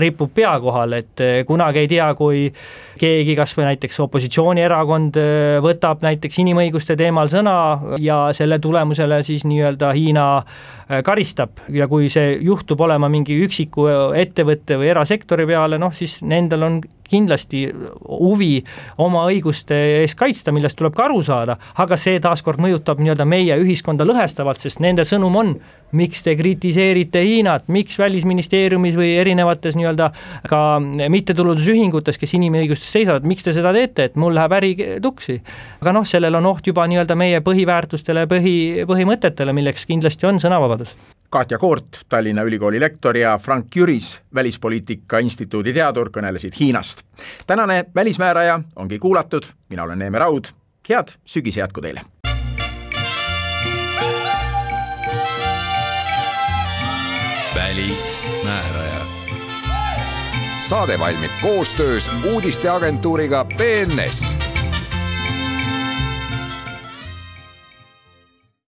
ripub 0.01 0.31
pea 0.33 0.53
kohal, 0.63 0.95
et 1.01 1.21
kunagi 1.47 1.83
ei 1.83 1.91
tea, 1.91 2.07
kui 2.15 2.47
keegi 3.01 3.33
kas 3.37 3.55
või 3.57 3.65
näiteks 3.71 3.97
opositsioonierakond 4.05 5.17
võtab 5.65 6.03
näiteks 6.05 6.37
inimõiguste 6.43 6.95
teemal 6.99 7.31
sõna 7.31 7.55
ja 8.01 8.27
selle 8.37 8.59
tulemusele 8.61 9.23
siis 9.25 9.45
nii-öelda 9.49 9.89
Hiina 9.97 10.25
äh, 10.37 10.80
karistab. 11.05 11.61
Ja 11.71 11.87
kui 11.91 12.09
see 12.13 12.37
juhtub 12.43 12.81
olema 12.81 13.09
mingi 13.11 13.37
üksiku 13.45 13.87
ettevõtte 14.17 14.79
või 14.81 14.91
erasektori 14.91 15.47
peale, 15.49 15.79
noh 15.81 15.93
siis 15.95 16.19
nendel 16.25 16.67
on 16.67 16.81
kindlasti 17.11 17.65
huvi 18.07 18.61
oma 19.01 19.25
õiguste 19.29 19.75
eest 20.01 20.17
kaitsta, 20.19 20.53
millest 20.55 20.79
tuleb 20.79 20.95
ka 20.95 21.09
aru 21.09 21.21
saada, 21.25 21.57
aga 21.81 21.97
see 21.99 22.21
taaskord 22.23 22.61
mõjutab 22.63 23.01
nii-öelda 23.03 23.27
meie 23.27 23.57
ühiskonda 23.61 24.07
lõhestavalt, 24.07 24.61
sest 24.63 24.81
nende 24.83 25.05
sõnum 25.07 25.35
on, 25.41 25.53
miks 25.97 26.23
te 26.23 26.37
kritiseerite 26.39 27.19
Hiinat, 27.25 27.67
miks 27.67 27.99
Välisministeeriumis 27.99 28.95
või 28.95 29.11
erinevates 29.19 29.75
nii-öelda 29.75 30.11
ka 30.47 30.61
mittetulundusühingutes, 31.11 32.19
kes 32.21 32.35
inimõigustes 32.39 32.93
seisavad, 32.95 33.27
miks 33.27 33.43
te 33.43 33.55
seda 33.55 33.73
teete, 33.75 34.07
et 34.07 34.15
mul 34.15 34.35
läheb 34.37 34.55
äri 34.61 34.71
tuksi. 35.03 35.41
aga 35.81 35.95
noh, 35.99 36.07
sellel 36.07 36.39
on 36.39 36.47
oht 36.53 36.67
juba 36.67 36.87
nii-öelda 36.87 37.17
meie 37.19 37.43
põhiväärtustele, 37.43 38.23
põhi, 38.31 38.55
põhimõtetele, 38.87 39.53
milleks 39.53 39.85
kindlasti 39.89 40.31
on 40.31 40.39
sõnavabadus 40.39 40.80
Katja 41.29 41.57
Koort, 41.57 42.01
Tallinna 42.09 42.43
Ülikooli 42.43 42.79
lektor 42.79 43.17
ja 43.17 43.37
Frank 43.37 43.75
Jüris, 43.75 44.21
Välispoliitika 44.35 45.19
Instituudi 45.19 45.73
teadur, 45.73 46.09
kõnelesid 46.11 46.59
Hiinast. 46.59 47.03
tänane 47.47 47.85
Välismääraja 47.95 48.59
ongi 48.75 48.99
kuulatud, 48.99 49.43
mina 49.69 49.83
olen 49.83 49.99
Neeme 49.99 50.19
Raud, 50.19 50.51
head 50.89 51.15
sügise 51.25 51.59
jätku 51.59 51.81
teile! 51.81 52.01
välismääraja. 57.55 59.05
saade 60.67 60.99
valmib 60.99 61.31
koostöös 61.41 62.09
uudisteagentuuriga 62.33 63.45
BNS 63.45 64.50